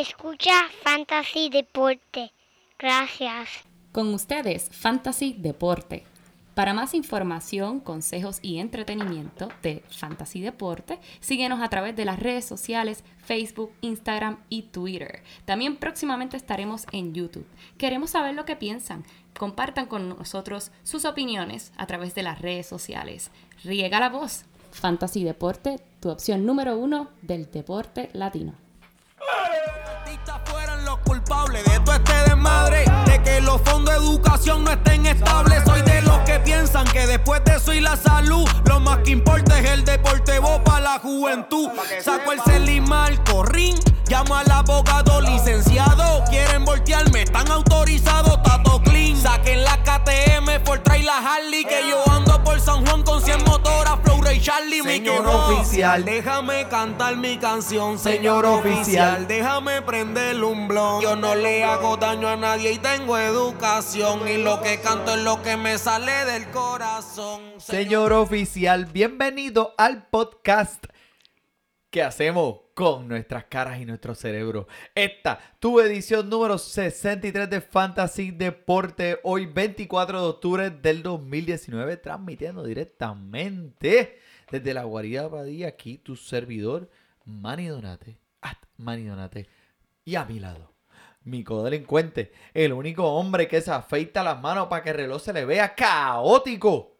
Escucha 0.00 0.54
Fantasy 0.82 1.50
Deporte. 1.50 2.32
Gracias. 2.78 3.50
Con 3.92 4.14
ustedes, 4.14 4.70
Fantasy 4.72 5.36
Deporte. 5.36 6.04
Para 6.54 6.72
más 6.72 6.94
información, 6.94 7.80
consejos 7.80 8.38
y 8.40 8.60
entretenimiento 8.60 9.50
de 9.62 9.84
Fantasy 9.90 10.40
Deporte, 10.40 10.98
síguenos 11.20 11.60
a 11.60 11.68
través 11.68 11.96
de 11.96 12.06
las 12.06 12.18
redes 12.18 12.46
sociales 12.46 13.04
Facebook, 13.18 13.72
Instagram 13.82 14.38
y 14.48 14.62
Twitter. 14.62 15.22
También 15.44 15.76
próximamente 15.76 16.38
estaremos 16.38 16.86
en 16.92 17.12
YouTube. 17.12 17.46
Queremos 17.76 18.08
saber 18.08 18.34
lo 18.34 18.46
que 18.46 18.56
piensan. 18.56 19.04
Compartan 19.38 19.84
con 19.84 20.08
nosotros 20.08 20.72
sus 20.82 21.04
opiniones 21.04 21.74
a 21.76 21.86
través 21.86 22.14
de 22.14 22.22
las 22.22 22.40
redes 22.40 22.66
sociales. 22.66 23.30
Riega 23.64 24.00
la 24.00 24.08
voz. 24.08 24.46
Fantasy 24.72 25.24
Deporte, 25.24 25.76
tu 26.00 26.08
opción 26.08 26.46
número 26.46 26.78
uno 26.78 27.10
del 27.20 27.50
deporte 27.50 28.08
latino. 28.14 28.54
Culpables 31.60 31.64
de 31.64 31.80
todo 31.80 31.94
este 31.94 32.30
desmadre, 32.30 32.84
de 33.06 33.22
que 33.22 33.40
los 33.40 33.60
fondos 33.62 33.94
de 33.94 34.00
educación 34.00 34.64
no 34.64 34.70
estén 34.70 35.06
estables. 35.06 35.62
Soy 35.64 35.82
de 35.82 36.02
los 36.02 36.18
que 36.20 36.38
piensan 36.40 36.84
que 36.86 37.06
después 37.06 37.42
de 37.44 37.56
eso 37.56 37.72
y 37.72 37.80
la 37.80 37.96
salud, 37.96 38.48
lo 38.64 38.80
más 38.80 38.98
que 38.98 39.10
importa 39.10 39.58
es 39.58 39.70
el 39.70 39.84
deporte, 39.84 40.38
vos 40.38 40.60
para 40.64 40.80
la 40.80 40.98
juventud. 40.98 41.68
Saco 42.02 42.32
el 42.32 42.40
celimar, 42.42 43.22
corrín, 43.24 43.76
llamo 44.08 44.36
al 44.36 44.50
abogado 44.50 45.20
licenciado. 45.20 46.24
Quieren 46.28 46.64
voltearme, 46.64 47.22
están 47.22 47.50
autorizados, 47.50 48.42
tato 48.42 48.80
clean. 48.82 49.16
Saquen 49.16 49.64
la 49.64 49.78
KTM, 49.82 50.62
por 50.64 50.78
traer 50.80 51.04
la 51.04 51.18
Harley, 51.18 51.64
que 51.64 51.88
yo 51.88 52.02
ando 52.12 52.42
por 52.42 52.60
San 52.60 52.86
Juan 52.86 53.02
con 53.02 53.22
100 53.22 53.44
motoras, 53.44 53.98
Ray 54.30 54.40
Charlie, 54.40 54.80
Señor 54.80 55.26
oficial. 55.26 56.04
Déjame 56.04 56.68
cantar 56.68 57.16
mi 57.16 57.36
canción, 57.36 57.98
Señor 57.98 58.46
oficial. 58.46 59.26
Déjame 59.26 59.82
prender 59.82 60.44
un 60.44 60.68
blog. 60.68 61.02
Yo 61.02 61.16
no 61.16 61.34
le 61.34 61.64
hago 61.64 61.96
daño 61.96 62.28
a 62.28 62.36
nadie 62.36 62.70
y 62.70 62.78
tengo 62.78 63.18
educación. 63.18 64.28
Y 64.28 64.36
lo 64.36 64.62
que 64.62 64.80
canto 64.80 65.16
es 65.16 65.22
lo 65.22 65.42
que 65.42 65.56
me 65.56 65.78
sale 65.78 66.12
del 66.26 66.48
corazón. 66.52 67.40
Señor 67.58 68.12
oficial, 68.12 68.84
bienvenido 68.84 69.74
al 69.76 70.06
podcast 70.06 70.84
que 71.90 72.00
hacemos 72.00 72.60
con 72.80 73.08
nuestras 73.08 73.44
caras 73.44 73.78
y 73.78 73.84
nuestro 73.84 74.14
cerebro. 74.14 74.66
Esta, 74.94 75.38
tu 75.58 75.80
edición 75.80 76.30
número 76.30 76.56
63 76.56 77.50
de 77.50 77.60
Fantasy 77.60 78.30
Deporte, 78.30 79.20
hoy 79.22 79.44
24 79.44 80.22
de 80.22 80.26
octubre 80.26 80.70
del 80.70 81.02
2019, 81.02 81.98
transmitiendo 81.98 82.64
directamente 82.64 84.18
desde 84.50 84.72
la 84.72 84.84
guarida 84.84 85.30
Padilla, 85.30 85.68
aquí 85.68 85.98
tu 85.98 86.16
servidor, 86.16 86.88
Manny 87.26 87.66
Donate, 87.66 88.18
at 88.40 88.56
Manny 88.78 89.04
Donate, 89.04 89.46
y 90.06 90.14
a 90.14 90.24
mi 90.24 90.40
lado. 90.40 90.72
Mi 91.22 91.44
codelincuente, 91.44 92.32
el 92.54 92.72
único 92.72 93.04
hombre 93.12 93.46
que 93.46 93.60
se 93.60 93.72
afeita 93.72 94.24
las 94.24 94.40
manos 94.40 94.68
para 94.68 94.82
que 94.82 94.88
el 94.88 94.96
reloj 94.96 95.20
se 95.20 95.34
le 95.34 95.44
vea 95.44 95.74
caótico. 95.74 96.96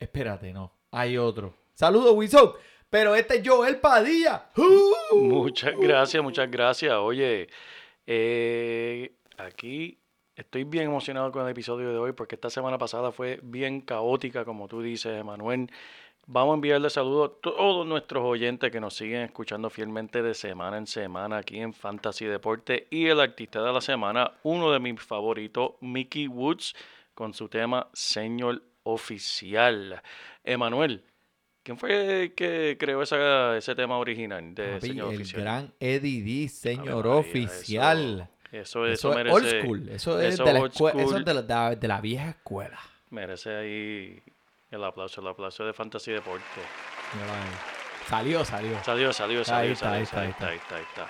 Espérate, 0.00 0.54
no. 0.54 0.72
Hay 0.90 1.18
otro. 1.18 1.54
Saludos, 1.74 2.14
Wizard. 2.16 2.52
Pero 2.92 3.14
este 3.14 3.36
es 3.36 3.48
Joel 3.48 3.78
Padilla. 3.78 4.50
Muchas 5.12 5.74
gracias, 5.78 6.22
muchas 6.22 6.50
gracias. 6.50 6.92
Oye, 6.92 7.48
eh, 8.06 9.16
aquí 9.38 9.98
estoy 10.36 10.64
bien 10.64 10.88
emocionado 10.88 11.32
con 11.32 11.42
el 11.42 11.52
episodio 11.52 11.88
de 11.88 11.96
hoy 11.96 12.12
porque 12.12 12.34
esta 12.34 12.50
semana 12.50 12.76
pasada 12.76 13.10
fue 13.10 13.40
bien 13.42 13.80
caótica, 13.80 14.44
como 14.44 14.68
tú 14.68 14.82
dices, 14.82 15.18
Emanuel. 15.18 15.70
Vamos 16.26 16.52
a 16.52 16.54
enviarle 16.56 16.90
saludos 16.90 17.30
a 17.30 17.40
todos 17.40 17.86
nuestros 17.86 18.24
oyentes 18.24 18.70
que 18.70 18.78
nos 18.78 18.92
siguen 18.92 19.22
escuchando 19.22 19.70
fielmente 19.70 20.22
de 20.22 20.34
semana 20.34 20.76
en 20.76 20.86
semana 20.86 21.38
aquí 21.38 21.60
en 21.60 21.72
Fantasy 21.72 22.26
Deporte 22.26 22.88
y 22.90 23.06
el 23.06 23.20
artista 23.20 23.62
de 23.62 23.72
la 23.72 23.80
semana, 23.80 24.32
uno 24.42 24.70
de 24.70 24.80
mis 24.80 25.00
favoritos, 25.00 25.76
Mickey 25.80 26.28
Woods, 26.28 26.74
con 27.14 27.32
su 27.32 27.48
tema 27.48 27.88
Señor 27.94 28.62
Oficial. 28.82 30.02
Emanuel, 30.44 31.04
¿quién 31.62 31.78
fue 31.78 32.22
el 32.24 32.34
que 32.34 32.76
creó 32.78 33.02
esa- 33.02 33.56
ese 33.56 33.74
tema 33.74 33.98
original 33.98 34.54
de 34.54 34.74
Papi, 34.74 34.88
Señor 34.88 35.08
el 35.12 35.20
Oficial? 35.20 35.42
gran 35.42 35.74
Eddie 35.80 36.22
D, 36.42 36.48
señor 36.48 37.04
María, 37.06 37.12
oficial. 37.12 38.28
Eso, 38.50 38.86
eso, 38.86 38.86
Eso, 38.86 39.10
es 39.10 39.16
merece, 39.16 39.34
old 39.36 39.62
school. 39.62 39.88
Eso 39.88 40.20
es, 40.20 40.36
de, 40.38 40.52
la 40.52 40.60
old 40.60 40.72
escue- 40.72 41.00
eso 41.00 41.16
es 41.16 41.24
de, 41.24 41.34
la, 41.34 41.74
de 41.74 42.00
vieja 42.02 42.28
escuela. 42.30 42.78
merece 43.10 43.54
ahí 43.54 44.22
el 44.70 44.84
aplauso, 44.84 45.20
el 45.20 45.28
aplauso 45.28 45.64
de 45.64 45.72
Fantasy 45.72 46.12
Deporte. 46.12 46.42
Salió, 48.08 48.44
salió. 48.44 48.82
Salió, 48.84 49.12
salió, 49.12 49.38
Ahí 49.40 49.44
salió, 49.44 49.66
ahí 49.66 50.02
está, 50.02 50.20
ahí 50.22 50.28
está, 50.56 50.76
ahí 50.76 50.82
está. 50.82 51.08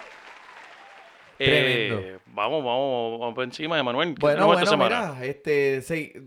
Eh, 1.39 2.19
vamos, 2.27 2.65
vamos, 2.65 3.19
vamos 3.19 3.35
por 3.35 3.45
encima 3.45 3.77
de 3.77 3.83
Manuel. 3.83 4.11
¿Qué 4.15 4.21
Bueno, 4.21 4.47
bueno, 4.47 4.61
esta 4.61 4.71
semana? 4.71 5.13
mira, 5.15 5.25
este, 5.25 5.83
se- 5.83 6.23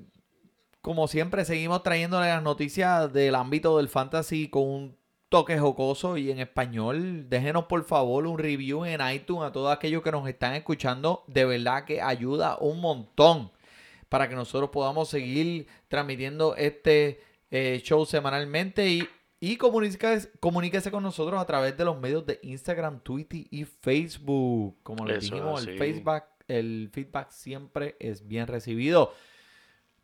como 0.85 1.07
siempre 1.07 1.45
seguimos 1.45 1.81
trayéndole 1.81 2.27
las 2.27 2.43
noticias 2.43 3.11
del 3.11 3.33
ámbito 3.33 3.77
del 3.77 3.89
fantasy 3.89 4.49
con 4.49 4.61
un 4.67 4.97
toque 5.29 5.57
jocoso 5.57 6.15
y 6.15 6.29
en 6.29 6.37
español. 6.37 7.27
Déjenos 7.27 7.65
por 7.65 7.83
favor 7.85 8.27
un 8.27 8.37
review 8.37 8.85
en 8.85 9.01
iTunes 9.11 9.49
a 9.49 9.51
todos 9.51 9.75
aquellos 9.75 10.03
que 10.03 10.11
nos 10.11 10.29
están 10.29 10.53
escuchando. 10.53 11.23
De 11.25 11.43
verdad 11.43 11.85
que 11.85 12.03
ayuda 12.03 12.59
un 12.59 12.81
montón 12.81 13.51
para 14.09 14.29
que 14.29 14.35
nosotros 14.35 14.69
podamos 14.69 15.09
seguir 15.09 15.65
transmitiendo 15.87 16.55
este 16.55 17.19
eh, 17.49 17.81
show 17.83 18.05
semanalmente 18.05 18.87
y, 18.87 19.09
y 19.39 19.57
comuníquese, 19.57 20.33
comuníquese 20.39 20.91
con 20.91 21.01
nosotros 21.01 21.41
a 21.41 21.47
través 21.47 21.75
de 21.75 21.83
los 21.83 21.99
medios 21.99 22.27
de 22.27 22.39
Instagram, 22.43 22.99
Twitter 22.99 23.43
y 23.49 23.65
Facebook. 23.65 24.77
Como 24.83 25.03
les 25.03 25.23
Eso 25.23 25.33
dijimos, 25.33 25.65
el 25.65 25.79
feedback, 25.79 26.27
el 26.47 26.91
feedback 26.93 27.31
siempre 27.31 27.95
es 27.99 28.27
bien 28.27 28.45
recibido. 28.45 29.13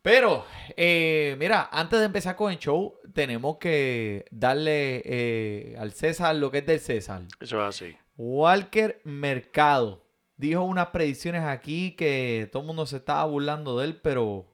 Pero, 0.02 0.44
eh, 0.76 1.36
mira, 1.38 1.68
antes 1.70 2.00
de 2.00 2.06
empezar 2.06 2.34
con 2.34 2.50
el 2.50 2.58
show, 2.58 2.98
tenemos 3.14 3.58
que 3.58 4.24
darle 4.32 5.00
eh, 5.04 5.76
al 5.78 5.92
César 5.92 6.34
lo 6.34 6.50
que 6.50 6.58
es 6.58 6.66
del 6.66 6.80
César. 6.80 7.22
Eso 7.40 7.60
es 7.60 7.68
así. 7.82 7.96
Walker 8.16 9.00
Mercado 9.04 10.04
dijo 10.36 10.62
unas 10.64 10.88
predicciones 10.88 11.42
aquí 11.44 11.92
que 11.94 12.48
todo 12.50 12.62
el 12.62 12.66
mundo 12.66 12.84
se 12.86 12.96
estaba 12.96 13.24
burlando 13.26 13.78
de 13.78 13.86
él, 13.86 13.96
pero 14.02 14.46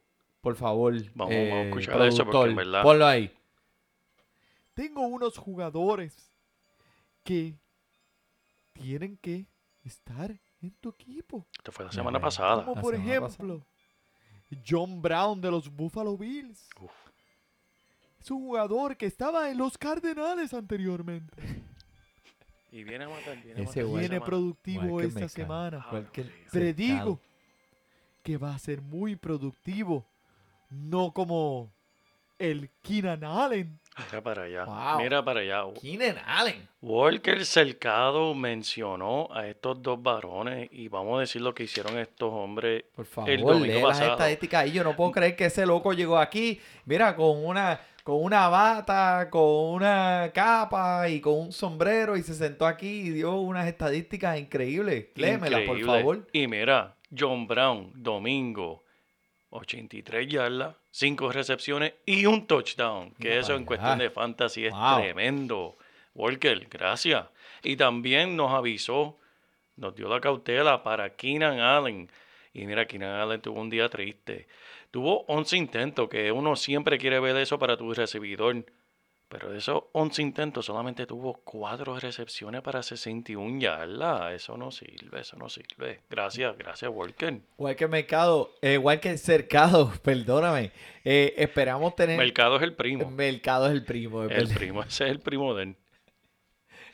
por 0.42 0.54
favor, 0.54 0.94
eh, 0.94 1.10
Vamos- 1.14 1.32
a 1.34 1.62
escuchar 1.62 2.02
eso 2.02 2.24
porque 2.26 2.50
en 2.50 2.56
verdad- 2.56 2.82
ponlo 2.82 3.06
ahí. 3.06 3.34
Tengo 4.74 5.00
unos 5.06 5.36
jugadores 5.38 6.30
que 7.24 7.56
tienen 8.74 9.16
que 9.16 9.46
estar 9.82 10.30
en 10.60 10.70
tu 10.80 10.90
equipo. 10.90 11.46
Esto 11.56 11.72
fue 11.72 11.86
la 11.86 11.92
semana 11.92 12.20
pasada. 12.20 12.64
Como 12.64 12.76
la 12.76 12.80
por 12.82 12.94
ejemplo, 12.94 13.66
John 14.66 15.00
Brown 15.02 15.40
de 15.40 15.50
los 15.50 15.74
Buffalo 15.74 16.16
Bills. 16.16 16.68
Uf. 16.80 16.90
Es 18.20 18.30
un 18.30 18.40
jugador 18.40 18.96
que 18.96 19.06
estaba 19.06 19.50
en 19.50 19.58
los 19.58 19.78
Cardenales 19.78 20.54
anteriormente. 20.54 21.34
Y 22.70 22.84
viene 22.84 23.04
a 23.04 23.08
matar, 23.08 23.42
viene 23.42 23.62
a 23.62 23.64
matar. 23.64 23.84
Viene 23.86 24.20
productivo 24.20 25.00
esta 25.00 25.26
semana. 25.26 25.86
Predigo 26.52 27.18
que 28.22 28.36
va 28.36 28.54
a 28.54 28.58
ser 28.58 28.82
muy 28.82 29.16
productivo. 29.16 30.04
No 30.68 31.12
como 31.14 31.72
el 32.38 32.68
Keenan 32.82 33.24
Allen. 33.24 33.80
Mira 34.06 34.22
para 34.22 34.42
allá. 34.44 34.64
Wow. 34.64 34.98
Mira 34.98 35.24
para 35.24 35.40
allá. 35.40 35.64
Keenan 35.80 36.16
Allen. 36.26 36.68
Walker 36.80 37.44
Cercado 37.44 38.34
mencionó 38.34 39.28
a 39.32 39.46
estos 39.48 39.82
dos 39.82 40.02
varones 40.02 40.68
y 40.72 40.88
vamos 40.88 41.18
a 41.18 41.20
decir 41.20 41.42
lo 41.42 41.54
que 41.54 41.64
hicieron 41.64 41.98
estos 41.98 42.32
hombres. 42.32 42.84
Por 42.94 43.06
favor, 43.06 43.30
El 43.30 43.40
domingo 43.40 43.64
lee 43.66 43.82
las 43.82 44.00
estadísticas 44.00 44.62
ahí. 44.62 44.72
Yo 44.72 44.84
no 44.84 44.94
puedo 44.94 45.10
creer 45.12 45.34
que 45.36 45.46
ese 45.46 45.66
loco 45.66 45.92
llegó 45.92 46.18
aquí, 46.18 46.60
mira, 46.84 47.16
con 47.16 47.44
una, 47.44 47.80
con 48.04 48.22
una 48.22 48.48
bata, 48.48 49.28
con 49.30 49.74
una 49.74 50.30
capa 50.32 51.08
y 51.08 51.20
con 51.20 51.34
un 51.34 51.52
sombrero 51.52 52.16
y 52.16 52.22
se 52.22 52.34
sentó 52.34 52.66
aquí 52.66 53.00
y 53.00 53.10
dio 53.10 53.34
unas 53.36 53.66
estadísticas 53.66 54.38
increíbles. 54.38 55.06
Léemelas, 55.16 55.62
por 55.62 55.80
favor. 55.84 56.26
Y 56.32 56.46
mira, 56.46 56.96
John 57.16 57.46
Brown, 57.46 57.92
domingo, 57.94 58.84
83 59.50 60.28
yardas, 60.28 60.76
5 60.90 61.32
recepciones 61.32 61.94
y 62.04 62.26
un 62.26 62.46
touchdown. 62.46 63.12
Que 63.20 63.38
eso 63.38 63.54
en 63.54 63.64
cuestión 63.64 63.98
de 63.98 64.10
fantasy 64.10 64.66
es 64.66 64.72
Wow. 64.72 65.00
tremendo. 65.00 65.76
Walker, 66.14 66.66
gracias. 66.70 67.26
Y 67.62 67.76
también 67.76 68.36
nos 68.36 68.52
avisó, 68.52 69.18
nos 69.76 69.94
dio 69.94 70.08
la 70.08 70.20
cautela 70.20 70.82
para 70.82 71.14
Keenan 71.16 71.60
Allen. 71.60 72.10
Y 72.52 72.66
mira, 72.66 72.86
Keenan 72.86 73.20
Allen 73.20 73.40
tuvo 73.40 73.60
un 73.60 73.70
día 73.70 73.88
triste. 73.88 74.48
Tuvo 74.90 75.24
11 75.28 75.56
intentos, 75.56 76.08
que 76.08 76.32
uno 76.32 76.56
siempre 76.56 76.98
quiere 76.98 77.20
ver 77.20 77.36
eso 77.36 77.58
para 77.58 77.76
tu 77.76 77.92
recibidor. 77.94 78.64
Pero 79.28 79.50
de 79.50 79.58
esos 79.58 79.82
11 79.92 80.22
intentos 80.22 80.64
solamente 80.64 81.04
tuvo 81.04 81.34
4 81.44 82.00
recepciones 82.00 82.62
para 82.62 82.82
61 82.82 83.60
yardas. 83.60 84.32
Eso 84.32 84.56
no 84.56 84.70
sirve, 84.70 85.20
eso 85.20 85.36
no 85.36 85.50
sirve. 85.50 86.00
Gracias, 86.08 86.56
gracias, 86.56 86.90
Walker. 86.90 87.38
Walker 87.58 87.88
Mercado, 87.88 88.50
eh, 88.62 88.78
Walker 88.78 89.18
Cercado, 89.18 89.92
perdóname. 90.02 90.72
Eh, 91.04 91.34
esperamos 91.36 91.94
tener. 91.94 92.16
Mercado 92.16 92.56
es 92.56 92.62
el 92.62 92.74
primo. 92.74 93.10
Mercado 93.10 93.66
es 93.66 93.72
el 93.72 93.84
primo. 93.84 94.24
es 94.24 94.30
El 94.30 94.48
primo, 94.48 94.82
ese 94.82 95.04
es 95.04 95.10
el 95.10 95.20
primo 95.20 95.54
de 95.54 95.62
él. 95.64 95.76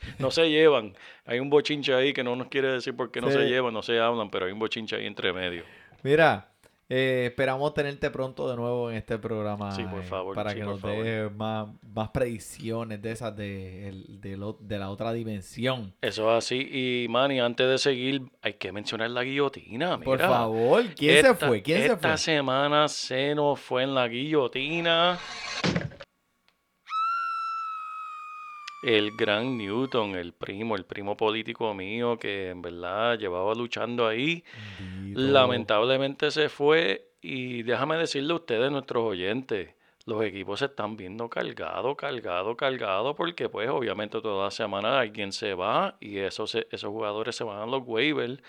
no 0.19 0.29
se 0.29 0.49
llevan. 0.49 0.93
Hay 1.25 1.39
un 1.39 1.49
bochinche 1.49 1.93
ahí 1.93 2.11
que 2.13 2.23
no 2.23 2.35
nos 2.35 2.47
quiere 2.49 2.67
decir 2.67 2.95
por 2.95 3.11
qué 3.11 3.21
no 3.21 3.27
Sí. 3.31 3.37
se 3.37 3.45
llevan, 3.47 3.73
no 3.73 3.81
se 3.81 3.97
hablan, 3.99 4.29
pero 4.29 4.45
hay 4.45 4.51
un 4.51 4.59
bochinche 4.59 4.97
ahí 4.97 5.05
entre 5.05 5.31
medio. 5.31 5.63
Mira, 6.03 6.49
eh, 6.87 7.25
esperamos 7.29 7.73
tenerte 7.73 8.09
pronto 8.11 8.49
de 8.49 8.55
nuevo 8.55 8.91
en 8.91 8.97
este 8.97 9.17
programa. 9.17 9.71
Sí, 9.75 9.83
por 9.83 10.01
eh, 10.01 10.05
favor, 10.05 10.35
Para 10.35 10.51
sí, 10.51 10.57
que 10.57 10.63
por 10.65 10.73
nos 10.73 10.81
des 10.83 11.31
más, 11.33 11.67
más 11.93 12.09
predicciones 12.09 13.01
de 13.01 13.11
esas 13.11 13.35
de, 13.35 13.89
el- 13.89 14.21
de, 14.21 14.37
lo- 14.37 14.57
de 14.59 14.77
la 14.77 14.89
otra 14.91 15.11
dimensión. 15.13 15.93
Eso 16.01 16.31
es 16.31 16.45
así. 16.45 16.57
Y 16.71 17.07
Manny, 17.09 17.39
antes 17.39 17.67
de 17.67 17.77
seguir, 17.77 18.21
hay 18.41 18.53
que 18.53 18.71
mencionar 18.71 19.09
la 19.09 19.23
guillotina. 19.23 19.99
Por 19.99 20.17
mira. 20.19 20.29
favor, 20.29 20.83
¿quién 20.95 21.25
se 21.25 21.33
fue? 21.33 21.61
¿Quién 21.63 21.79
se 21.79 21.85
esta 21.93 22.09
fue? 22.09 22.17
semana 22.17 22.87
se 22.87 23.33
nos 23.33 23.59
fue 23.59 23.83
en 23.83 23.95
la 23.95 24.07
guillotina. 24.07 25.17
El 28.85 29.15
gran 29.17 29.57
Newton, 29.57 30.15
el 30.15 30.31
primo, 30.33 30.75
el 30.75 30.85
primo 30.85 31.17
político 31.17 31.73
mío 31.73 32.19
que 32.19 32.49
en 32.49 32.61
verdad 32.61 33.17
llevaba 33.17 33.55
luchando 33.55 34.07
ahí. 34.07 34.43
Lamentablemente 35.13 36.29
se 36.29 36.49
fue 36.49 37.09
y 37.19 37.63
déjame 37.63 37.97
decirle 37.97 38.33
a 38.33 38.35
ustedes, 38.35 38.71
nuestros 38.71 39.03
oyentes, 39.03 39.73
los 40.05 40.23
equipos 40.23 40.59
se 40.59 40.65
están 40.65 40.95
viendo 40.95 41.27
cargados, 41.29 41.95
cargados, 41.95 42.55
cargados, 42.55 43.15
porque 43.15 43.49
pues 43.49 43.67
obviamente 43.69 44.21
toda 44.21 44.51
semana 44.51 44.99
alguien 44.99 45.31
se 45.31 45.55
va 45.55 45.97
y 45.99 46.19
esos, 46.19 46.53
esos 46.53 46.91
jugadores 46.91 47.35
se 47.35 47.43
van 47.43 47.57
a 47.57 47.65
los 47.65 47.81
waivers. 47.87 48.39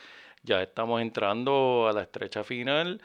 Ya 0.42 0.62
estamos 0.62 1.00
entrando 1.00 1.88
a 1.88 1.94
la 1.94 2.02
estrecha 2.02 2.44
final 2.44 3.00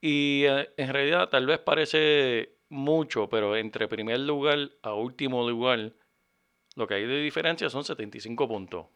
y 0.00 0.44
eh, 0.46 0.70
en 0.78 0.90
realidad 0.90 1.28
tal 1.28 1.44
vez 1.44 1.58
parece 1.58 2.56
mucho, 2.70 3.28
pero 3.28 3.56
entre 3.56 3.88
primer 3.88 4.20
lugar 4.20 4.70
a 4.82 4.94
último 4.94 5.46
lugar, 5.46 5.92
lo 6.76 6.86
que 6.86 6.94
hay 6.94 7.06
de 7.06 7.20
diferencia 7.20 7.68
son 7.70 7.84
75 7.84 8.48
puntos. 8.48 8.86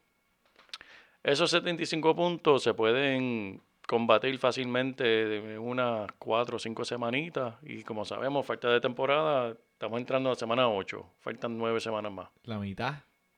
Esos 1.22 1.50
75 1.50 2.14
puntos 2.14 2.62
se 2.62 2.72
pueden 2.74 3.60
combatir 3.88 4.38
fácilmente 4.38 5.04
de 5.04 5.58
unas 5.58 6.10
4 6.18 6.56
o 6.56 6.58
5 6.58 6.84
semanitas. 6.84 7.54
Y 7.62 7.82
como 7.82 8.04
sabemos, 8.04 8.46
falta 8.46 8.68
de 8.70 8.80
temporada, 8.80 9.56
estamos 9.72 9.98
entrando 10.00 10.28
a 10.28 10.32
la 10.32 10.38
semana 10.38 10.68
8. 10.68 11.04
Faltan 11.20 11.58
9 11.58 11.80
semanas 11.80 12.12
más. 12.12 12.28
La 12.44 12.58
mitad. 12.58 12.94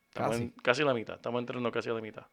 Estamos 0.09 0.31
Casi. 0.31 0.43
en- 0.43 0.49
casi 0.63 0.83
la 0.83 0.93
mitad. 0.93 1.15
Estamos 1.15 1.39
entrando 1.39 1.71
casi 1.71 1.89
a 1.89 1.93
la 1.93 2.01
mitad. 2.01 2.23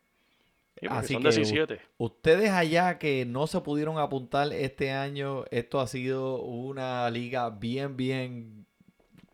Sí, 0.79 0.89
porque 0.89 0.95
Así 0.99 1.13
son 1.15 1.23
que 1.23 1.29
u- 1.29 1.33
17. 1.33 1.81
Ustedes 1.97 2.51
allá 2.51 2.99
que 2.99 3.25
no 3.25 3.47
se 3.47 3.61
pudieron 3.63 3.99
apuntar 3.99 4.53
este 4.53 4.93
año, 4.93 5.45
esto 5.51 5.81
ha 5.81 5.87
sido 5.87 6.43
una 6.43 7.09
liga 7.11 7.49
bien, 7.49 7.97
bien... 7.97 8.66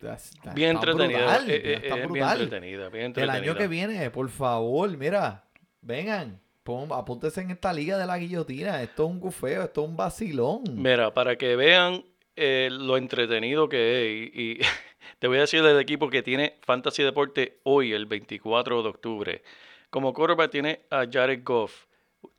está- 0.03 0.53
Bien 0.53 0.71
entretenida. 0.77 1.19
brutal, 1.19 1.51
eh, 1.51 1.55
eh, 1.57 1.73
está 1.83 1.87
eh, 1.89 1.99
bien 1.99 2.09
brutal. 2.13 2.41
entretenida. 2.43 2.89
Bien 2.89 3.13
El 3.17 3.31
año 3.31 3.55
que 3.55 3.69
viene, 3.69 4.11
por 4.11 4.29
favor, 4.29 4.97
mira, 4.97 5.45
vengan, 5.81 6.41
pon- 6.63 6.89
apúntense 6.93 7.41
en 7.41 7.51
esta 7.51 7.73
liga 7.73 7.99
de 7.99 8.07
la 8.07 8.19
guillotina. 8.19 8.83
Esto 8.83 9.05
es 9.05 9.11
un 9.11 9.21
gufeo, 9.21 9.63
esto 9.65 9.83
es 9.85 9.89
un 9.89 9.97
vacilón. 9.97 10.63
Mira, 10.75 11.13
para 11.15 11.37
que 11.37 11.57
vean 11.57 12.05
eh, 12.37 12.69
lo 12.73 12.97
entretenido 12.97 13.69
que 13.69 14.25
es, 14.25 14.31
y, 14.35 14.53
y 14.53 14.59
te 15.19 15.29
voy 15.29 15.39
a 15.39 15.43
decir 15.43 15.63
del 15.63 15.79
equipo 15.79 16.09
que 16.11 16.23
tiene 16.23 16.55
Fantasy 16.63 17.03
Deporte 17.03 17.59
hoy, 17.65 17.93
el 17.93 18.07
24 18.07 18.83
de 18.83 18.89
octubre. 18.89 19.43
Como 19.91 20.15
quarterback 20.15 20.51
tiene 20.51 20.81
a 20.91 21.05
Jared 21.11 21.43
Goff, 21.45 21.85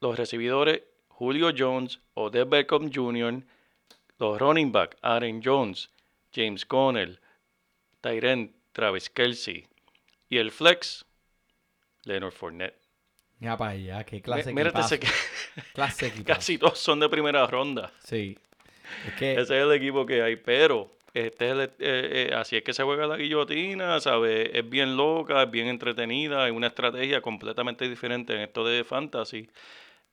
los 0.02 0.18
recibidores 0.18 0.82
Julio 1.08 1.52
Jones, 1.56 2.00
Odell 2.16 2.46
Beckham 2.46 2.92
Jr., 2.92 3.44
los 4.18 4.40
running 4.40 4.72
back 4.72 4.98
Aaron 5.04 5.42
Jones, 5.44 5.92
James 6.34 6.66
Conner, 6.66 7.20
Tyrant 8.04 8.52
Travis 8.74 9.10
Kelsey 9.10 9.66
y 10.30 10.38
el 10.38 10.52
flex 10.52 11.06
Leonard 12.04 12.34
Fournette. 12.34 12.76
Mira 13.40 13.58
para 13.58 13.72
allá, 13.72 14.04
qué 14.04 14.22
clase 14.22 14.54
Mírate 14.54 14.80
ese 14.82 14.96
equipazo, 14.96 15.16
que 15.56 15.62
clase 15.74 16.12
casi 16.26 16.58
todos 16.58 16.78
son 16.80 17.00
de 17.00 17.08
primera 17.10 17.48
ronda. 17.48 17.92
Sí. 18.04 18.38
Es 19.08 19.14
que 19.16 19.32
Ese 19.34 19.42
es 19.42 19.64
el 19.64 19.72
equipo 19.72 20.06
que 20.06 20.22
hay, 20.22 20.36
pero 20.36 20.92
este 21.14 21.46
es 21.48 21.52
el- 21.54 21.62
eh, 21.62 21.70
eh, 21.80 22.32
así 22.36 22.58
es 22.58 22.64
que 22.64 22.74
se 22.74 22.84
juega 22.84 23.08
la 23.08 23.16
guillotina, 23.18 24.00
¿sabes? 24.02 24.50
Es 24.54 24.70
bien 24.70 24.98
loca, 24.98 25.44
es 25.44 25.52
bien 25.52 25.68
entretenida, 25.68 26.46
es 26.48 26.54
una 26.54 26.68
estrategia 26.68 27.22
completamente 27.22 27.88
diferente 27.88 28.34
en 28.34 28.42
esto 28.42 28.66
de 28.66 28.84
fantasy. 28.84 29.50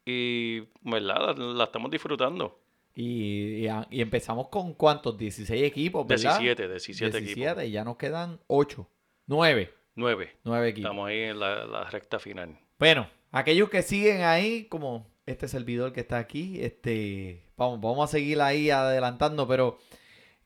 Y, 0.07 0.61
¿verdad? 0.83 1.37
La, 1.37 1.45
la 1.55 1.65
estamos 1.65 1.91
disfrutando. 1.91 2.60
Y, 2.95 3.67
y 3.67 3.69
y 3.91 4.01
empezamos 4.01 4.49
con 4.49 4.75
cuántos, 4.75 5.17
16 5.17 5.63
equipos, 5.63 6.07
¿verdad? 6.07 6.39
17, 6.39 6.69
17 6.69 7.19
equipos. 7.19 7.35
17, 7.35 7.67
y 7.67 7.71
ya 7.71 7.85
nos 7.85 7.97
quedan 7.97 8.41
8, 8.47 8.89
9, 9.27 9.73
9. 9.95 10.37
9 10.45 10.69
equipos. 10.69 10.85
Estamos 10.91 11.09
ahí 11.09 11.21
en 11.21 11.41
la, 11.41 11.65
la 11.67 11.85
recta 11.91 12.19
final. 12.19 12.59
Bueno, 12.79 13.09
aquellos 13.31 13.69
que 13.71 13.83
siguen 13.83 14.23
ahí, 14.23 14.65
como 14.65 15.07
este 15.27 15.49
servidor 15.49 15.93
que 15.93 16.01
está 16.01 16.19
aquí, 16.19 16.61
este, 16.61 17.45
vamos, 17.57 17.81
vamos 17.81 18.09
a 18.09 18.13
seguir 18.13 18.41
ahí 18.41 18.71
adelantando, 18.71 19.47
pero 19.47 19.79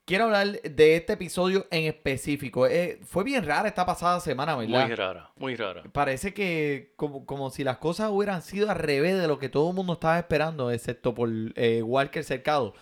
quiero 0.04 0.24
hablar 0.24 0.60
de 0.62 0.96
este 0.96 1.14
episodio 1.14 1.66
en 1.70 1.84
específico. 1.84 2.66
Eh, 2.66 3.00
fue 3.04 3.24
bien 3.24 3.44
rara 3.44 3.68
esta 3.68 3.86
pasada 3.86 4.20
semana, 4.20 4.56
¿verdad? 4.56 4.86
Muy 4.86 4.94
rara, 4.94 5.30
muy 5.36 5.56
rara. 5.56 5.82
Parece 5.92 6.34
que 6.34 6.92
como, 6.96 7.26
como 7.26 7.50
si 7.50 7.64
las 7.64 7.78
cosas 7.78 8.10
hubieran 8.10 8.42
sido 8.42 8.70
al 8.70 8.76
revés 8.76 9.20
de 9.20 9.26
lo 9.28 9.38
que 9.38 9.48
todo 9.48 9.70
el 9.70 9.76
mundo 9.76 9.94
estaba 9.94 10.18
esperando, 10.18 10.70
excepto 10.70 11.14
por 11.14 11.28
eh, 11.54 11.82
Walker 11.82 12.24
Cercado. 12.24 12.74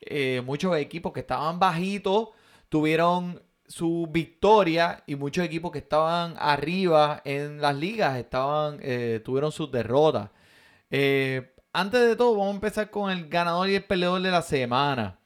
Eh, 0.00 0.42
muchos 0.44 0.76
equipos 0.76 1.12
que 1.12 1.20
estaban 1.20 1.58
bajitos 1.58 2.30
tuvieron 2.68 3.42
su 3.66 4.08
victoria 4.10 5.04
y 5.06 5.14
muchos 5.14 5.44
equipos 5.44 5.70
que 5.70 5.78
estaban 5.78 6.34
arriba 6.38 7.20
en 7.24 7.60
las 7.60 7.76
ligas 7.76 8.16
estaban 8.16 8.78
eh, 8.82 9.20
tuvieron 9.24 9.52
sus 9.52 9.70
derrotas. 9.70 10.30
Antes 11.72 12.00
de 12.00 12.16
todo, 12.16 12.32
vamos 12.32 12.48
a 12.48 12.54
empezar 12.56 12.90
con 12.90 13.12
el 13.12 13.28
ganador 13.28 13.68
y 13.68 13.76
el 13.76 13.84
perdedor 13.84 14.20
de 14.22 14.30
la 14.32 14.42
semana. 14.42 15.19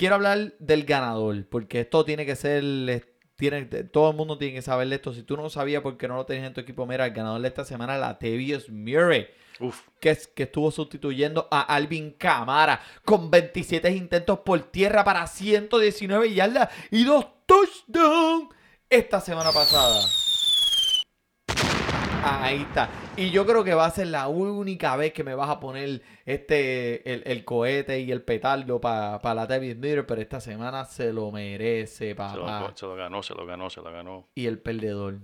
Quiero 0.00 0.14
hablar 0.14 0.54
del 0.58 0.84
ganador, 0.84 1.44
porque 1.50 1.80
esto 1.80 2.06
tiene 2.06 2.24
que 2.24 2.34
ser 2.34 3.04
tiene, 3.36 3.66
todo 3.66 4.12
el 4.12 4.16
mundo 4.16 4.38
tiene 4.38 4.54
que 4.54 4.62
saber 4.62 4.90
esto. 4.94 5.12
Si 5.12 5.24
tú 5.24 5.36
no 5.36 5.42
lo 5.42 5.50
sabías 5.50 5.82
porque 5.82 6.08
no 6.08 6.16
lo 6.16 6.24
tenías 6.24 6.46
en 6.46 6.54
tu 6.54 6.62
equipo, 6.62 6.86
mira, 6.86 7.04
el 7.04 7.12
ganador 7.12 7.42
de 7.42 7.48
esta 7.48 7.66
semana, 7.66 7.98
la 7.98 8.18
Tevius 8.18 8.70
Murray, 8.70 9.28
Uf, 9.58 9.82
que, 10.00 10.08
es, 10.08 10.26
que 10.26 10.44
estuvo 10.44 10.70
sustituyendo 10.70 11.48
a 11.50 11.60
Alvin 11.60 12.12
Camara 12.12 12.80
con 13.04 13.30
27 13.30 13.90
intentos 13.90 14.38
por 14.38 14.62
tierra 14.70 15.04
para 15.04 15.26
119 15.26 16.32
yardas 16.32 16.70
y 16.90 17.04
dos 17.04 17.26
touchdowns 17.44 18.48
esta 18.88 19.20
semana 19.20 19.52
pasada. 19.52 20.00
Ahí 22.22 22.62
está. 22.62 22.88
Y 23.16 23.30
yo 23.30 23.46
creo 23.46 23.64
que 23.64 23.74
va 23.74 23.86
a 23.86 23.90
ser 23.90 24.08
la 24.08 24.28
única 24.28 24.94
vez 24.96 25.12
que 25.12 25.24
me 25.24 25.34
vas 25.34 25.48
a 25.48 25.58
poner 25.58 26.02
este 26.26 27.12
el, 27.12 27.22
el 27.24 27.44
cohete 27.44 28.00
y 28.00 28.12
el 28.12 28.22
petardo 28.22 28.80
para 28.80 29.34
la 29.34 29.46
Tevius 29.46 29.76
Murray, 29.76 30.04
pero 30.06 30.20
esta 30.20 30.40
semana 30.40 30.84
se 30.84 31.12
lo 31.12 31.30
merece, 31.30 32.08
se 32.08 32.14
papá. 32.14 32.60
lo, 32.60 32.76
se 32.76 32.86
lo 32.86 32.94
ganó, 32.94 33.22
se 33.22 33.34
lo 33.34 33.46
ganó, 33.46 33.70
se 33.70 33.80
lo 33.80 33.90
ganó. 33.92 34.28
Y 34.34 34.46
el 34.46 34.58
perdedor. 34.58 35.18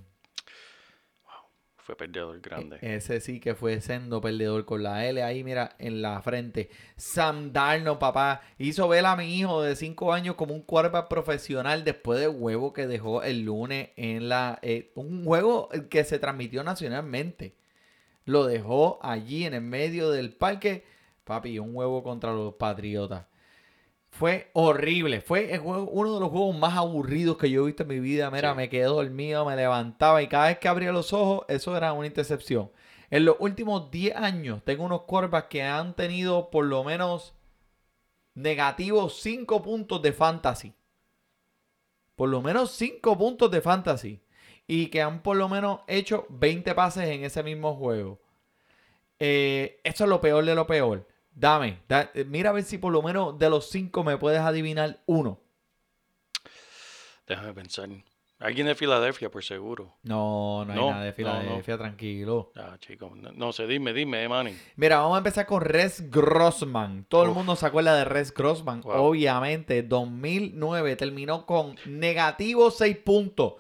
Fue 1.87 1.97
perdedor 1.97 2.41
grande. 2.41 2.79
Ese 2.83 3.21
sí 3.21 3.39
que 3.39 3.55
fue 3.55 3.81
sendo 3.81 4.21
perdedor 4.21 4.65
con 4.65 4.83
la 4.83 5.07
L 5.07 5.23
ahí, 5.23 5.45
mira, 5.45 5.77
en 5.79 6.03
la 6.03 6.21
frente. 6.21 6.69
Sam 6.97 7.53
papá, 7.53 8.43
hizo 8.59 8.89
ver 8.89 9.07
a 9.07 9.15
mi 9.15 9.39
hijo 9.39 9.63
de 9.63 9.77
5 9.77 10.13
años 10.13 10.35
como 10.35 10.53
un 10.53 10.63
quarterback 10.63 11.07
profesional 11.07 11.85
después 11.85 12.19
del 12.19 12.31
huevo 12.31 12.73
que 12.73 12.89
dejó 12.89 13.23
el 13.23 13.43
lunes 13.43 13.91
en 13.95 14.29
la... 14.29 14.59
eh, 14.63 14.91
un 14.97 15.25
juego 15.25 15.69
que 15.89 16.03
se 16.03 16.19
transmitió 16.19 16.65
nacionalmente. 16.65 17.55
Lo 18.25 18.47
dejó 18.47 18.99
allí 19.01 19.45
en 19.45 19.55
el 19.55 19.61
medio 19.61 20.11
del 20.11 20.33
parque. 20.33 20.85
Papi, 21.23 21.61
un 21.61 21.73
huevo 21.73 22.03
contra 22.03 22.33
los 22.33 22.55
Patriotas. 22.55 23.27
Fue 24.19 24.49
horrible. 24.55 25.21
Fue 25.21 25.53
el 25.53 25.61
juego- 25.61 25.89
uno 25.91 26.15
de 26.15 26.21
los 26.21 26.31
juegos 26.31 26.57
más 26.57 26.77
aburridos 26.77 27.37
que 27.37 27.51
yo 27.51 27.63
he 27.63 27.67
visto 27.67 27.83
en 27.83 27.89
mi 27.91 28.01
vida. 28.01 28.31
Mira, 28.31 28.51
Sí. 28.53 28.57
me 28.57 28.69
quedé 28.69 28.85
dormido, 28.85 29.45
me 29.45 29.57
levantaba 29.57 30.23
y 30.23 30.29
cada 30.29 30.47
vez 30.47 30.59
que 30.59 30.69
abría 30.69 30.93
los 30.93 31.13
ojos, 31.13 31.45
eso 31.49 31.77
era 31.77 31.93
una 31.93 32.07
intercepción. 32.07 32.71
En 33.11 33.25
los 33.25 33.37
últimos 33.39 33.91
10 33.91 34.17
años, 34.17 34.63
tengo 34.65 34.85
unos 34.85 35.03
quarterbacks 35.03 35.49
que 35.49 35.63
han 35.63 35.95
tenido 35.95 36.51
por 36.51 36.65
lo 36.65 36.83
menos 36.83 37.35
negativos 38.35 39.21
5 39.21 39.63
puntos 39.63 40.03
de 40.03 40.13
fantasy. 40.13 40.73
Por 42.15 42.29
lo 42.31 42.41
menos 42.43 42.71
5 42.73 43.17
puntos 43.17 43.51
de 43.51 43.61
fantasy. 43.61 44.21
Y 44.67 44.87
que 44.89 45.03
han 45.03 45.23
por 45.23 45.37
lo 45.37 45.49
menos 45.49 45.81
hecho 45.87 46.27
20 46.29 46.75
pases 46.75 47.05
en 47.09 47.23
ese 47.25 47.43
mismo 47.43 47.77
juego. 47.77 48.19
Eh, 49.21 49.79
eso 49.85 50.05
es 50.05 50.11
lo 50.11 50.21
peor 50.21 50.45
de 50.45 50.55
lo 50.55 50.67
peor. 50.67 51.07
Dame, 51.39 51.81
da- 51.87 52.11
eh, 52.15 52.25
mira 52.25 52.49
a 52.51 52.53
ver 52.55 52.65
si 52.65 52.79
por 52.79 52.91
lo 52.93 53.03
menos 53.03 53.39
de 53.39 53.51
los 53.51 53.69
5 53.71 54.03
me 54.03 54.17
puedes 54.17 54.41
adivinar 54.41 55.03
uno. 55.05 55.39
Déjame 57.27 57.53
pensar. 57.53 57.89
Alguien 58.39 58.67
de 58.67 58.75
Filadelfia, 58.75 59.31
por 59.31 59.43
seguro. 59.45 59.97
No, 60.03 60.65
no 60.65 60.73
hay 60.73 60.79
No, 60.79 60.91
nada 60.91 61.03
de 61.05 61.11
no, 61.11 61.15
Filadelfia, 61.17 61.79
tranquilo. 61.79 62.53
Ah, 62.55 62.77
chico. 62.79 63.11
No, 63.15 63.33
no 63.33 63.53
sé, 63.53 63.67
dime, 63.67 63.93
dime, 63.95 64.23
eh, 64.25 64.29
Manny. 64.29 64.55
Mira, 64.77 64.99
vamos 64.99 65.15
a 65.15 65.19
empezar 65.19 65.47
con 65.47 65.63
Res 65.63 66.11
Grossman. 66.11 67.05
Todo 67.09 67.25
el 67.25 67.31
mundo 67.31 67.57
se 67.57 67.65
acuerda 67.67 67.97
de 67.97 68.05
Res 68.05 68.33
Grossman. 68.35 68.83
Wow. 68.83 68.93
Obviamente, 69.07 69.83
2009 69.83 70.97
terminó 70.97 71.47
con 71.47 71.77
negativo 71.87 72.71
6 72.71 72.97
puntos. 72.99 73.55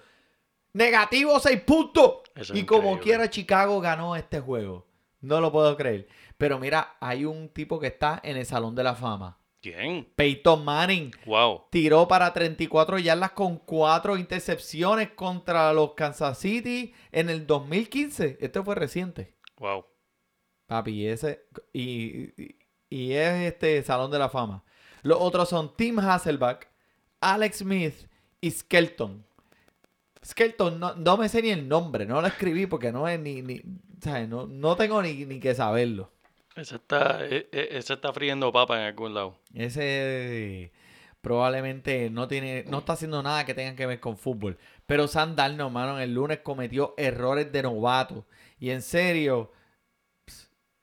Negativo 0.75 1.40
6 1.40 1.61
puntos. 1.62 2.16
Es 2.35 2.50
y 2.54 2.64
como 2.64 2.99
quiera 3.00 3.30
Chicago 3.30 3.80
ganó 3.80 4.14
este 4.14 4.40
juego. 4.40 4.87
No 5.23 5.40
lo 5.40 5.50
puedo 5.50 5.75
creer. 5.76 6.06
Pero 6.38 6.59
mira, 6.59 6.97
hay 7.00 7.25
un 7.25 7.49
tipo 7.49 7.78
que 7.81 7.87
está 7.88 8.21
en 8.23 8.37
el 8.37 8.47
Salón 8.47 8.75
de 8.75 8.85
la 8.85 8.95
Fama. 8.95 9.38
¿Quién? 9.62 10.07
Peyton 10.14 10.64
Manning 10.64 11.11
Wow. 11.25 11.64
tiró 11.71 12.07
para 12.07 12.33
34 12.33 12.99
yardas 12.99 13.33
con 13.33 13.57
cuatro 13.59 14.16
intercepciones 14.16 15.11
contra 15.11 15.73
los 15.73 15.95
Kansas 15.95 16.38
City 16.38 16.95
en 17.11 17.31
el 17.31 17.47
2015. 17.47 18.38
Esto 18.40 18.62
fue 18.62 18.75
reciente. 18.75 19.35
Wow. 19.59 19.85
Papi, 20.66 21.07
ese. 21.07 21.47
Y, 21.73 22.43
y, 22.43 22.57
y 22.90 23.12
es 23.12 23.52
este 23.52 23.83
Salón 23.83 24.11
de 24.11 24.19
la 24.19 24.28
Fama. 24.28 24.62
Los 25.02 25.19
otros 25.21 25.49
son 25.49 25.75
Tim 25.76 25.99
Hasselback, 26.00 26.69
Alex 27.21 27.59
Smith 27.59 27.95
y 28.40 28.50
Skelton. 28.50 29.25
Skelton, 30.25 30.81
no, 30.81 30.95
no 30.95 31.16
me 31.16 31.28
sé 31.28 31.40
ni 31.43 31.50
el 31.50 31.69
nombre, 31.69 32.05
no 32.05 32.21
lo 32.21 32.26
escribí 32.26 32.66
porque 32.66 32.90
no 32.93 33.09
es 33.09 33.19
ni. 33.21 33.43
ni 33.43 33.62
¿sabes? 34.00 34.28
No, 34.28 34.47
no 34.47 34.76
tengo 34.76 35.00
ni, 35.02 35.25
ni 35.25 35.38
que 35.40 35.55
saberlo. 35.55 36.12
Ese 36.57 36.77
está, 36.77 37.27
e- 37.27 37.49
e- 37.53 37.69
ese 37.73 37.95
está 37.95 38.13
friendo 38.13 38.51
papa 38.51 38.79
en 38.81 38.87
algún 38.87 39.13
lado. 39.15 39.39
Ese 39.55 40.73
probablemente 41.21 42.09
no 42.09 42.29
tiene, 42.29 42.65
no 42.69 42.79
está 42.79 42.95
haciendo 42.95 43.23
nada 43.23 43.45
que 43.45 43.53
tenga 43.55 43.77
que 43.77 43.87
ver 43.87 44.01
con 44.01 44.17
fútbol. 44.17 44.57
Pero 44.87 45.07
Sam 45.07 45.37
Darnold, 45.37 45.73
mano, 45.73 45.99
el 46.01 46.15
lunes 46.15 46.39
cometió 46.39 46.95
errores 46.97 47.53
de 47.53 47.63
novato. 47.63 48.25
Y 48.59 48.71
en 48.71 48.81
serio, 48.81 49.53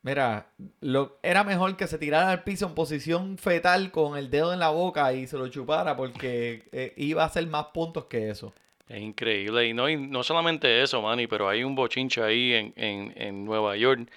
mira, 0.04 0.52
lo, 0.82 1.18
era 1.24 1.44
mejor 1.44 1.76
que 1.76 1.88
se 1.88 1.98
tirara 1.98 2.30
al 2.30 2.44
piso 2.44 2.68
en 2.68 2.76
posición 2.76 3.38
fetal 3.40 3.90
con 3.92 4.16
el 4.16 4.30
dedo 4.30 4.54
en 4.54 4.60
la 4.60 4.70
boca 4.70 5.12
y 5.14 5.26
se 5.26 5.38
lo 5.38 5.48
chupara 5.48 5.96
porque 5.96 6.68
eh, 6.72 6.94
iba 6.98 7.24
a 7.24 7.28
hacer 7.28 7.48
más 7.48 7.68
puntos 7.74 8.06
que 8.06 8.30
eso. 8.30 8.54
Es 8.88 9.02
increíble. 9.02 9.66
Y 9.68 9.74
no, 9.74 9.90
y 9.90 9.98
no 9.98 10.22
solamente 10.22 10.84
eso, 10.84 11.02
Manny, 11.02 11.26
pero 11.26 11.50
hay 11.50 11.64
un 11.64 11.74
bochinche 11.74 12.22
ahí 12.22 12.54
en, 12.54 12.74
en, 12.76 13.14
en 13.16 13.46
Nueva 13.46 13.76
York. 13.76 14.12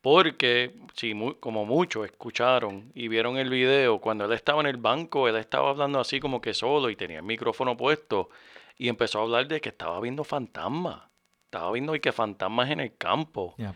Porque, 0.00 0.72
mu- 1.14 1.34
como 1.40 1.64
muchos 1.66 2.04
escucharon 2.06 2.92
y 2.94 3.08
vieron 3.08 3.36
el 3.36 3.50
video, 3.50 3.98
cuando 4.00 4.24
él 4.26 4.32
estaba 4.32 4.60
en 4.60 4.66
el 4.68 4.76
banco, 4.76 5.28
él 5.28 5.36
estaba 5.36 5.70
hablando 5.70 5.98
así 5.98 6.20
como 6.20 6.40
que 6.40 6.54
solo 6.54 6.88
y 6.88 6.96
tenía 6.96 7.18
el 7.18 7.24
micrófono 7.24 7.76
puesto 7.76 8.30
y 8.76 8.88
empezó 8.88 9.18
a 9.18 9.22
hablar 9.22 9.48
de 9.48 9.60
que 9.60 9.70
estaba 9.70 10.00
viendo 10.00 10.22
fantasmas. 10.24 11.02
Estaba 11.46 11.72
viendo 11.72 11.94
y 11.94 12.00
que 12.00 12.12
fantasmas 12.12 12.70
en 12.70 12.80
el 12.80 12.96
campo. 12.96 13.54
Ya. 13.58 13.72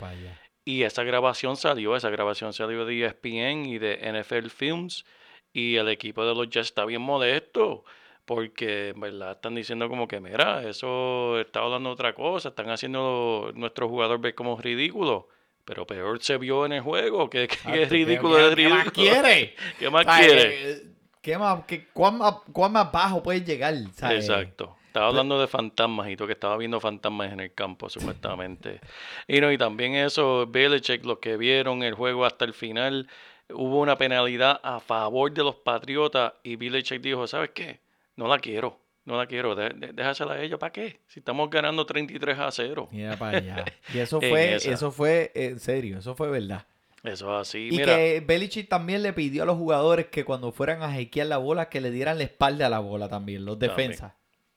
Y 0.65 0.85
esa 0.85 1.03
grabación 1.03 1.57
salió, 1.57 1.97
esa 1.97 2.11
grabación 2.11 2.53
salió 2.53 2.85
de 2.85 3.01
ESPN 3.01 3.67
y 3.67 3.79
de 3.79 3.99
NFL 4.09 4.49
Films. 4.49 5.05
Y 5.53 5.77
el 5.77 5.89
equipo 5.89 6.25
de 6.25 6.35
los 6.35 6.49
Jets 6.49 6.69
está 6.69 6.85
bien 6.85 7.03
molesto. 7.03 7.85
Porque, 8.25 8.91
en 8.91 9.01
verdad, 9.01 9.33
están 9.33 9.57
diciendo 9.57 9.89
como 9.89 10.07
que, 10.07 10.21
mira, 10.21 10.63
eso 10.69 11.41
está 11.41 11.61
hablando 11.61 11.91
otra 11.91 12.15
cosa. 12.15 12.51
Están 12.51 12.71
haciendo 12.71 13.51
nuestro 13.57 13.89
jugador 13.89 14.21
ver 14.21 14.37
como 14.37 14.57
ridículo. 14.57 15.29
Pero 15.65 15.87
peor 15.87 16.21
se 16.23 16.37
vio 16.39 16.67
en 16.67 16.73
el 16.73 16.81
juego. 16.81 17.31
Que, 17.31 17.47
que 17.49 17.57
Ah, 17.65 17.75
es 17.77 17.89
¿qué- 17.89 17.95
ridículo, 17.95 18.37
qué- 18.37 18.49
es 18.49 18.55
qué 18.57 18.69
más 18.69 18.85
ridículo. 18.85 18.93
quiere? 18.93 19.55
¿Qué 19.79 19.91
más 19.91 20.05
¿Sabes? 20.05 20.27
quiere? 20.27 20.71
Eh, 20.73 20.83
¿Qué 21.21 21.39
más, 21.39 21.65
qué- 21.67 21.87
cuán, 21.93 22.19
más, 22.19 22.35
cuán 22.53 22.73
más 22.73 22.91
bajo 22.91 23.23
puedes 23.23 23.45
llegar? 23.45 23.75
¿sabes? 23.95 24.29
Exacto. 24.29 24.77
Estaba 24.89 25.07
hablando 25.07 25.41
de 25.41 25.47
fantasmas 25.47 26.11
y 26.11 26.17
tú 26.17 26.27
que 26.27 26.33
estaba 26.35 26.57
viendo 26.59 26.79
fantasmas 26.79 27.33
en 27.33 27.41
el 27.41 27.55
campo, 27.55 27.89
supuestamente. 27.89 28.81
Y 29.27 29.41
no, 29.41 29.51
y 29.51 29.57
también 29.57 29.95
eso, 29.95 30.47
Belichick, 30.47 31.05
los 31.07 31.19
que 31.19 31.37
vieron 31.39 31.83
el 31.83 31.95
juego 31.95 32.27
hasta 32.27 32.45
el 32.45 32.53
final, 32.53 33.09
hubo 33.49 33.81
una 33.81 33.97
penalidad 33.97 34.61
a 34.63 34.81
favor 34.81 35.33
de 35.33 35.45
los 35.45 35.55
Patriotas 35.55 36.35
y 36.43 36.57
Belichick 36.57 37.01
dijo, 37.01 37.27
¿sabes 37.27 37.51
qué? 37.55 37.81
No 38.17 38.29
la 38.29 38.39
quiero, 38.39 38.81
no 39.05 39.17
la 39.17 39.27
quiero, 39.27 39.55
de- 39.55 39.71
de- 39.71 39.93
déjasela 39.93 40.35
a 40.35 40.43
ellos, 40.43 40.59
¿para 40.59 40.73
qué? 40.73 41.01
Si 41.09 41.21
estamos 41.21 41.51
ganando 41.51 41.85
33 41.87 42.39
a 42.39 42.51
0. 42.51 42.89
Mira 42.93 43.17
para 43.17 43.39
allá. 43.39 43.65
Y 43.93 43.99
eso 43.99 44.21
fue, 44.21 44.55
eso 44.57 44.91
fue 44.93 45.33
en 45.35 45.59
serio, 45.61 45.99
eso 45.99 46.15
fue 46.15 46.31
verdad. 46.31 46.67
Eso 47.05 47.35
es 47.41 47.49
así. 47.49 47.69
Y 47.73 47.77
Mira, 47.79 47.97
que 47.97 48.23
Belichick 48.25 48.69
también 48.69 49.03
le 49.03 49.13
pidió 49.13 49.43
a 49.43 49.47
los 49.47 49.57
jugadores 49.57 50.07
que 50.07 50.25
cuando 50.25 50.53
fueran 50.53 50.83
a 50.85 50.93
jequear 50.93 51.27
la 51.27 51.39
bola, 51.39 51.69
que 51.69 51.81
le 51.81 51.91
dieran 51.91 52.17
la 52.19 52.25
espalda 52.25 52.67
a 52.67 52.71
la 52.71 52.79
bola 52.79 53.09
también, 53.09 53.45
los 53.45 53.59
defensas. 53.59 54.13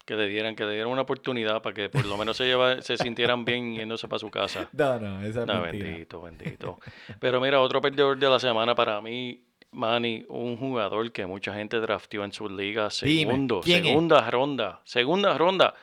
que 0.06 0.14
le 0.14 0.28
dieran, 0.28 0.56
que 0.56 0.64
le 0.64 0.74
dieran 0.74 0.92
una 0.92 1.02
oportunidad 1.02 1.64
para 1.64 1.74
que 1.74 1.90
por 1.90 2.06
lo 2.06 2.16
menos 2.18 2.38
se, 2.38 2.46
lleva, 2.46 2.80
se 2.84 2.98
sintieran 2.98 3.46
bien 3.46 3.74
yéndose 3.74 4.08
para 4.08 4.20
su 4.20 4.30
casa. 4.30 4.70
No, 4.74 5.00
no, 5.00 5.24
esa 5.24 5.42
es 5.42 5.48
No, 5.48 5.62
mentira. 5.62 5.86
bendito, 5.90 6.22
bendito. 6.22 6.80
Pero 7.20 7.42
mira, 7.42 7.60
otro 7.60 7.82
perdedor 7.82 8.16
de 8.20 8.30
la 8.30 8.40
semana 8.40 8.76
para 8.76 9.02
mí, 9.02 9.44
Manny, 9.76 10.26
un 10.30 10.58
jugador 10.58 11.12
que 11.12 11.26
mucha 11.26 11.54
gente 11.54 11.80
drafteó 11.80 12.24
en 12.24 12.32
sus 12.32 12.52
ligas, 12.52 12.96
segundo, 12.96 13.62
¿quién 13.62 13.84
es? 13.84 13.90
segunda 13.90 14.30
ronda, 14.32 14.82
segunda 14.86 15.38
ronda. 15.38 15.74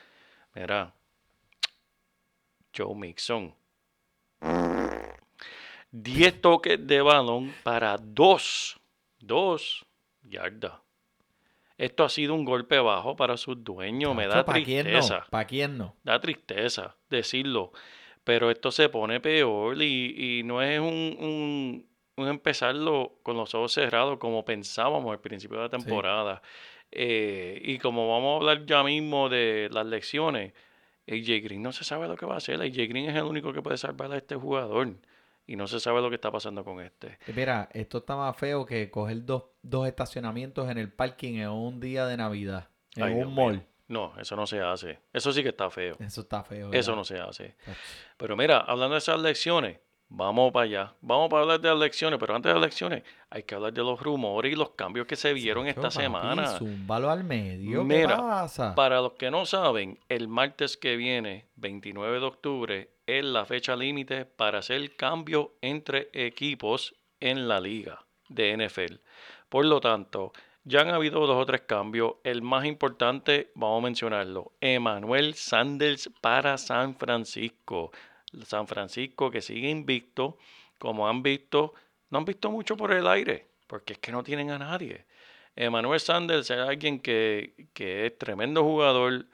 Mira, 0.55 0.93
Joe 2.75 2.95
Mixon. 2.95 3.53
10 5.91 6.41
toques 6.41 6.85
de 6.85 7.01
balón 7.01 7.53
para 7.63 7.97
2, 7.97 8.79
2 9.19 9.85
yardas. 10.23 10.73
Esto 11.77 12.03
ha 12.03 12.09
sido 12.09 12.33
un 12.33 12.45
golpe 12.45 12.79
bajo 12.79 13.15
para 13.15 13.37
sus 13.37 13.63
dueños, 13.63 14.15
me 14.15 14.27
da 14.27 14.45
¿Para 14.45 14.63
quién 14.63 14.83
tristeza 14.85 15.19
no? 15.19 15.25
¿Para 15.29 15.45
quién 15.45 15.77
no? 15.77 15.95
da 16.03 16.19
tristeza 16.19 16.95
decirlo, 17.09 17.71
pero 18.23 18.49
esto 18.51 18.71
se 18.71 18.89
pone 18.89 19.19
peor 19.19 19.81
y, 19.81 20.39
y 20.39 20.43
no 20.43 20.61
es 20.61 20.79
un, 20.79 21.17
un, 21.19 21.85
un 22.15 22.27
empezarlo 22.27 23.19
con 23.23 23.37
los 23.37 23.53
ojos 23.55 23.73
cerrados 23.73 24.17
como 24.19 24.45
pensábamos 24.45 25.11
al 25.11 25.19
principio 25.19 25.57
de 25.57 25.63
la 25.63 25.69
temporada. 25.69 26.41
Eh, 26.91 27.59
y 27.63 27.79
como 27.79 28.07
vamos 28.09 28.33
a 28.33 28.35
hablar 28.37 28.65
ya 28.65 28.83
mismo 28.83 29.29
de 29.29 29.69
las 29.71 29.85
lecciones, 29.85 30.53
AJ 31.07 31.43
Green 31.43 31.61
no 31.63 31.71
se 31.71 31.83
sabe 31.83 32.07
lo 32.07 32.15
que 32.15 32.25
va 32.25 32.35
a 32.35 32.37
hacer. 32.37 32.61
AJ 32.61 32.75
Green 32.87 33.09
es 33.09 33.15
el 33.15 33.23
único 33.23 33.51
que 33.51 33.61
puede 33.61 33.77
salvar 33.77 34.11
a 34.11 34.17
este 34.17 34.35
jugador 34.35 34.95
y 35.47 35.55
no 35.55 35.67
se 35.67 35.79
sabe 35.79 36.01
lo 36.01 36.09
que 36.09 36.15
está 36.15 36.31
pasando 36.31 36.63
con 36.63 36.79
este. 36.79 37.17
Eh, 37.27 37.33
Mira, 37.35 37.67
esto 37.73 37.97
está 37.97 38.15
más 38.15 38.37
feo 38.37 38.65
que 38.65 38.89
coger 38.91 39.25
dos, 39.25 39.45
dos 39.63 39.87
estacionamientos 39.87 40.69
en 40.69 40.77
el 40.77 40.91
parking 40.91 41.33
en 41.39 41.49
un 41.49 41.79
día 41.79 42.05
de 42.05 42.15
Navidad, 42.17 42.69
en 42.95 43.03
Ay, 43.03 43.13
un 43.13 43.19
mío. 43.19 43.29
mall. 43.29 43.65
No, 43.87 44.13
eso 44.19 44.35
no 44.35 44.47
se 44.47 44.61
hace. 44.61 44.99
Eso 45.11 45.31
sí 45.33 45.43
que 45.43 45.49
está 45.49 45.69
feo. 45.69 45.95
Eso 45.99 46.21
está 46.21 46.43
feo. 46.43 46.71
Eso 46.71 46.95
no 46.95 47.03
se 47.03 47.19
hace. 47.19 47.55
Pero 48.17 48.37
mira, 48.37 48.59
hablando 48.59 48.93
de 48.93 48.99
esas 48.99 49.19
lecciones, 49.19 49.79
vamos 50.13 50.51
para 50.51 50.65
allá. 50.65 50.93
Vamos 51.01 51.29
para 51.29 51.41
hablar 51.41 51.59
de 51.59 51.69
las 51.69 51.79
lecciones, 51.79 52.19
pero 52.19 52.35
antes 52.35 52.49
de 52.49 52.53
las 52.53 52.63
lecciones 52.63 53.03
hay 53.29 53.43
que 53.43 53.55
hablar 53.55 53.73
de 53.73 53.81
los 53.81 53.99
rumores 53.99 54.53
y 54.53 54.55
los 54.55 54.71
cambios 54.71 55.07
que 55.07 55.15
se 55.15 55.33
vieron 55.33 55.67
esta 55.67 55.81
papi, 55.81 55.95
semana. 55.95 56.47
Zúmbalo 56.57 57.09
al 57.09 57.23
medio. 57.23 57.79
¿Qué 57.79 57.85
Mira, 57.85 58.17
pasa? 58.17 58.75
Para 58.75 59.01
los 59.01 59.13
que 59.13 59.31
no 59.31 59.45
saben, 59.45 59.99
el 60.09 60.27
martes 60.27 60.77
que 60.77 60.95
viene, 60.95 61.47
29 61.55 62.19
de 62.19 62.25
octubre, 62.25 62.89
es 63.07 63.25
la 63.25 63.45
fecha 63.45 63.75
límite 63.75 64.25
para 64.25 64.59
hacer 64.59 64.95
cambios 64.95 65.47
entre 65.61 66.09
equipos 66.13 66.95
en 67.19 67.47
la 67.47 67.59
liga 67.59 68.05
de 68.29 68.55
NFL. 68.55 68.95
Por 69.49 69.65
lo 69.65 69.81
tanto, 69.81 70.31
ya 70.63 70.81
han 70.81 70.89
habido 70.89 71.25
dos 71.25 71.41
o 71.41 71.45
tres 71.45 71.61
cambios. 71.61 72.13
El 72.23 72.41
más 72.43 72.65
importante, 72.65 73.51
vamos 73.55 73.81
a 73.81 73.85
mencionarlo, 73.85 74.53
Emmanuel 74.61 75.33
Sanders 75.33 76.09
para 76.21 76.57
San 76.57 76.95
Francisco. 76.95 77.91
San 78.45 78.67
Francisco 78.67 79.31
que 79.31 79.41
sigue 79.41 79.69
invicto, 79.69 80.37
como 80.79 81.07
han 81.07 81.23
visto, 81.23 81.73
no 82.09 82.19
han 82.19 82.25
visto 82.25 82.51
mucho 82.51 82.75
por 82.75 82.91
el 82.91 83.07
aire, 83.07 83.47
porque 83.67 83.93
es 83.93 83.99
que 83.99 84.11
no 84.11 84.23
tienen 84.23 84.51
a 84.51 84.59
nadie. 84.59 85.05
Emmanuel 85.55 85.99
Sanders 85.99 86.49
es 86.49 86.57
alguien 86.57 86.99
que, 86.99 87.69
que 87.73 88.07
es 88.07 88.17
tremendo 88.17 88.63
jugador. 88.63 89.27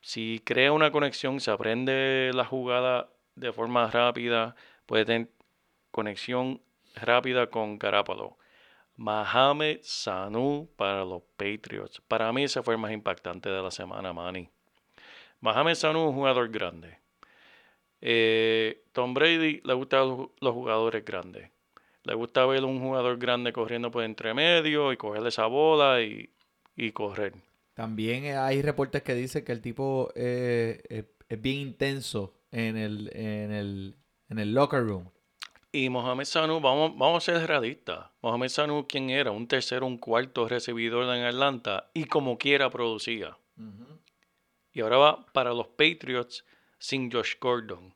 Si 0.00 0.40
crea 0.44 0.72
una 0.72 0.90
conexión, 0.90 1.40
se 1.40 1.50
aprende 1.50 2.30
la 2.34 2.44
jugada 2.44 3.10
de 3.34 3.52
forma 3.52 3.90
rápida, 3.90 4.56
puede 4.86 5.04
tener 5.04 5.28
conexión 5.90 6.62
rápida 6.94 7.48
con 7.48 7.78
Garapalo. 7.78 8.38
Mohamed 8.96 9.80
Sanu 9.82 10.70
para 10.76 11.04
los 11.04 11.22
Patriots. 11.36 12.00
Para 12.08 12.32
mí 12.32 12.44
ese 12.44 12.62
fue 12.62 12.74
el 12.74 12.80
más 12.80 12.92
impactante 12.92 13.50
de 13.50 13.62
la 13.62 13.70
semana, 13.70 14.12
Manny. 14.14 14.48
Mohamed 15.40 15.74
Sanu 15.74 16.04
es 16.04 16.08
un 16.08 16.14
jugador 16.14 16.48
grande. 16.48 16.98
Eh, 18.08 18.84
Tom 18.92 19.14
Brady 19.14 19.60
le 19.64 19.74
gustan 19.74 20.28
los, 20.40 20.54
jugadores 20.54 21.04
grandes. 21.04 21.50
Le 22.04 22.14
gusta 22.14 22.46
ver 22.46 22.64
un 22.64 22.78
jugador 22.78 23.18
grande 23.18 23.52
corriendo 23.52 23.90
por 23.90 24.04
entre 24.04 24.32
medio 24.32 24.92
y 24.92 24.96
cogerle 24.96 25.30
esa 25.30 25.46
bola 25.46 26.00
y, 26.02 26.30
y 26.76 26.92
correr. 26.92 27.32
También 27.74 28.24
eh, 28.24 28.36
hay 28.36 28.62
reportes 28.62 29.02
que 29.02 29.12
dicen 29.16 29.44
que 29.44 29.50
el 29.50 29.60
tipo 29.60 30.12
eh, 30.14 30.84
eh, 30.88 31.02
es 31.28 31.42
bien 31.42 31.56
intenso 31.56 32.32
en 32.52 32.76
el, 32.76 33.10
en 33.12 33.50
el, 33.50 33.96
en 34.28 34.38
el 34.38 34.54
locker 34.54 34.86
room. 34.86 35.10
Y 35.72 35.88
Mohamed 35.88 36.26
Sanu, 36.26 36.60
vamos, 36.60 36.96
vamos 36.96 37.28
a 37.28 37.32
ser 37.32 37.44
realistas. 37.44 38.06
Mohamed 38.22 38.50
Sanu, 38.50 38.86
¿quién 38.88 39.10
era? 39.10 39.32
Un 39.32 39.48
tercero, 39.48 39.84
un 39.84 39.98
cuarto 39.98 40.46
recibidor 40.46 41.12
en 41.12 41.24
Atlanta 41.24 41.90
y 41.92 42.04
como 42.04 42.38
quiera 42.38 42.70
producía. 42.70 43.36
Y 44.72 44.80
ahora 44.80 44.96
va 44.96 45.26
para 45.32 45.52
los 45.52 45.66
Patriots 45.66 46.44
sin 46.78 47.10
Josh 47.10 47.34
Gordon. 47.40 47.94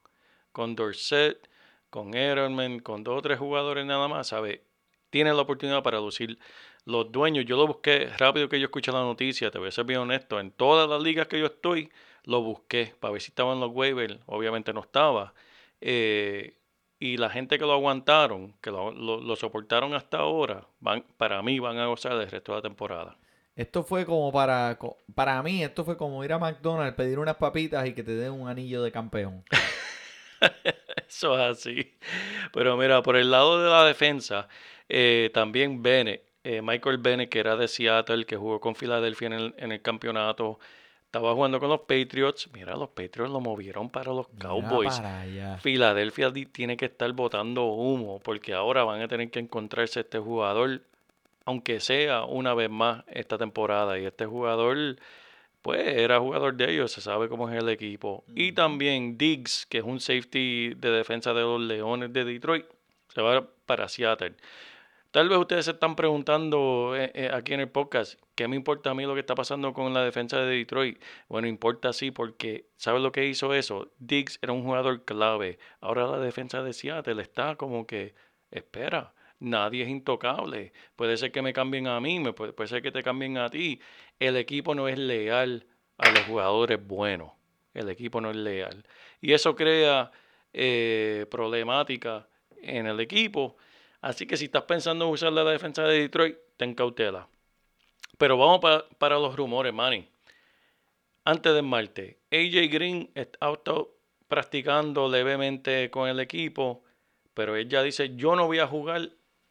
Con 0.52 0.74
Dorset, 0.74 1.48
con 1.90 2.14
Edelman, 2.14 2.80
con 2.80 3.04
dos 3.04 3.18
o 3.18 3.22
tres 3.22 3.38
jugadores 3.38 3.84
nada 3.86 4.08
más, 4.08 4.28
¿sabe? 4.28 4.64
Tiene 5.10 5.32
la 5.32 5.42
oportunidad 5.42 5.82
para 5.82 6.00
lucir. 6.00 6.38
Los 6.84 7.12
dueños, 7.12 7.44
yo 7.44 7.56
lo 7.56 7.66
busqué 7.66 8.08
rápido 8.18 8.48
que 8.48 8.58
yo 8.58 8.66
escuché 8.66 8.92
la 8.92 9.02
noticia, 9.02 9.50
te 9.50 9.58
voy 9.58 9.68
a 9.68 9.72
ser 9.72 9.84
bien 9.84 10.00
honesto. 10.00 10.40
En 10.40 10.50
todas 10.50 10.88
las 10.88 11.02
ligas 11.02 11.28
que 11.28 11.38
yo 11.38 11.46
estoy, 11.46 11.90
lo 12.24 12.42
busqué 12.42 12.94
para 12.98 13.12
ver 13.12 13.22
si 13.22 13.30
estaba 13.30 13.52
en 13.52 13.60
los 13.60 13.70
waivers, 13.72 14.18
obviamente 14.26 14.72
no 14.72 14.80
estaba. 14.80 15.34
Eh, 15.80 16.56
y 16.98 17.16
la 17.16 17.30
gente 17.30 17.58
que 17.58 17.64
lo 17.64 17.72
aguantaron, 17.72 18.54
que 18.60 18.70
lo, 18.70 19.36
soportaron 19.36 19.94
hasta 19.94 20.18
ahora, 20.18 20.66
para 21.16 21.42
mí 21.42 21.58
van 21.58 21.78
a 21.78 21.86
gozar 21.86 22.16
del 22.18 22.30
resto 22.30 22.52
de 22.52 22.58
la 22.58 22.62
temporada. 22.62 23.16
Esto 23.60 23.82
fue 23.82 24.06
como 24.06 24.32
para, 24.32 24.78
para 25.14 25.42
mí, 25.42 25.62
esto 25.62 25.84
fue 25.84 25.98
como 25.98 26.24
ir 26.24 26.32
a 26.32 26.38
McDonald's, 26.38 26.94
pedir 26.94 27.18
unas 27.18 27.36
papitas 27.36 27.86
y 27.86 27.92
que 27.92 28.02
te 28.02 28.14
den 28.14 28.32
un 28.32 28.48
anillo 28.48 28.82
de 28.82 28.90
campeón. 28.90 29.44
Eso 31.06 31.38
es 31.38 31.58
así. 31.58 31.94
Pero 32.54 32.78
mira, 32.78 33.02
por 33.02 33.16
el 33.16 33.30
lado 33.30 33.62
de 33.62 33.68
la 33.68 33.84
defensa, 33.84 34.48
eh, 34.88 35.30
también 35.34 35.82
Bennett, 35.82 36.22
eh, 36.42 36.62
Michael 36.62 36.96
Bennett, 36.96 37.28
que 37.28 37.38
era 37.38 37.54
de 37.54 37.68
Seattle, 37.68 38.24
que 38.24 38.38
jugó 38.38 38.60
con 38.60 38.74
Filadelfia 38.74 39.26
en 39.26 39.32
el, 39.34 39.54
en 39.58 39.72
el 39.72 39.82
campeonato, 39.82 40.58
estaba 41.04 41.34
jugando 41.34 41.60
con 41.60 41.68
los 41.68 41.80
Patriots. 41.80 42.48
Mira, 42.54 42.74
los 42.76 42.88
Patriots 42.88 43.30
lo 43.30 43.40
movieron 43.40 43.90
para 43.90 44.10
los 44.14 44.28
Cowboys. 44.38 45.02
Filadelfia 45.60 46.32
tiene 46.50 46.78
que 46.78 46.86
estar 46.86 47.12
botando 47.12 47.66
humo 47.66 48.20
porque 48.20 48.54
ahora 48.54 48.84
van 48.84 49.02
a 49.02 49.08
tener 49.08 49.30
que 49.30 49.40
encontrarse 49.40 50.00
este 50.00 50.18
jugador, 50.18 50.80
aunque 51.50 51.80
sea 51.80 52.24
una 52.24 52.54
vez 52.54 52.70
más 52.70 53.04
esta 53.08 53.36
temporada. 53.36 53.98
Y 53.98 54.06
este 54.06 54.24
jugador, 54.26 54.96
pues 55.62 55.80
era 55.84 56.20
jugador 56.20 56.56
de 56.56 56.72
ellos, 56.72 56.92
se 56.92 57.00
sabe 57.00 57.28
cómo 57.28 57.48
es 57.50 57.56
el 57.56 57.68
equipo. 57.68 58.24
Y 58.34 58.52
también 58.52 59.18
Diggs, 59.18 59.66
que 59.66 59.78
es 59.78 59.84
un 59.84 60.00
safety 60.00 60.74
de 60.74 60.90
defensa 60.90 61.34
de 61.34 61.42
los 61.42 61.60
Leones 61.60 62.12
de 62.12 62.24
Detroit, 62.24 62.66
se 63.08 63.20
va 63.20 63.46
para 63.66 63.88
Seattle. 63.88 64.36
Tal 65.10 65.28
vez 65.28 65.38
ustedes 65.38 65.64
se 65.64 65.72
están 65.72 65.96
preguntando 65.96 66.94
eh, 66.96 67.10
eh, 67.14 67.30
aquí 67.32 67.52
en 67.52 67.60
el 67.60 67.68
podcast, 67.68 68.20
¿qué 68.36 68.46
me 68.46 68.54
importa 68.54 68.90
a 68.90 68.94
mí 68.94 69.04
lo 69.04 69.14
que 69.14 69.20
está 69.20 69.34
pasando 69.34 69.72
con 69.74 69.92
la 69.92 70.04
defensa 70.04 70.38
de 70.38 70.46
Detroit? 70.58 71.02
Bueno, 71.28 71.48
importa 71.48 71.92
sí, 71.92 72.12
porque 72.12 72.66
¿sabes 72.76 73.02
lo 73.02 73.10
que 73.10 73.26
hizo 73.26 73.52
eso? 73.54 73.90
Diggs 73.98 74.38
era 74.40 74.52
un 74.52 74.62
jugador 74.62 75.04
clave. 75.04 75.58
Ahora 75.80 76.06
la 76.06 76.18
defensa 76.18 76.62
de 76.62 76.72
Seattle 76.72 77.20
está 77.20 77.56
como 77.56 77.88
que, 77.88 78.14
espera, 78.52 79.12
nadie 79.40 79.82
es 79.82 79.88
intocable. 79.88 80.72
Puede 80.96 81.16
ser 81.16 81.32
que 81.32 81.42
me 81.42 81.52
cambien 81.52 81.86
a 81.88 82.00
mí, 82.00 82.20
puede, 82.32 82.52
puede 82.52 82.68
ser 82.68 82.82
que 82.82 82.92
te 82.92 83.02
cambien 83.02 83.38
a 83.38 83.48
ti. 83.50 83.80
El 84.18 84.36
equipo 84.36 84.74
no 84.74 84.88
es 84.88 84.98
leal 84.98 85.66
a 85.98 86.10
los 86.10 86.24
jugadores 86.24 86.84
buenos. 86.86 87.32
El 87.74 87.88
equipo 87.88 88.20
no 88.20 88.30
es 88.30 88.36
leal. 88.36 88.86
Y 89.20 89.32
eso 89.32 89.54
crea 89.56 90.10
eh, 90.52 91.26
problemática 91.30 92.28
en 92.62 92.86
el 92.86 93.00
equipo. 93.00 93.56
Así 94.00 94.26
que 94.26 94.36
si 94.36 94.46
estás 94.46 94.62
pensando 94.62 95.04
en 95.06 95.12
usar 95.12 95.32
la 95.32 95.44
defensa 95.44 95.84
de 95.84 96.00
Detroit, 96.00 96.36
ten 96.56 96.74
cautela. 96.74 97.28
Pero 98.18 98.36
vamos 98.36 98.60
pa- 98.60 98.86
para 98.98 99.18
los 99.18 99.36
rumores, 99.36 99.72
Manny. 99.72 100.08
Antes 101.24 101.54
del 101.54 101.64
martes, 101.64 102.16
AJ 102.30 102.68
Green 102.72 103.10
ha 103.14 103.20
estado 103.20 103.96
practicando 104.26 105.08
levemente 105.08 105.90
con 105.90 106.08
el 106.08 106.18
equipo, 106.18 106.82
pero 107.34 107.56
él 107.56 107.68
ya 107.68 107.82
dice, 107.82 108.16
yo 108.16 108.36
no 108.36 108.46
voy 108.46 108.58
a 108.58 108.66
jugar 108.66 109.10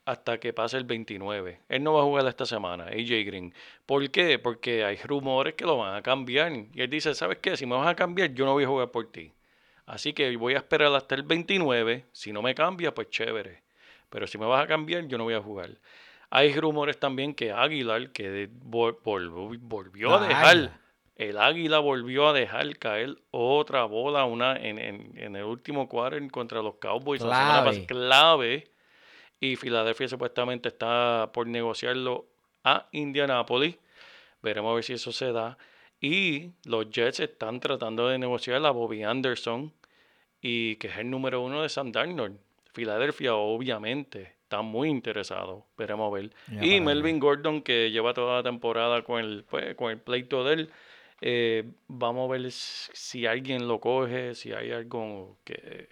hasta 0.09 0.39
que 0.39 0.53
pase 0.53 0.77
el 0.77 0.85
29. 0.85 1.59
Él 1.69 1.83
no 1.83 1.93
va 1.93 2.01
a 2.01 2.03
jugar 2.03 2.25
esta 2.27 2.45
semana, 2.45 2.85
AJ 2.85 3.25
Green. 3.25 3.53
¿Por 3.85 4.09
qué? 4.09 4.39
Porque 4.39 4.83
hay 4.83 4.97
rumores 4.97 5.53
que 5.53 5.65
lo 5.65 5.77
van 5.77 5.95
a 5.95 6.01
cambiar. 6.01 6.51
Y 6.73 6.81
él 6.81 6.89
dice, 6.89 7.13
¿sabes 7.13 7.37
qué? 7.39 7.55
Si 7.55 7.65
me 7.65 7.75
vas 7.75 7.87
a 7.87 7.95
cambiar, 7.95 8.33
yo 8.33 8.45
no 8.45 8.53
voy 8.53 8.63
a 8.63 8.67
jugar 8.67 8.89
por 8.91 9.11
ti. 9.11 9.31
Así 9.85 10.13
que 10.13 10.35
voy 10.37 10.53
a 10.55 10.57
esperar 10.57 10.93
hasta 10.95 11.15
el 11.15 11.23
29. 11.23 12.05
Si 12.11 12.31
no 12.31 12.41
me 12.41 12.55
cambia, 12.55 12.93
pues 12.93 13.09
chévere. 13.09 13.61
Pero 14.09 14.25
si 14.27 14.37
me 14.37 14.45
vas 14.45 14.63
a 14.63 14.67
cambiar, 14.67 15.07
yo 15.07 15.17
no 15.17 15.23
voy 15.25 15.35
a 15.35 15.41
jugar. 15.41 15.69
Hay 16.31 16.53
rumores 16.55 16.99
también 16.99 17.33
que 17.33 17.51
Aguilar, 17.51 18.11
que 18.11 18.49
vol- 18.49 18.97
vol- 19.03 19.57
volvió 19.61 20.09
a 20.15 20.27
dejar, 20.27 20.79
el 21.15 21.37
Águila 21.37 21.79
volvió 21.79 22.27
a 22.29 22.33
dejar 22.33 22.77
caer 22.77 23.15
otra 23.31 23.83
bola 23.85 24.25
una 24.25 24.55
en, 24.55 24.77
en- 24.79 25.13
en 25.17 25.35
el 25.35 25.43
último 25.43 25.87
quarter 25.89 26.29
contra 26.31 26.61
los 26.61 26.75
Cowboys. 26.75 27.21
la 27.21 27.27
semana 27.63 27.85
Clave. 27.87 28.71
Y 29.39 29.55
Filadelfia 29.55 30.07
supuestamente 30.07 30.69
está 30.69 31.29
por 31.33 31.47
negociarlo 31.47 32.25
a 32.63 32.87
Indianapolis. 32.91 33.77
Veremos 34.41 34.71
a 34.71 34.75
ver 34.75 34.83
si 34.83 34.93
eso 34.93 35.11
se 35.11 35.31
da. 35.31 35.57
Y 36.01 36.51
los 36.65 36.89
Jets 36.89 37.19
están 37.19 37.59
tratando 37.59 38.07
de 38.07 38.17
negociar 38.17 38.65
a 38.65 38.71
Bobby 38.71 39.03
Anderson 39.03 39.73
y 40.41 40.77
que 40.77 40.87
es 40.87 40.97
el 40.97 41.09
número 41.09 41.41
uno 41.41 41.61
de 41.61 41.69
Sam 41.69 41.91
Darnold. 41.91 42.37
Filadelfia, 42.73 43.35
obviamente, 43.35 44.35
está 44.43 44.61
muy 44.61 44.89
interesado. 44.89 45.65
Veremos 45.77 46.11
a 46.11 46.15
ver. 46.15 46.31
Ya 46.47 46.65
y 46.65 46.79
Melvin 46.79 47.19
Gordon, 47.19 47.61
que 47.61 47.91
lleva 47.91 48.13
toda 48.13 48.37
la 48.37 48.43
temporada 48.43 49.01
con 49.03 49.19
el, 49.19 49.43
pues, 49.49 49.75
con 49.75 49.91
el 49.91 49.99
pleito 49.99 50.43
de 50.43 50.53
él. 50.53 50.69
eh, 51.21 51.65
vamos 51.87 52.29
a 52.29 52.31
ver 52.31 52.51
si 52.51 53.25
alguien 53.25 53.67
lo 53.67 53.79
coge, 53.79 54.35
si 54.35 54.53
hay 54.53 54.71
algo 54.71 55.37
que. 55.43 55.89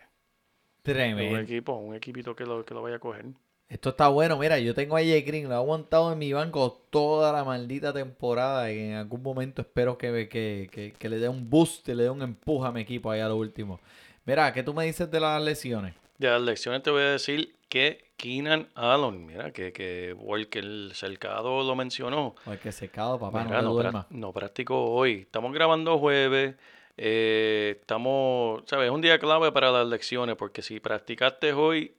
Un 1.31 1.39
equipo, 1.39 1.73
un 1.73 1.95
equipito 1.95 2.35
que 2.35 2.45
lo, 2.45 2.65
que 2.65 2.73
lo 2.73 2.81
vaya 2.81 2.97
a 2.97 2.99
coger. 2.99 3.25
Esto 3.69 3.89
está 3.89 4.07
bueno. 4.07 4.37
Mira, 4.37 4.59
yo 4.59 4.73
tengo 4.73 4.95
a 4.95 4.99
AJ 4.99 5.25
Green, 5.25 5.49
lo 5.49 5.51
he 5.51 5.57
aguantado 5.57 6.13
en 6.13 6.19
mi 6.19 6.31
banco 6.31 6.81
toda 6.89 7.33
la 7.33 7.43
maldita 7.43 7.91
temporada. 7.93 8.71
Y 8.71 8.79
en 8.79 8.93
algún 8.93 9.21
momento 9.21 9.61
espero 9.61 9.97
que, 9.97 10.29
que, 10.29 10.69
que, 10.71 10.93
que 10.93 11.09
le 11.09 11.19
dé 11.19 11.27
un 11.27 11.49
boost, 11.49 11.87
le 11.89 12.03
dé 12.03 12.09
un 12.09 12.21
empuje 12.21 12.67
a 12.67 12.71
mi 12.71 12.81
equipo 12.81 13.11
ahí 13.11 13.19
a 13.19 13.27
lo 13.27 13.35
último. 13.35 13.81
Mira, 14.25 14.53
¿qué 14.53 14.63
tú 14.63 14.73
me 14.73 14.85
dices 14.85 15.11
de 15.11 15.19
las 15.19 15.41
lesiones? 15.41 15.93
De 16.17 16.29
las 16.29 16.41
lecciones 16.41 16.81
te 16.81 16.89
voy 16.89 17.01
a 17.01 17.11
decir 17.11 17.55
que 17.69 18.07
Keenan 18.17 18.67
Allen, 18.73 19.25
mira, 19.25 19.51
que, 19.51 19.71
que 19.71 20.13
Walker 20.17 20.65
Cercado 20.93 21.63
lo 21.63 21.75
mencionó. 21.75 22.35
Que 22.63 22.71
secado, 22.71 23.19
papá, 23.19 23.43
Mira, 23.43 23.61
no 23.61 23.73
no, 24.09 24.33
hoy. 24.69 25.13
Estamos 25.13 25.53
grabando 25.53 25.99
jueves. 25.99 26.55
Eh, 26.97 27.77
estamos, 27.79 28.63
¿sabes? 28.65 28.87
Es 28.87 28.91
un 28.91 29.01
día 29.01 29.19
clave 29.19 29.51
para 29.51 29.71
las 29.71 29.87
lecciones 29.87 30.35
porque 30.35 30.61
si 30.61 30.79
practicaste 30.79 31.53
hoy 31.53 31.95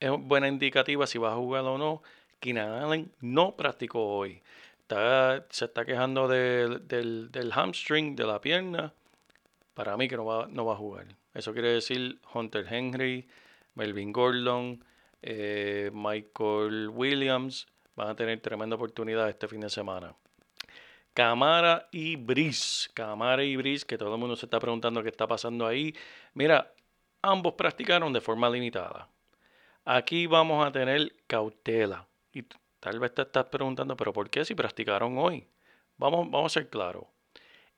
es 0.00 0.10
buena 0.10 0.48
indicativa 0.48 1.06
si 1.06 1.18
vas 1.18 1.32
a 1.32 1.36
jugar 1.36 1.64
o 1.64 1.78
no. 1.78 2.02
Keenan 2.40 2.72
Allen 2.72 3.12
no 3.20 3.54
practicó 3.54 4.06
hoy. 4.06 4.42
Está, 4.80 5.46
se 5.50 5.66
está 5.66 5.84
quejando 5.84 6.26
del, 6.26 6.88
del, 6.88 7.30
del 7.30 7.52
hamstring, 7.52 8.16
de 8.16 8.24
la 8.24 8.40
pierna. 8.40 8.94
Para 9.74 9.96
mí 9.96 10.08
que 10.08 10.16
no 10.16 10.24
va, 10.24 10.48
no 10.48 10.64
va 10.64 10.72
a 10.72 10.76
jugar. 10.76 11.06
Eso 11.34 11.52
quiere 11.52 11.68
decir 11.68 12.18
Hunter 12.34 12.66
Henry, 12.68 13.28
Melvin 13.74 14.12
Gordon, 14.12 14.82
eh, 15.22 15.90
Michael 15.92 16.88
Williams 16.88 17.66
van 17.94 18.08
a 18.08 18.16
tener 18.16 18.40
tremenda 18.40 18.76
oportunidad 18.76 19.28
este 19.28 19.46
fin 19.46 19.60
de 19.60 19.70
semana. 19.70 20.14
Camara 21.14 21.88
y 21.90 22.16
Brice. 22.16 22.88
Camara 22.94 23.44
y 23.44 23.56
Brice, 23.56 23.86
que 23.86 23.98
todo 23.98 24.14
el 24.14 24.20
mundo 24.20 24.36
se 24.36 24.46
está 24.46 24.58
preguntando 24.58 25.02
qué 25.02 25.08
está 25.08 25.26
pasando 25.26 25.66
ahí. 25.66 25.94
Mira, 26.34 26.72
ambos 27.22 27.54
practicaron 27.54 28.12
de 28.12 28.20
forma 28.20 28.48
limitada. 28.48 29.08
Aquí 29.84 30.26
vamos 30.26 30.64
a 30.64 30.72
tener 30.72 31.14
cautela. 31.26 32.06
Y 32.32 32.44
tal 32.78 33.00
vez 33.00 33.14
te 33.14 33.22
estás 33.22 33.46
preguntando, 33.46 33.96
pero 33.96 34.12
¿por 34.12 34.30
qué 34.30 34.44
si 34.44 34.54
practicaron 34.54 35.18
hoy? 35.18 35.48
Vamos, 35.96 36.30
vamos 36.30 36.52
a 36.52 36.60
ser 36.60 36.70
claros. 36.70 37.04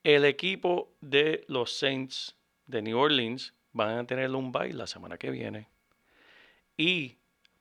El 0.05 0.25
equipo 0.25 0.93
de 1.01 1.45
los 1.49 1.73
Saints 1.73 2.37
de 2.67 2.83
New 2.83 2.99
Orleans 2.99 3.55
van 3.73 3.99
a 3.99 4.07
tener 4.07 4.31
un 4.31 4.53
bye 4.53 4.73
la 4.73 4.87
semana 4.87 5.17
que 5.17 5.31
viene. 5.31 5.69
¿Y 6.77 7.19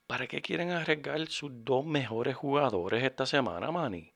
para 0.08 0.28
qué 0.28 0.42
quieren 0.42 0.72
arriesgar 0.72 1.26
sus 1.28 1.52
dos 1.64 1.86
mejores 1.86 2.36
jugadores 2.36 3.04
esta 3.04 3.26
semana, 3.26 3.72
Manny? 3.72 4.12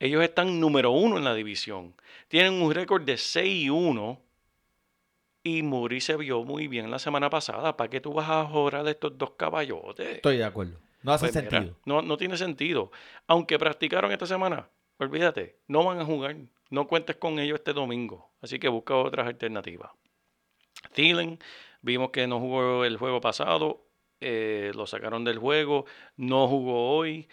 Ellos 0.00 0.22
están 0.22 0.60
número 0.60 0.90
uno 0.92 1.16
en 1.18 1.24
la 1.24 1.34
división. 1.34 1.94
Tienen 2.28 2.54
un 2.62 2.72
récord 2.72 3.02
de 3.02 3.16
6 3.16 3.64
y 3.64 3.70
1. 3.70 4.20
Y 5.44 5.62
Muri 5.62 6.00
se 6.00 6.16
vio 6.16 6.44
muy 6.44 6.68
bien 6.68 6.90
la 6.90 6.98
semana 6.98 7.30
pasada. 7.30 7.76
¿Para 7.76 7.88
qué 7.90 8.00
tú 8.00 8.12
vas 8.12 8.28
a 8.28 8.44
jorar 8.44 8.86
a 8.86 8.90
estos 8.90 9.16
dos 9.16 9.30
caballotes? 9.32 10.16
Estoy 10.16 10.36
de 10.36 10.44
acuerdo. 10.44 10.78
No 11.02 11.12
hace 11.12 11.26
Pues 11.28 11.36
mira, 11.36 11.50
sentido. 11.50 11.76
no, 11.84 12.02
no 12.02 12.16
tiene 12.16 12.36
sentido. 12.36 12.90
Aunque 13.26 13.58
practicaron 13.58 14.12
esta 14.12 14.26
semana, 14.26 14.68
olvídate, 14.98 15.56
no 15.68 15.84
van 15.84 16.00
a 16.00 16.04
jugar. 16.04 16.36
No 16.70 16.86
cuentes 16.86 17.16
con 17.16 17.38
ellos 17.38 17.58
este 17.60 17.72
domingo. 17.72 18.30
Así 18.42 18.58
que 18.58 18.68
busca 18.68 18.94
otras 18.96 19.26
alternativas. 19.26 19.90
Thielen, 20.92 21.38
vimos 21.80 22.10
que 22.10 22.26
no 22.26 22.40
jugó 22.40 22.84
el 22.84 22.96
juego 22.96 23.20
pasado. 23.20 23.84
eh, 24.20 24.72
lo 24.74 24.86
sacaron 24.86 25.24
del 25.24 25.38
juego. 25.38 25.86
No 26.16 26.48
jugó 26.48 26.96
hoy. 26.96 27.28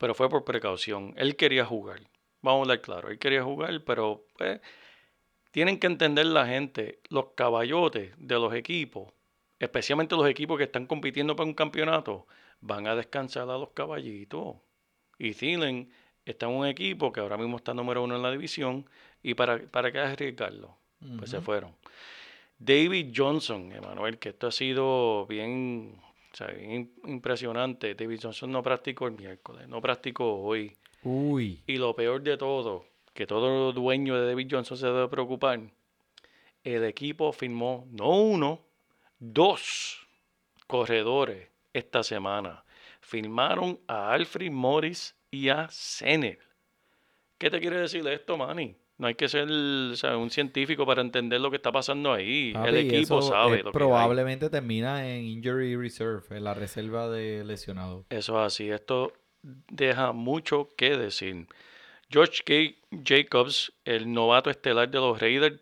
Pero 0.00 0.14
fue 0.14 0.30
por 0.30 0.46
precaución. 0.46 1.12
Él 1.18 1.36
quería 1.36 1.66
jugar. 1.66 2.00
Vamos 2.40 2.60
a 2.60 2.62
hablar 2.62 2.80
claro. 2.80 3.10
Él 3.10 3.18
quería 3.18 3.44
jugar, 3.44 3.84
pero 3.84 4.24
pues, 4.38 4.58
tienen 5.50 5.78
que 5.78 5.88
entender 5.88 6.24
la 6.24 6.46
gente. 6.46 7.00
Los 7.10 7.32
caballotes 7.34 8.14
de 8.16 8.34
los 8.36 8.54
equipos, 8.54 9.12
especialmente 9.58 10.16
los 10.16 10.26
equipos 10.26 10.56
que 10.56 10.64
están 10.64 10.86
compitiendo 10.86 11.36
para 11.36 11.46
un 11.46 11.52
campeonato, 11.52 12.26
van 12.62 12.86
a 12.86 12.94
descansar 12.94 13.42
a 13.50 13.58
los 13.58 13.72
caballitos. 13.72 14.56
Y 15.18 15.34
Thielen 15.34 15.92
está 16.24 16.46
en 16.46 16.52
un 16.52 16.66
equipo 16.66 17.12
que 17.12 17.20
ahora 17.20 17.36
mismo 17.36 17.58
está 17.58 17.74
número 17.74 18.02
uno 18.02 18.16
en 18.16 18.22
la 18.22 18.30
división. 18.30 18.88
¿Y 19.22 19.34
para, 19.34 19.58
para 19.58 19.92
qué 19.92 19.98
arriesgarlo? 19.98 20.78
Pues 21.18 21.28
se 21.30 21.42
fueron. 21.42 21.76
David 22.58 23.12
Johnson, 23.14 23.70
Emanuel, 23.70 24.18
que 24.18 24.30
esto 24.30 24.46
ha 24.46 24.52
sido 24.52 25.26
bien, 25.26 26.00
o 26.32 26.36
sea, 26.36 26.54
impresionante. 27.04 27.94
David 27.94 28.20
Johnson 28.22 28.50
no 28.52 28.62
practicó 28.62 29.06
el 29.06 29.14
miércoles, 29.14 29.68
no 29.68 29.80
practicó 29.80 30.42
hoy. 30.42 30.76
Uy. 31.02 31.62
Y 31.66 31.76
lo 31.76 31.94
peor 31.94 32.22
de 32.22 32.36
todo, 32.36 32.84
que 33.14 33.26
todo 33.26 33.72
dueño 33.72 34.14
de 34.20 34.26
David 34.26 34.48
Johnson 34.50 34.76
se 34.76 34.86
debe 34.86 35.08
preocupar, 35.08 35.60
el 36.62 36.84
equipo 36.84 37.32
firmó 37.32 37.86
no 37.90 38.10
uno, 38.10 38.60
dos 39.18 40.06
corredores 40.66 41.48
esta 41.72 42.02
semana. 42.02 42.64
Firmaron 43.00 43.80
a 43.86 44.12
Alfred 44.12 44.50
Morris 44.50 45.16
y 45.30 45.48
a 45.48 45.68
Senel. 45.68 46.38
¿Qué 47.38 47.50
te 47.50 47.60
quiere 47.60 47.78
decir 47.78 48.06
esto, 48.06 48.36
Manny? 48.36 48.76
No 49.00 49.06
hay 49.06 49.14
que 49.14 49.30
ser 49.30 49.48
o 49.50 49.96
sea, 49.96 50.18
un 50.18 50.28
científico 50.28 50.84
para 50.84 51.00
entender 51.00 51.40
lo 51.40 51.48
que 51.50 51.56
está 51.56 51.72
pasando 51.72 52.12
ahí. 52.12 52.52
Papi, 52.52 52.68
el 52.68 52.76
equipo 52.76 53.22
sabe 53.22 53.62
lo 53.62 53.62
que 53.62 53.68
hay. 53.68 53.72
probablemente 53.72 54.50
termina 54.50 55.08
en 55.08 55.24
injury 55.24 55.74
reserve, 55.74 56.36
en 56.36 56.44
la 56.44 56.52
reserva 56.52 57.08
de 57.08 57.42
lesionados. 57.42 58.04
Eso 58.10 58.38
es 58.38 58.46
así. 58.46 58.68
Esto 58.68 59.14
deja 59.42 60.12
mucho 60.12 60.68
que 60.76 60.98
decir. 60.98 61.46
George 62.10 62.42
K. 62.44 62.76
Jacobs, 63.02 63.72
el 63.86 64.12
novato 64.12 64.50
estelar 64.50 64.90
de 64.90 64.98
los 64.98 65.18
Raiders, 65.18 65.58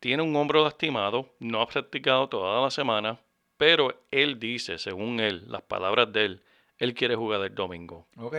tiene 0.00 0.24
un 0.24 0.34
hombro 0.34 0.64
lastimado, 0.64 1.28
no 1.38 1.62
ha 1.62 1.68
practicado 1.68 2.28
toda 2.28 2.60
la 2.60 2.72
semana, 2.72 3.20
pero 3.56 4.02
él 4.10 4.40
dice, 4.40 4.78
según 4.78 5.20
él, 5.20 5.44
las 5.46 5.62
palabras 5.62 6.12
de 6.12 6.24
él, 6.24 6.42
él 6.78 6.94
quiere 6.94 7.14
jugar 7.14 7.40
el 7.42 7.54
domingo. 7.54 8.08
Ok. 8.16 8.36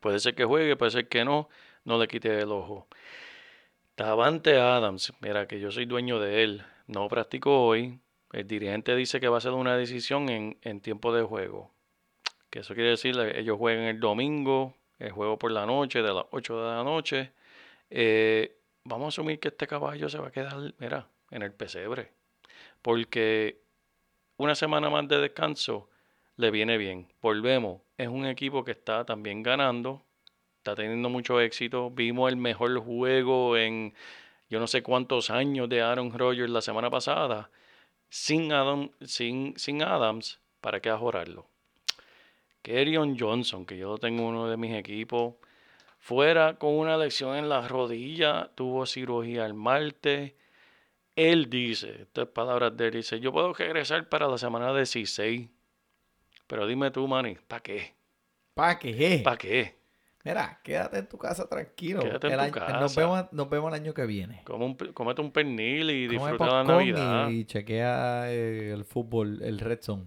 Puede 0.00 0.18
ser 0.18 0.34
que 0.34 0.46
juegue, 0.46 0.76
puede 0.76 0.92
ser 0.92 1.08
que 1.08 1.26
no, 1.26 1.50
no 1.84 1.98
le 1.98 2.08
quite 2.08 2.38
el 2.38 2.50
ojo. 2.50 2.86
Davante 3.96 4.58
Adams, 4.58 5.12
mira 5.20 5.46
que 5.46 5.60
yo 5.60 5.70
soy 5.70 5.86
dueño 5.86 6.18
de 6.18 6.42
él, 6.42 6.64
no 6.88 7.06
practico 7.06 7.64
hoy. 7.64 8.00
El 8.32 8.48
dirigente 8.48 8.96
dice 8.96 9.20
que 9.20 9.28
va 9.28 9.38
a 9.38 9.40
ser 9.40 9.52
una 9.52 9.76
decisión 9.76 10.28
en, 10.28 10.80
tiempo 10.80 11.14
de 11.14 11.22
juego. 11.22 11.70
Que 12.50 12.60
eso 12.60 12.74
quiere 12.74 12.90
decir, 12.90 13.16
eh, 13.16 13.38
ellos 13.38 13.56
juegan 13.56 13.84
el 13.84 14.00
domingo, 14.00 14.74
el 14.98 15.12
juego 15.12 15.38
por 15.38 15.52
la 15.52 15.64
noche, 15.64 16.02
de 16.02 16.12
las 16.12 16.24
8 16.32 16.60
de 16.60 16.74
la 16.74 16.82
noche. 16.82 17.32
Eh, 17.88 18.58
vamos 18.82 19.06
a 19.06 19.08
asumir 19.08 19.38
que 19.38 19.48
este 19.48 19.68
caballo 19.68 20.08
se 20.08 20.18
va 20.18 20.28
a 20.28 20.32
quedar, 20.32 20.74
mira, 20.78 21.06
en 21.30 21.42
el 21.42 21.52
pesebre. 21.52 22.10
Porque 22.82 23.60
una 24.38 24.56
semana 24.56 24.90
más 24.90 25.06
de 25.06 25.18
descanso 25.18 25.88
le 26.36 26.50
viene 26.50 26.78
bien. 26.78 27.06
Volvemos, 27.22 27.82
es 27.96 28.08
un 28.08 28.26
equipo 28.26 28.64
que 28.64 28.72
está 28.72 29.04
también 29.04 29.44
ganando, 29.44 30.04
está 30.64 30.74
teniendo 30.74 31.10
mucho 31.10 31.40
éxito. 31.42 31.90
Vimos 31.90 32.30
el 32.30 32.38
mejor 32.38 32.78
juego 32.78 33.58
en 33.58 33.92
yo 34.48 34.58
no 34.58 34.66
sé 34.66 34.82
cuántos 34.82 35.28
años 35.28 35.68
de 35.68 35.82
Aaron 35.82 36.10
Rodgers 36.10 36.50
la 36.50 36.62
semana 36.62 36.88
pasada. 36.88 37.50
Sin, 38.08 38.50
Adam, 38.52 38.90
sin, 39.04 39.58
sin 39.58 39.82
Adams, 39.82 40.40
¿para 40.62 40.80
qué 40.80 40.88
ajorarlo? 40.88 41.46
Kerryon 42.62 43.18
Johnson, 43.18 43.66
que 43.66 43.76
yo 43.76 43.98
tengo 43.98 44.26
uno 44.26 44.48
de 44.48 44.56
mis 44.56 44.74
equipos, 44.74 45.34
fuera 45.98 46.56
con 46.56 46.72
una 46.72 46.96
lesión 46.96 47.36
en 47.36 47.50
la 47.50 47.68
rodilla, 47.68 48.50
tuvo 48.54 48.86
cirugía 48.86 49.44
el 49.44 49.52
martes. 49.52 50.32
Él 51.14 51.50
dice, 51.50 52.02
estas 52.02 52.28
palabras 52.28 52.74
de 52.74 52.86
él, 52.86 52.92
dice, 52.94 53.20
yo 53.20 53.32
puedo 53.32 53.52
regresar 53.52 54.08
para 54.08 54.28
la 54.28 54.38
semana 54.38 54.74
16. 54.74 55.46
Pero 56.46 56.66
dime 56.66 56.90
tú, 56.90 57.06
Manny, 57.06 57.36
¿para 57.46 57.62
qué? 57.62 57.94
¿Para 58.54 58.78
qué? 58.78 59.20
¿Para 59.22 59.36
qué? 59.36 59.83
Mira, 60.24 60.58
quédate 60.64 60.98
en 60.98 61.08
tu 61.08 61.18
casa 61.18 61.46
tranquilo. 61.48 62.00
Quédate 62.00 62.28
en 62.28 62.32
tu 62.32 62.40
año- 62.40 62.80
Nos 62.80 62.94
casa. 62.94 63.00
vemos, 63.00 63.32
nos 63.32 63.50
vemos 63.50 63.68
el 63.74 63.80
año 63.82 63.92
que 63.92 64.06
viene. 64.06 64.42
Come 64.44 64.64
un 64.64 64.74
cómete 64.74 65.20
un 65.20 65.30
pernil 65.30 65.90
y 65.90 66.08
disfruta 66.08 66.46
la 66.46 66.64
Navidad. 66.64 67.28
Y, 67.28 67.44
chequea 67.44 68.32
eh, 68.32 68.72
el 68.72 68.84
fútbol, 68.84 69.42
el 69.42 69.58
Red 69.60 69.82
Zone. 69.82 70.04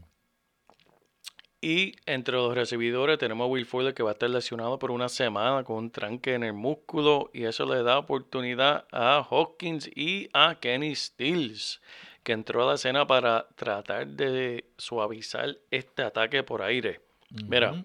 Y 1.61 1.93
entre 2.05 2.35
los 2.35 2.53
recibidores 2.53 3.17
tenemos 3.17 3.45
a 3.45 3.47
Will 3.49 3.65
Fuller 3.65 3.93
que 3.93 4.03
va 4.03 4.11
a 4.11 4.13
estar 4.13 4.29
lesionado 4.29 4.77
por 4.77 4.91
una 4.91 5.09
semana 5.09 5.63
con 5.63 5.77
un 5.77 5.91
tranque 5.91 6.35
en 6.35 6.43
el 6.43 6.53
músculo 6.53 7.29
y 7.33 7.45
eso 7.45 7.65
le 7.65 7.81
da 7.83 7.97
oportunidad 7.97 8.85
a 8.91 9.25
Hopkins 9.27 9.89
y 9.95 10.29
a 10.33 10.55
Kenny 10.59 10.95
Stills 10.95 11.81
que 12.23 12.33
entró 12.33 12.63
a 12.63 12.67
la 12.67 12.73
escena 12.75 13.07
para 13.07 13.47
tratar 13.55 14.05
de 14.07 14.65
suavizar 14.77 15.57
este 15.71 16.03
ataque 16.03 16.43
por 16.43 16.61
aire. 16.61 17.01
Mira. 17.47 17.83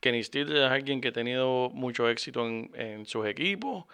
Kenny 0.00 0.22
Stills 0.22 0.50
es 0.50 0.70
alguien 0.70 1.00
que 1.00 1.08
ha 1.08 1.12
tenido 1.12 1.70
mucho 1.70 2.08
éxito 2.08 2.46
en, 2.46 2.70
en 2.74 3.06
sus 3.06 3.26
equipos. 3.26 3.84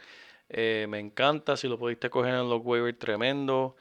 Eh, 0.48 0.86
me 0.88 0.98
encanta 0.98 1.56
si 1.56 1.66
lo 1.68 1.78
pudiste 1.78 2.10
coger 2.10 2.34
en 2.34 2.48
los 2.48 2.60
waivers, 2.62 2.98
tremendo. 2.98 3.76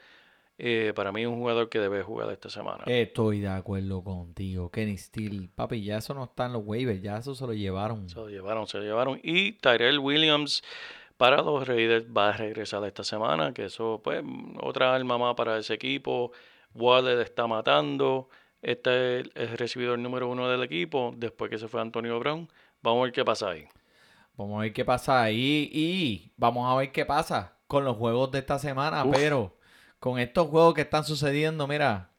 Eh, 0.58 0.92
para 0.94 1.12
mí 1.12 1.22
es 1.22 1.26
un 1.26 1.36
jugador 1.36 1.68
que 1.68 1.80
debe 1.80 2.02
jugar 2.02 2.30
esta 2.30 2.48
semana. 2.48 2.84
Estoy 2.86 3.40
de 3.40 3.48
acuerdo 3.48 4.02
contigo. 4.04 4.70
Kenny 4.70 4.96
Steele. 4.96 5.48
Papi, 5.54 5.82
ya 5.82 5.98
eso 5.98 6.14
no 6.14 6.24
está 6.24 6.46
en 6.46 6.52
los 6.52 6.62
waivers. 6.64 7.02
Ya 7.02 7.16
eso 7.18 7.34
se 7.34 7.46
lo 7.46 7.52
llevaron. 7.52 8.08
Se 8.08 8.16
lo 8.16 8.28
llevaron, 8.28 8.66
se 8.66 8.78
lo 8.78 8.84
llevaron. 8.84 9.20
Y 9.22 9.52
Tyrell 9.52 9.98
Williams 9.98 10.62
para 11.16 11.42
los 11.42 11.66
Raiders 11.66 12.06
va 12.06 12.30
a 12.30 12.32
regresar 12.32 12.84
esta 12.84 13.04
semana, 13.04 13.52
que 13.52 13.66
eso, 13.66 14.00
pues, 14.02 14.22
otra 14.60 14.94
alma 14.94 15.18
más 15.18 15.34
para 15.34 15.58
ese 15.58 15.74
equipo. 15.74 16.32
Waller 16.74 17.18
está 17.20 17.46
matando. 17.46 18.28
Este 18.62 19.20
es 19.20 19.26
el 19.34 19.58
recibidor 19.58 19.98
número 19.98 20.28
uno 20.28 20.48
del 20.48 20.62
equipo, 20.62 21.12
después 21.16 21.50
que 21.50 21.58
se 21.58 21.68
fue 21.68 21.80
Antonio 21.80 22.18
Brown. 22.20 22.48
Vamos 22.80 23.00
a 23.00 23.02
ver 23.04 23.12
qué 23.12 23.24
pasa 23.24 23.50
ahí. 23.50 23.66
Vamos 24.36 24.58
a 24.58 24.62
ver 24.62 24.72
qué 24.72 24.84
pasa 24.84 25.22
ahí. 25.22 25.68
Y 25.72 26.32
vamos 26.36 26.70
a 26.70 26.76
ver 26.76 26.92
qué 26.92 27.04
pasa 27.04 27.56
con 27.66 27.84
los 27.84 27.96
juegos 27.96 28.30
de 28.30 28.38
esta 28.38 28.58
semana. 28.58 29.04
Uf. 29.04 29.16
Pero 29.16 29.56
con 29.98 30.18
estos 30.18 30.48
juegos 30.48 30.74
que 30.74 30.82
están 30.82 31.04
sucediendo, 31.04 31.66
mira, 31.66 32.10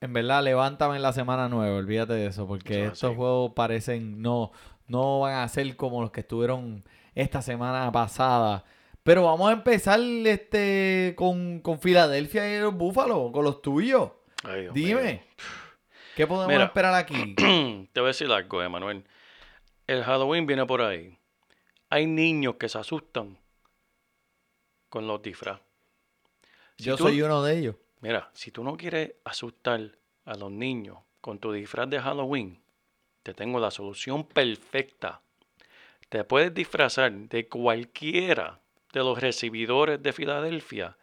en 0.00 0.12
verdad, 0.12 0.42
levántame 0.44 0.96
en 0.96 1.02
la 1.02 1.12
semana 1.12 1.48
nueva. 1.48 1.76
Olvídate 1.76 2.12
de 2.12 2.26
eso. 2.26 2.46
Porque 2.46 2.84
Eso 2.84 2.92
estos 2.92 3.16
juegos 3.16 3.52
parecen 3.54 4.22
no, 4.22 4.52
no 4.86 5.20
van 5.20 5.34
a 5.34 5.48
ser 5.48 5.76
como 5.76 6.00
los 6.00 6.12
que 6.12 6.20
estuvieron 6.20 6.84
esta 7.14 7.42
semana 7.42 7.90
pasada. 7.90 8.64
Pero 9.02 9.24
vamos 9.24 9.50
a 9.50 9.52
empezar 9.52 9.98
este 10.00 11.14
con, 11.16 11.60
con 11.60 11.80
Filadelfia 11.80 12.56
y 12.56 12.60
los 12.60 12.74
Búfalos, 12.74 13.32
con 13.32 13.44
los 13.44 13.62
tuyos. 13.62 14.10
Ay, 14.44 14.68
Dime, 14.72 15.02
mío. 15.02 15.20
¿Qué 16.18 16.26
podemos 16.26 16.48
Mira. 16.52 16.64
esperar 16.64 16.94
aquí? 16.94 17.34
Te 17.92 18.00
voy 18.00 18.08
a 18.08 18.12
decir 18.12 18.30
algo, 18.30 18.62
Emanuel. 18.62 19.04
El 19.86 20.04
Halloween 20.04 20.46
viene 20.46 20.66
por 20.66 20.82
ahí. 20.82 21.16
Hay 21.88 22.06
niños 22.06 22.56
que 22.56 22.68
se 22.68 22.76
asustan 22.78 23.38
con 24.90 25.06
los 25.06 25.22
disfraces. 25.22 25.64
Si 26.76 26.84
Yo 26.84 26.96
tú- 26.96 27.04
soy 27.04 27.22
uno 27.22 27.42
de 27.42 27.56
ellos. 27.58 27.76
Mira, 28.00 28.28
si 28.34 28.50
tú 28.50 28.62
no 28.62 28.76
quieres 28.76 29.14
asustar 29.24 29.80
a 30.26 30.34
los 30.34 30.50
niños 30.50 30.98
con 31.22 31.38
tu 31.38 31.52
disfraz 31.52 31.88
de 31.88 32.00
Halloween, 32.00 32.60
te 33.22 33.32
tengo 33.32 33.58
la 33.60 33.70
solución 33.70 34.24
perfecta. 34.26 35.22
Te 36.10 36.24
puedes 36.24 36.52
disfrazar 36.52 37.10
de 37.12 37.48
cualquiera 37.48 38.60
de 38.92 39.00
los 39.00 39.18
recibidores 39.20 40.02
de 40.02 40.12
Filadelfia, 40.12 40.96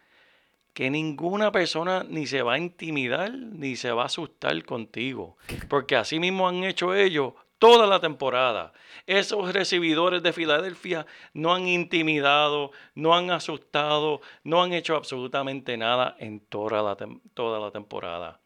que 0.75 0.89
ninguna 0.89 1.53
persona 1.53 2.05
ni 2.07 2.27
se 2.27 2.41
va 2.41 2.55
a 2.55 2.57
intimidar 2.57 3.31
ni 3.31 3.77
se 3.77 3.93
va 3.93 4.03
a 4.03 4.07
asustar 4.07 4.61
contigo, 4.65 5.37
porque 5.69 5.95
así 5.95 6.19
mismo 6.19 6.49
han 6.49 6.65
hecho 6.65 6.93
ellos 6.93 7.33
toda 7.59 7.87
la 7.87 8.01
temporada. 8.01 8.73
Esos 9.07 9.53
recibidores 9.53 10.21
de 10.21 10.33
Filadelfia 10.33 11.05
no 11.33 11.53
han 11.53 11.65
intimidado, 11.69 12.71
no 12.93 13.15
han 13.15 13.31
asustado, 13.31 14.19
no 14.43 14.61
han 14.61 14.73
hecho 14.73 14.97
absolutamente 14.97 15.77
nada 15.77 16.17
en 16.19 16.41
toda 16.41 16.83
la, 16.83 17.71
temporada. 17.71 18.41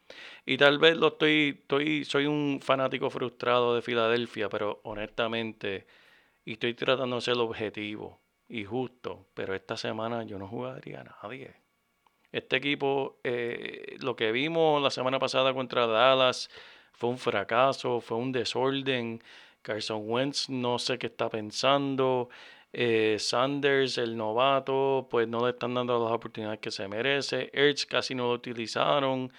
Y 0.46 0.58
tal 0.58 0.78
vez 0.78 0.98
lo 0.98 1.08
estoy, 1.08 1.58
estoy, 1.62 2.06
soy 2.06 2.28
un 2.28 2.60
fanático 2.62 3.10
frustrado 3.10 3.74
de 3.74 3.82
Filadelfia, 3.82 4.50
pero 4.50 4.82
honestamente, 4.84 5.88
y 6.46 6.54
estoy 6.54 6.76
tratando 6.76 7.16
de 7.16 7.22
ser 7.24 7.38
objetivo 7.40 8.22
y 8.48 8.66
justo, 8.66 9.26
pero 9.34 9.56
esta 9.56 9.76
semana 9.78 10.22
yo 10.26 10.38
no 10.38 10.48
jugaría 10.48 11.02
a 11.02 11.24
nadie. 11.24 11.69
Este 12.32 12.58
equipo, 12.58 13.20
eh, 13.24 13.98
lo 14.02 14.16
que 14.16 14.32
vimos 14.32 14.82
la 14.82 14.92
semana 14.92 15.20
pasada 15.20 15.54
contra 15.54 15.88
Dallas 15.88 16.50
fue 16.94 17.10
un 17.10 17.18
fracaso, 17.18 18.02
fue 18.02 18.18
un 18.18 18.32
desorden. 18.32 19.22
Carson 19.62 20.02
Wentz 20.06 20.50
no 20.50 20.80
sé 20.80 20.98
qué 20.98 21.08
está 21.08 21.30
pensando. 21.30 22.30
Eh, 22.72 23.18
Sanders, 23.20 23.98
el 23.98 24.16
novato, 24.16 25.08
pues 25.10 25.28
no 25.28 25.44
le 25.46 25.52
están 25.52 25.74
dando 25.74 26.04
las 26.04 26.14
oportunidades 26.14 26.60
que 26.60 26.72
se 26.72 26.88
merece. 26.88 27.50
Ertz 27.54 27.86
casi 27.86 28.14
no 28.16 28.28
lo 28.28 28.34
utilizaron. 28.34 29.32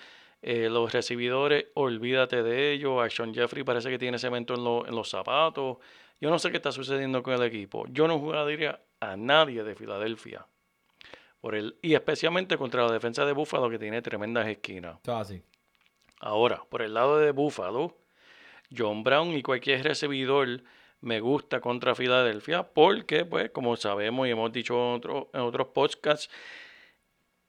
Eh, 0.42 0.68
los 0.70 0.92
recibidores, 0.92 1.66
olvídate 1.74 2.42
de 2.42 2.72
ellos. 2.72 3.12
Sean 3.14 3.34
Jeffrey 3.34 3.62
parece 3.62 3.90
que 3.90 3.98
tiene 3.98 4.18
cemento 4.18 4.54
en, 4.54 4.88
en 4.88 4.94
los 4.96 5.08
zapatos. 5.10 5.78
Yo 6.20 6.30
no 6.30 6.38
sé 6.38 6.50
qué 6.50 6.56
está 6.56 6.72
sucediendo 6.72 7.22
con 7.22 7.34
el 7.34 7.42
equipo. 7.42 7.86
Yo 7.88 8.08
no 8.08 8.18
jugaría 8.18 8.80
a 9.00 9.16
nadie 9.16 9.62
de 9.62 9.74
Filadelfia. 9.74 10.46
Por 11.40 11.54
el, 11.54 11.76
y 11.82 11.94
especialmente 11.94 12.56
contra 12.58 12.84
la 12.86 12.92
defensa 12.92 13.24
de 13.24 13.32
Buffalo 13.32 13.70
que 13.70 13.78
tiene 13.78 14.02
tremendas 14.02 14.46
esquinas. 14.46 14.98
Ahora, 16.20 16.62
por 16.68 16.82
el 16.82 16.92
lado 16.94 17.18
de 17.18 17.30
Buffalo, 17.32 17.96
John 18.76 19.02
Brown 19.02 19.30
y 19.36 19.42
cualquier 19.42 19.82
recibidor 19.82 20.62
me 21.00 21.18
gusta 21.20 21.60
contra 21.60 21.94
Filadelfia 21.94 22.62
porque, 22.62 23.24
pues, 23.24 23.50
como 23.50 23.74
sabemos 23.76 24.28
y 24.28 24.30
hemos 24.32 24.52
dicho 24.52 24.74
en, 24.74 24.96
otro- 24.96 25.30
en 25.32 25.40
otros 25.40 25.68
podcasts, 25.68 26.30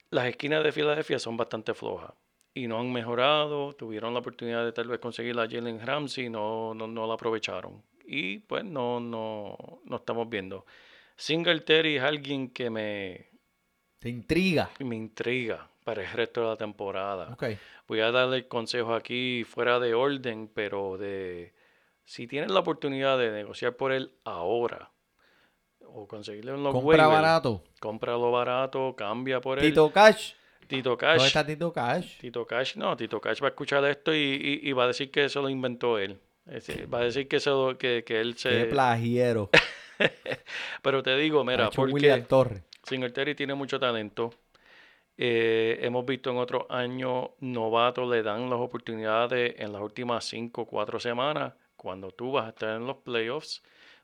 las 0.09 0.25
esquinas 0.25 0.63
de 0.63 0.71
Filadelfia 0.71 1.19
son 1.19 1.37
bastante 1.37 1.73
flojas 1.73 2.13
y 2.53 2.67
no 2.67 2.79
han 2.79 2.91
mejorado. 2.91 3.73
Tuvieron 3.73 4.13
la 4.13 4.19
oportunidad 4.19 4.63
de 4.65 4.71
tal 4.71 4.87
vez 4.87 4.99
conseguir 4.99 5.37
a 5.39 5.49
Jalen 5.49 5.85
Ramsey, 5.85 6.29
no, 6.29 6.73
no, 6.73 6.87
no 6.87 7.07
la 7.07 7.13
aprovecharon. 7.15 7.81
Y 8.05 8.39
pues 8.39 8.63
no, 8.65 8.99
no, 8.99 9.57
no 9.85 9.95
estamos 9.95 10.29
viendo. 10.29 10.65
Singletary 11.15 11.97
es 11.97 12.03
alguien 12.03 12.49
que 12.49 12.69
me, 12.69 13.29
Te 14.01 14.09
intriga. 14.09 14.69
me 14.79 14.95
intriga 14.95 15.67
para 15.83 16.01
el 16.01 16.11
resto 16.11 16.41
de 16.41 16.47
la 16.47 16.55
temporada. 16.57 17.29
Ok. 17.33 17.43
Voy 17.87 17.99
a 17.99 18.11
darle 18.11 18.47
consejo 18.47 18.95
aquí 18.95 19.43
fuera 19.43 19.79
de 19.79 19.93
orden, 19.93 20.49
pero 20.53 20.97
de 20.97 21.53
si 22.03 22.25
tienes 22.27 22.49
la 22.51 22.61
oportunidad 22.61 23.17
de 23.19 23.31
negociar 23.31 23.75
por 23.75 23.91
él 23.91 24.11
ahora 24.23 24.89
o 25.85 26.07
conseguirle 26.07 26.53
los 26.53 26.73
Compra 26.73 27.07
waivers, 27.07 27.09
barato. 27.21 27.63
cómpralo 27.79 28.31
barato, 28.31 28.95
cambia 28.97 29.39
por 29.39 29.59
él. 29.59 29.65
Tito 29.69 29.91
Cash. 29.91 30.33
Tito 30.67 30.91
¿Dónde 30.91 31.05
Cash. 31.05 31.25
está 31.27 31.45
Tito 31.45 31.71
Cash? 31.71 32.17
Tito 32.19 32.47
Cash, 32.47 32.77
no, 32.77 32.95
Tito 32.97 33.19
Cash 33.21 33.41
va 33.43 33.47
a 33.47 33.49
escuchar 33.49 33.83
esto 33.85 34.13
y, 34.15 34.17
y- 34.63 34.69
y 34.69 34.71
va 34.73 34.85
a 34.85 34.87
decir 34.87 35.11
que 35.11 35.25
eso 35.25 35.41
lo 35.41 35.49
inventó 35.49 35.97
él. 35.99 36.19
Va 36.91 36.99
a 36.99 37.03
decir 37.03 37.27
que, 37.27 37.35
eso, 37.35 37.77
que, 37.77 38.03
que 38.03 38.19
él 38.19 38.33
Qué 38.33 38.39
se... 38.39 38.65
plagiero. 38.65 39.49
Pero 40.81 41.03
te 41.03 41.15
digo, 41.17 41.43
mira, 41.43 41.67
hecho 41.67 41.81
William 41.83 42.19
porque 42.19 42.27
Torres. 42.29 42.63
Singletary 42.83 43.35
tiene 43.35 43.53
mucho 43.55 43.79
talento. 43.79 44.31
Eh, 45.17 45.79
hemos 45.81 46.05
visto 46.05 46.31
en 46.31 46.37
otros 46.37 46.63
años 46.69 47.29
novatos 47.39 48.09
le 48.09 48.23
dan 48.23 48.49
las 48.49 48.59
oportunidades 48.59 49.55
en 49.59 49.73
las 49.73 49.81
últimas 49.81 50.25
5 50.25 50.63
o 50.63 50.65
4 50.65 50.99
semanas. 50.99 51.53
Cuando 51.75 52.11
tú 52.11 52.31
vas 52.31 52.45
a 52.45 52.49
estar 52.49 52.75
en 52.77 52.87
los 52.87 52.97
playoffs, 52.97 53.61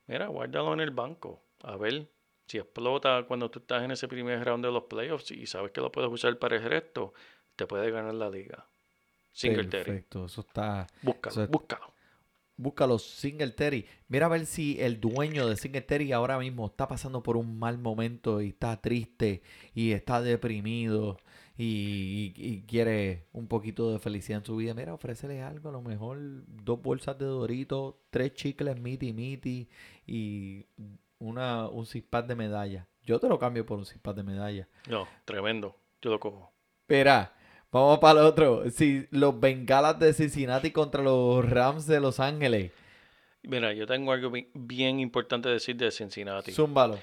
mira, 0.08 0.28
guárdalo 0.28 0.74
en 0.74 0.82
el 0.82 0.92
banco. 0.92 1.42
A 1.64 1.76
ver 1.78 2.08
si 2.48 2.58
explota 2.60 3.24
cuando 3.28 3.50
tú 3.50 3.60
estás 3.60 3.84
en 3.84 3.92
ese 3.92 4.08
primer 4.08 4.44
round 4.44 4.66
de 4.66 4.72
los 4.72 4.84
playoffs 4.84 5.32
y 5.32 5.46
sabes 5.48 5.72
que 5.72 5.82
lo 5.82 5.92
puedes 5.92 6.12
usar 6.12 6.38
para 6.38 6.58
el 6.58 6.64
resto, 6.64 7.14
te 7.56 7.66
puede 7.66 7.90
ganar 7.92 8.14
la 8.14 8.30
liga. 8.30 8.66
Singletary. 9.34 9.84
Perfecto, 9.84 10.26
eso 10.26 10.42
está. 10.42 10.88
Búscalo, 11.02 11.32
eso 11.32 11.44
es- 11.44 11.50
búscalo. 11.50 11.94
Búscalo 12.58 12.98
Singletary. 13.00 13.86
Mira 14.08 14.26
a 14.26 14.30
ver 14.30 14.46
si 14.48 14.80
el 14.82 15.00
dueño 15.00 15.48
de 15.48 15.56
Singletary 15.56 16.12
ahora 16.12 16.40
mismo 16.40 16.66
está 16.66 16.88
pasando 16.88 17.22
por 17.22 17.38
un 17.38 17.58
mal 17.60 17.78
momento 17.78 18.42
y 18.42 18.50
está 18.50 18.82
triste 18.82 19.42
y 19.76 19.92
está 19.92 20.22
deprimido 20.22 21.18
y, 21.56 22.34
y- 22.36 22.46
y 22.54 22.62
quiere 22.64 23.26
un 23.32 23.48
poquito 23.48 23.92
de 23.92 24.00
felicidad 24.00 24.40
en 24.40 24.46
su 24.46 24.56
vida. 24.56 24.74
Mira, 24.74 24.94
ofrécele 24.94 25.42
algo, 25.42 25.70
a 25.70 25.74
lo 25.74 25.82
mejor 25.82 26.18
dos 26.20 26.82
bolsas 26.82 27.18
de 27.20 27.26
Doritos, 27.26 27.96
tres 28.10 28.34
chicles 28.34 28.80
miti 28.80 29.14
miti 29.14 29.70
y 30.08 30.66
una, 31.20 31.68
un 31.70 31.86
de 31.86 32.36
medalla. 32.36 32.88
Yo 33.04 33.20
te 33.20 33.30
lo 33.30 33.40
cambio 33.40 33.66
por 33.66 33.78
un 33.78 33.86
six 33.86 34.00
pack 34.02 34.16
de 34.18 34.24
medalla. 34.24 34.68
No, 34.90 35.08
tremendo. 35.26 35.76
Yo 36.02 36.10
lo 36.10 36.20
cojo. 36.20 36.52
Espera, 36.82 37.36
vamos 37.72 38.00
para 38.00 38.20
el 38.22 38.26
otro. 38.26 38.70
Si 38.72 39.08
los 39.12 39.40
bengalas 39.40 40.00
de 40.00 40.14
Cincinnati 40.14 40.72
contra 40.72 41.02
los 41.04 41.48
Rams 41.50 41.86
de 41.88 42.00
Los 42.00 42.20
Ángeles. 42.20 42.72
Mira, 43.44 43.72
yo 43.74 43.86
tengo 43.88 44.12
algo 44.12 44.30
bi- 44.30 44.50
bien 44.54 45.00
importante 45.00 45.48
decir 45.50 45.76
de 45.78 45.92
Cincinnati. 45.92 46.52
Zúmbalo. 46.52 47.00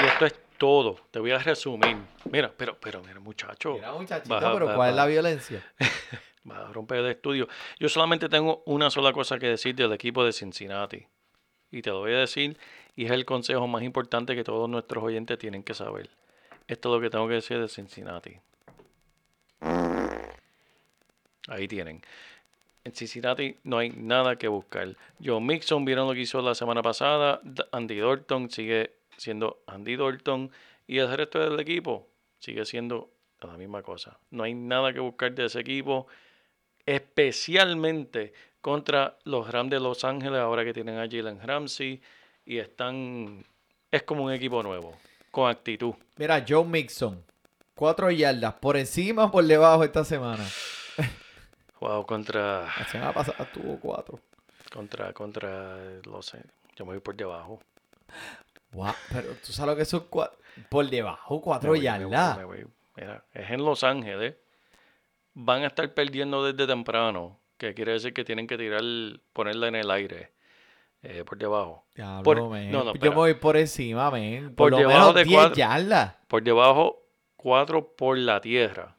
Y 0.00 0.04
esto 0.06 0.26
es 0.26 0.34
todo. 0.58 0.96
Te 1.10 1.18
voy 1.18 1.30
a 1.30 1.38
resumir. 1.38 1.96
Mira, 2.30 2.52
pero, 2.54 2.76
pero, 2.80 3.02
mira, 3.02 3.20
muchacho. 3.20 3.74
Mira, 3.74 3.92
muchachito, 3.92 4.34
Baja, 4.34 4.52
pero 4.52 4.66
baja, 4.66 4.76
¿cuál 4.76 4.90
es 4.90 4.96
la 4.96 5.06
violencia? 5.06 5.62
Vas 6.44 6.58
a 6.68 6.72
romper 6.72 6.98
el 6.98 7.06
estudio. 7.06 7.48
Yo 7.78 7.88
solamente 7.88 8.28
tengo 8.28 8.62
una 8.66 8.90
sola 8.90 9.12
cosa 9.12 9.38
que 9.38 9.46
decir 9.48 9.74
del 9.74 9.92
equipo 9.92 10.24
de 10.24 10.32
Cincinnati. 10.32 11.06
Y 11.70 11.82
te 11.82 11.90
lo 11.90 12.00
voy 12.00 12.12
a 12.12 12.18
decir. 12.18 12.56
Y 12.96 13.04
es 13.06 13.10
el 13.10 13.24
consejo 13.24 13.66
más 13.66 13.82
importante 13.82 14.34
que 14.34 14.44
todos 14.44 14.68
nuestros 14.68 15.02
oyentes 15.04 15.38
tienen 15.38 15.62
que 15.62 15.74
saber. 15.74 16.10
Esto 16.66 16.88
es 16.90 16.94
lo 16.96 17.00
que 17.00 17.10
tengo 17.10 17.28
que 17.28 17.34
decir 17.34 17.58
de 17.60 17.68
Cincinnati. 17.68 18.36
Ahí 21.48 21.66
tienen. 21.66 22.02
En 22.84 22.94
Cincinnati 22.94 23.56
no 23.64 23.78
hay 23.78 23.90
nada 23.90 24.36
que 24.36 24.48
buscar. 24.48 24.96
Joe 25.22 25.40
Mixon, 25.40 25.84
vieron 25.84 26.06
lo 26.06 26.14
que 26.14 26.20
hizo 26.20 26.40
la 26.40 26.54
semana 26.54 26.82
pasada. 26.82 27.40
Andy 27.72 27.98
Dalton 27.98 28.50
sigue 28.50 28.92
siendo 29.16 29.62
Andy 29.66 29.96
Dalton. 29.96 30.50
Y 30.86 30.98
el 30.98 31.14
resto 31.14 31.38
del 31.38 31.58
equipo 31.60 32.08
sigue 32.38 32.64
siendo 32.64 33.10
la 33.42 33.56
misma 33.56 33.82
cosa. 33.82 34.18
No 34.30 34.44
hay 34.44 34.54
nada 34.54 34.92
que 34.92 35.00
buscar 35.00 35.34
de 35.34 35.46
ese 35.46 35.60
equipo. 35.60 36.06
Especialmente 36.86 38.32
contra 38.60 39.18
los 39.24 39.50
Rams 39.50 39.70
de 39.70 39.80
Los 39.80 40.04
Ángeles, 40.04 40.40
ahora 40.40 40.64
que 40.64 40.72
tienen 40.72 40.96
a 40.96 41.08
Jalen 41.08 41.40
Ramsey. 41.40 42.00
Y 42.46 42.58
están. 42.58 43.44
Es 43.90 44.02
como 44.04 44.24
un 44.24 44.32
equipo 44.32 44.62
nuevo. 44.62 44.96
Con 45.30 45.50
actitud. 45.50 45.92
Mira, 46.16 46.44
Joe 46.46 46.64
Mixon. 46.64 47.22
Cuatro 47.78 48.10
yardas. 48.10 48.54
Por 48.54 48.76
encima 48.76 49.26
o 49.26 49.30
por 49.30 49.44
debajo 49.44 49.84
esta 49.84 50.02
semana. 50.04 50.44
Wow, 51.80 52.04
contra. 52.06 52.62
La 52.76 52.84
semana 52.90 53.12
pasada 53.12 53.48
tuvo 53.52 53.78
cuatro. 53.78 54.18
Contra. 54.72 55.12
Contra. 55.12 55.76
Los. 56.04 56.32
Yo 56.74 56.84
me 56.84 56.92
voy 56.94 57.00
por 57.00 57.14
debajo. 57.14 57.60
Wow, 58.72 58.92
pero 59.12 59.28
tú 59.46 59.52
sabes 59.52 59.70
lo 59.74 59.76
que 59.76 59.84
son 59.84 60.06
cuatro. 60.10 60.36
Por 60.68 60.90
debajo, 60.90 61.40
cuatro 61.40 61.68
voy, 61.70 61.78
me 61.80 61.90
voy, 62.04 62.10
yardas. 62.10 62.36
me 62.38 62.44
voy. 62.44 62.66
Mira, 62.96 63.24
es 63.32 63.48
en 63.50 63.64
Los 63.64 63.84
Ángeles. 63.84 64.34
Van 65.34 65.62
a 65.62 65.68
estar 65.68 65.94
perdiendo 65.94 66.44
desde 66.44 66.66
temprano. 66.66 67.38
Que 67.56 67.74
quiere 67.74 67.92
decir 67.92 68.12
que 68.12 68.24
tienen 68.24 68.46
que 68.48 68.58
tirar, 68.58 68.82
ponerla 69.32 69.68
en 69.68 69.76
el 69.76 69.90
aire. 69.92 70.32
eh, 71.02 71.22
por 71.24 71.38
debajo. 71.38 71.84
Diablo, 71.94 72.22
Por- 72.24 72.38
no, 72.38 72.82
no, 72.82 72.94
Yo 72.94 73.10
me 73.10 73.16
voy 73.16 73.34
por 73.34 73.56
encima, 73.56 74.10
men. 74.10 74.46
Por 74.48 74.54
Por, 74.56 74.70
lo 74.72 74.78
debajo 74.78 74.98
menos 74.98 75.14
de 75.14 75.24
10 75.24 75.36
cuatro. 75.36 75.54
yardas. 75.56 76.14
Por 76.26 76.42
debajo, 76.42 77.04
cuatro 77.38 77.96
por 77.96 78.18
la 78.18 78.42
tierra. 78.42 78.94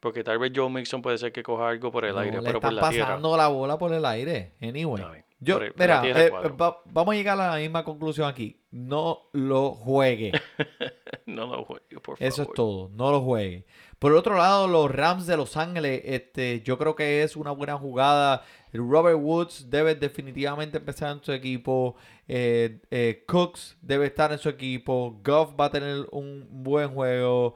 Porque 0.00 0.22
tal 0.24 0.38
vez 0.38 0.52
Joe 0.54 0.70
Mixon 0.70 1.02
puede 1.02 1.18
ser 1.18 1.32
que 1.32 1.42
coja 1.42 1.68
algo 1.68 1.90
por 1.92 2.04
el 2.06 2.14
No, 2.14 2.20
aire, 2.20 2.38
le 2.38 2.42
pero 2.46 2.60
por 2.60 2.72
la 2.72 2.88
tierra. 2.88 3.06
pasando 3.08 3.36
la 3.36 3.48
bola 3.48 3.76
por 3.78 3.92
el 3.92 4.04
aire. 4.06 4.54
Anyway. 4.62 5.02
Bien. 5.02 5.24
Yo, 5.40 5.58
Por 5.58 5.72
por 5.74 5.80
mira, 5.80 6.02
eh, 6.06 6.30
va- 6.60 6.80
vamos 6.86 7.12
a 7.12 7.16
llegar 7.16 7.38
a 7.38 7.50
la 7.52 7.56
misma 7.58 7.84
conclusión 7.84 8.26
aquí. 8.28 8.60
No 8.70 9.28
lo 9.32 9.72
juegue. 9.72 10.32
No 11.26 11.46
lo 11.46 11.64
juegue, 11.64 12.00
por 12.02 12.16
Eso 12.18 12.26
es 12.42 12.48
favor. 12.48 12.54
todo, 12.54 12.90
no 12.92 13.10
lo 13.10 13.22
juegue. 13.22 13.64
Por 13.98 14.12
el 14.12 14.18
otro 14.18 14.36
lado, 14.36 14.68
los 14.68 14.90
Rams 14.90 15.26
de 15.26 15.38
Los 15.38 15.56
Ángeles, 15.56 16.02
este, 16.04 16.60
yo 16.60 16.76
creo 16.76 16.94
que 16.94 17.22
es 17.22 17.34
una 17.34 17.50
buena 17.50 17.78
jugada. 17.78 18.42
Robert 18.78 19.18
Woods 19.20 19.70
debe 19.70 19.94
definitivamente 19.94 20.78
empezar 20.78 21.16
en 21.16 21.22
su 21.22 21.32
equipo. 21.32 21.96
Eh, 22.26 22.80
eh, 22.90 23.24
Cooks 23.26 23.76
debe 23.80 24.06
estar 24.06 24.32
en 24.32 24.38
su 24.38 24.48
equipo. 24.48 25.20
Goff 25.24 25.54
va 25.58 25.66
a 25.66 25.70
tener 25.70 26.06
un 26.10 26.46
buen 26.50 26.88
juego. 26.92 27.54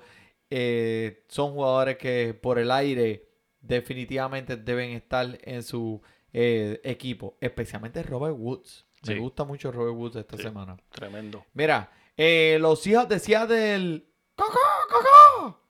Eh, 0.50 1.24
son 1.28 1.52
jugadores 1.52 1.96
que 1.98 2.34
por 2.34 2.58
el 2.58 2.70
aire 2.70 3.28
definitivamente 3.60 4.56
deben 4.56 4.90
estar 4.90 5.38
en 5.42 5.62
su 5.62 6.00
equipo. 6.32 7.36
Especialmente 7.40 8.02
Robert 8.02 8.36
Woods. 8.38 8.86
Me 9.06 9.18
gusta 9.18 9.44
mucho 9.44 9.70
Robert 9.72 9.96
Woods 9.96 10.16
esta 10.16 10.36
Sí. 10.36 10.42
semana. 10.42 10.76
Tremendo. 10.90 11.44
Mira, 11.54 11.90
eh, 12.16 12.58
los 12.60 12.86
hijos 12.86 13.08
de 13.08 13.18
Seattle. 13.18 14.04
¡Coco, 14.34 14.58
coco! 14.90 15.60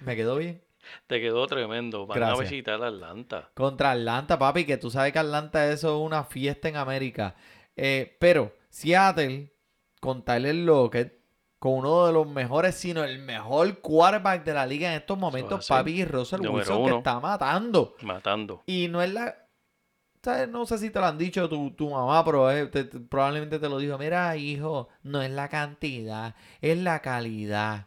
Me 0.00 0.16
quedó 0.16 0.36
bien. 0.36 0.63
Te 1.06 1.20
quedó 1.20 1.46
tremendo. 1.46 2.06
Van 2.06 2.22
a 2.22 2.30
visitar 2.44 2.82
Atlanta. 2.82 3.50
Contra 3.54 3.92
Atlanta, 3.92 4.38
papi, 4.38 4.64
que 4.64 4.76
tú 4.76 4.90
sabes 4.90 5.12
que 5.12 5.18
Atlanta 5.18 5.70
eso 5.70 5.96
es 5.96 6.06
una 6.06 6.24
fiesta 6.24 6.68
en 6.68 6.76
América. 6.76 7.34
Eh, 7.76 8.16
pero 8.20 8.54
Seattle, 8.68 9.52
con 10.00 10.24
Tyler 10.24 10.54
Lockett, 10.54 11.18
con 11.58 11.72
uno 11.78 12.06
de 12.06 12.12
los 12.12 12.26
mejores, 12.28 12.74
sino 12.74 13.02
el 13.04 13.18
mejor 13.20 13.80
quarterback 13.80 14.44
de 14.44 14.52
la 14.54 14.66
liga 14.66 14.90
en 14.90 14.96
estos 15.00 15.16
momentos, 15.18 15.66
papi, 15.66 15.92
y 16.00 16.04
Russell 16.04 16.38
Número 16.42 16.56
Wilson, 16.58 16.76
uno. 16.82 16.88
que 16.92 16.98
está 16.98 17.20
matando. 17.20 17.94
Matando. 18.02 18.62
Y 18.66 18.88
no 18.88 19.00
es 19.02 19.12
la. 19.12 19.34
¿sabes? 20.22 20.48
No 20.48 20.64
sé 20.66 20.78
si 20.78 20.88
te 20.90 20.98
lo 21.00 21.06
han 21.06 21.18
dicho 21.18 21.48
tu, 21.48 21.70
tu 21.72 21.90
mamá, 21.90 22.24
pero 22.24 22.50
eh, 22.50 22.66
te- 22.66 22.84
te- 22.84 22.98
probablemente 23.00 23.58
te 23.58 23.68
lo 23.68 23.78
dijo. 23.78 23.98
Mira, 23.98 24.34
hijo, 24.36 24.88
no 25.02 25.20
es 25.22 25.30
la 25.30 25.48
cantidad, 25.48 26.34
es 26.62 26.78
la 26.78 27.00
calidad. 27.00 27.86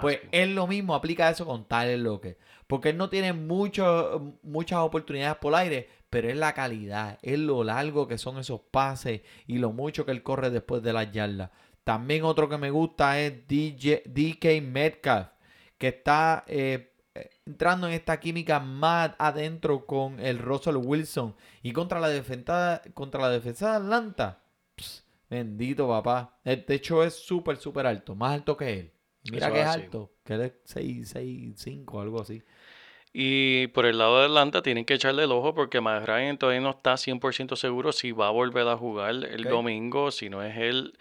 Pues 0.00 0.20
él 0.32 0.54
lo 0.54 0.66
mismo 0.66 0.94
aplica 0.94 1.30
eso 1.30 1.46
con 1.46 1.66
Tyler 1.66 1.98
Lockett. 1.98 2.38
Porque 2.66 2.90
él 2.90 2.96
no 2.96 3.08
tiene 3.08 3.32
mucho, 3.32 4.36
muchas 4.42 4.80
oportunidades 4.80 5.36
por 5.36 5.54
aire, 5.54 5.88
pero 6.10 6.28
es 6.28 6.36
la 6.36 6.54
calidad, 6.54 7.18
es 7.22 7.38
lo 7.38 7.62
largo 7.62 8.08
que 8.08 8.18
son 8.18 8.38
esos 8.38 8.60
pases 8.60 9.22
y 9.46 9.58
lo 9.58 9.72
mucho 9.72 10.04
que 10.04 10.12
él 10.12 10.22
corre 10.22 10.50
después 10.50 10.82
de 10.82 10.92
las 10.92 11.12
yardas. 11.12 11.50
También 11.84 12.24
otro 12.24 12.48
que 12.48 12.58
me 12.58 12.70
gusta 12.70 13.20
es 13.20 13.46
DJ, 13.46 14.02
DK 14.06 14.62
Metcalf, 14.62 15.28
que 15.78 15.88
está 15.88 16.42
eh, 16.48 16.96
entrando 17.44 17.86
en 17.86 17.94
esta 17.94 18.18
química 18.18 18.58
más 18.58 19.12
adentro 19.18 19.86
con 19.86 20.18
el 20.18 20.38
Russell 20.38 20.76
Wilson 20.76 21.36
y 21.62 21.72
contra 21.72 22.00
la 22.00 22.08
defensa, 22.08 22.82
contra 22.94 23.20
la 23.20 23.30
defensa 23.30 23.70
de 23.70 23.76
Atlanta. 23.76 24.42
ps, 24.74 25.04
bendito 25.30 25.88
papá. 25.88 26.38
El 26.44 26.64
techo 26.64 27.04
es 27.04 27.14
súper, 27.14 27.56
súper 27.56 27.86
alto, 27.86 28.14
más 28.16 28.34
alto 28.34 28.56
que 28.56 28.80
él. 28.80 28.92
Mira 29.30 29.46
Eso 29.46 29.54
que 29.54 29.60
es 29.60 29.66
así. 29.66 29.80
alto, 29.82 30.12
que 30.24 30.34
él 30.34 30.40
es 30.42 30.52
6, 30.64 31.08
6, 31.08 31.54
5, 31.56 32.00
algo 32.00 32.20
así. 32.20 32.42
Y 33.12 33.68
por 33.68 33.86
el 33.86 33.96
lado 33.98 34.18
de 34.18 34.26
Atlanta 34.26 34.60
tienen 34.62 34.84
que 34.84 34.94
echarle 34.94 35.24
el 35.24 35.32
ojo 35.32 35.54
porque 35.54 35.80
Matt 35.80 36.06
Ryan 36.06 36.36
todavía 36.36 36.60
no 36.60 36.70
está 36.70 36.94
100% 36.94 37.56
seguro 37.56 37.92
si 37.92 38.12
va 38.12 38.28
a 38.28 38.30
volver 38.30 38.68
a 38.68 38.76
jugar 38.76 39.14
el 39.24 39.44
domingo. 39.44 40.10
Si 40.10 40.28
no 40.28 40.42
es 40.42 40.56
él, 40.58 40.98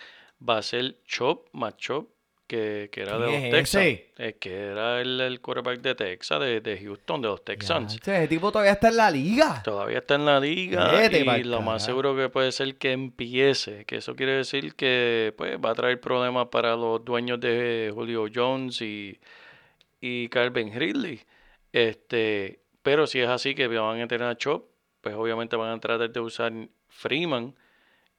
va 0.47 0.57
a 0.57 0.61
ser 0.61 1.01
Chop, 1.03 1.47
Matt 1.51 1.77
Chop. 1.77 2.14
Que, 2.47 2.89
que 2.91 3.01
era 3.01 3.17
de 3.17 3.27
¿Quién 3.27 3.51
los 3.51 3.75
es 3.75 4.01
eh, 4.17 4.37
que 4.39 4.53
era 4.53 5.01
el, 5.01 5.19
el 5.19 5.41
quarterback 5.41 5.81
de 5.81 5.95
Texas, 5.95 6.39
de, 6.39 6.61
de 6.61 6.77
Houston, 6.77 7.21
de 7.21 7.27
los 7.27 7.43
Texans. 7.43 7.99
Ya, 8.01 8.17
Ese 8.17 8.27
tipo 8.27 8.51
todavía 8.51 8.73
está 8.73 8.89
en 8.89 8.97
la 8.97 9.09
liga. 9.09 9.63
Todavía 9.63 9.97
está 9.99 10.15
en 10.15 10.25
la 10.25 10.39
liga 10.39 10.91
Vete 10.91 11.19
y 11.19 11.43
lo 11.43 11.61
más 11.61 11.83
seguro 11.83 12.15
que 12.15 12.29
puede 12.29 12.51
ser 12.51 12.75
que 12.75 12.91
empiece, 12.91 13.85
que 13.85 13.97
eso 13.97 14.15
quiere 14.15 14.33
decir 14.33 14.75
que 14.75 15.33
pues 15.37 15.57
va 15.57 15.71
a 15.71 15.75
traer 15.75 15.99
problemas 15.99 16.47
para 16.49 16.75
los 16.75 17.03
dueños 17.03 17.39
de 17.39 17.91
Julio 17.93 18.27
Jones 18.33 18.81
y, 18.81 19.19
y 19.99 20.29
Calvin 20.29 20.71
Ridley. 20.73 21.21
Este, 21.73 22.59
pero 22.83 23.07
si 23.07 23.19
es 23.19 23.27
así 23.27 23.55
que 23.55 23.67
van 23.67 23.99
a 23.99 24.07
tener 24.07 24.27
a 24.27 24.37
Chop, 24.37 24.69
pues 25.01 25.15
obviamente 25.15 25.55
van 25.55 25.71
a 25.71 25.79
tratar 25.79 26.11
de 26.11 26.19
usar 26.19 26.53
Freeman, 26.87 27.55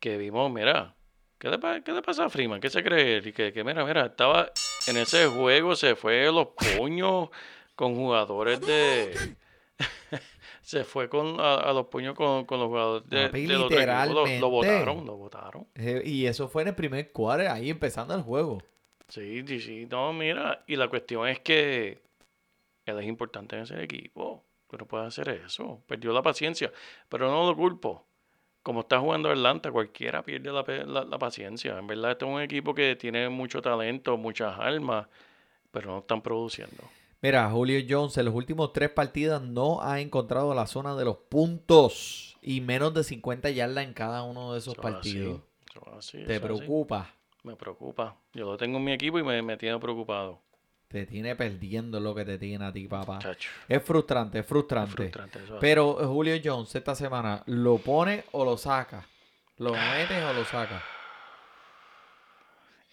que 0.01 0.19
vimos, 0.19 0.53
mira, 0.53 0.96
¿qué 1.39 1.49
le, 1.49 1.83
qué 1.83 1.93
le 1.93 2.03
pasa 2.03 2.25
a 2.25 2.29
Freeman? 2.31 2.61
¿Qué 2.61 2.71
se 2.71 2.83
cree? 2.83 3.19
Y 3.25 3.33
que, 3.33 3.53
que 3.53 3.65
mira, 3.65 3.85
mira, 3.85 4.07
estaba 4.07 4.51
en 4.87 4.97
ese 4.97 5.27
juego, 5.27 5.75
se 5.77 5.95
fue 5.97 6.25
los 6.33 6.49
puños 6.77 7.29
con 7.75 7.95
jugadores 7.95 8.61
de 8.61 9.37
se 10.63 10.85
fue 10.85 11.09
con 11.09 11.39
a, 11.41 11.55
a 11.57 11.73
los 11.73 11.87
puños 11.87 12.15
con, 12.15 12.45
con 12.45 12.59
los 12.59 12.69
jugadores 12.69 13.09
de, 13.09 13.27
Papi, 13.27 13.47
de 13.47 13.55
los 13.55 13.65
otros 13.65 13.81
equipos. 13.83 14.09
Lo, 14.15 14.27
lo 14.41 14.51
votaron, 14.51 15.07
lo 15.07 15.17
votaron. 15.17 15.67
Eh, 15.75 16.03
Y 16.05 16.27
eso 16.27 16.49
fue 16.49 16.63
en 16.63 16.69
el 16.69 16.75
primer 16.75 17.13
quarter, 17.13 17.49
ahí 17.49 17.71
empezando 17.71 18.15
el 18.15 18.23
juego. 18.23 18.63
Sí, 19.09 19.45
sí, 19.47 19.61
sí. 19.61 19.87
No, 19.89 20.13
mira, 20.13 20.65
y 20.67 20.75
la 20.77 20.89
cuestión 20.89 21.29
es 21.29 21.39
que 21.41 22.01
él 22.87 22.99
es 22.99 23.07
importante 23.07 23.57
en 23.57 23.63
ese 23.63 23.81
equipo. 23.83 24.43
Tú 24.69 24.77
no 24.79 24.87
puedes 24.87 25.07
hacer 25.07 25.29
eso. 25.29 25.83
Perdió 25.87 26.13
la 26.13 26.23
paciencia, 26.23 26.73
pero 27.09 27.31
no 27.31 27.47
lo 27.49 27.55
culpo. 27.55 28.05
Como 28.67 28.81
está 28.81 28.99
jugando 28.99 29.31
Atlanta, 29.31 29.71
cualquiera 29.71 30.25
pierde 30.25 30.51
la, 30.51 30.65
la- 30.87 31.05
la 31.05 31.19
paciencia. 31.19 31.79
En 31.79 31.87
verdad, 31.87 32.11
este 32.11 32.25
es 32.25 32.31
un 32.33 32.41
equipo 32.41 32.75
que 32.75 32.97
tiene 32.97 33.29
mucho 33.29 33.63
talento, 33.63 34.17
muchas 34.17 34.59
armas, 34.59 35.07
pero 35.71 35.93
no 35.93 35.99
están 35.99 36.21
produciendo. 36.21 36.83
Mira, 37.23 37.49
Julio 37.49 37.81
Jones 37.89 38.19
en 38.19 38.25
los 38.25 38.35
últimos 38.35 38.73
tres 38.73 38.91
partidos 38.91 39.41
no 39.41 39.81
ha 39.83 40.01
encontrado 40.01 40.53
la 40.53 40.67
zona 40.67 40.97
de 40.97 41.05
los 41.05 41.17
puntos 41.17 42.37
y 42.43 42.61
menos 42.61 42.93
de 42.93 43.05
50 43.05 43.51
yardas 43.51 43.85
en 43.85 43.95
cada 43.95 44.25
uno 44.25 44.53
de 44.53 44.59
esos 44.59 44.75
Eso 44.75 44.81
es 44.89 44.95
así, 44.97 45.13
partidos. 45.13 45.41
eso 45.71 45.81
es 45.87 45.97
así, 45.99 46.19
¿Te 46.19 46.23
eso 46.25 46.33
es 46.33 46.37
así. 46.43 46.43
preocupa? 46.43 47.15
Me 47.45 47.55
preocupa. 47.55 48.17
Yo 48.33 48.47
lo 48.47 48.57
tengo 48.57 48.79
en 48.79 48.85
mi 48.85 48.93
equipo 48.95 49.21
y 49.21 49.23
me, 49.23 49.41
me 49.43 49.57
tiene 49.57 49.79
preocupado. 49.79 50.41
Te 50.89 51.05
tiene 51.05 51.35
perdiendo 51.35 51.99
lo 51.99 52.15
que 52.15 52.25
te 52.25 52.39
tiene 52.39 52.65
a 52.65 52.73
ti, 52.73 52.87
papá. 52.87 53.19
Chacho, 53.19 53.51
Es 53.69 53.83
frustrante, 53.83 54.39
es 54.39 54.45
es 54.45 54.49
frustrante. 54.49 55.11
eso. 55.45 55.59
Pero 55.61 55.95
Julio 56.07 56.35
Jones 56.43 56.75
esta 56.75 56.95
semana, 56.95 57.43
¿lo 57.47 57.79
pone 57.79 58.25
o 58.33 58.45
lo 58.45 58.57
saca? 58.57 59.05
¿Lo 59.59 59.73
metes 59.73 60.23
o 60.23 60.33
lo 60.33 60.45
saca? 60.45 60.83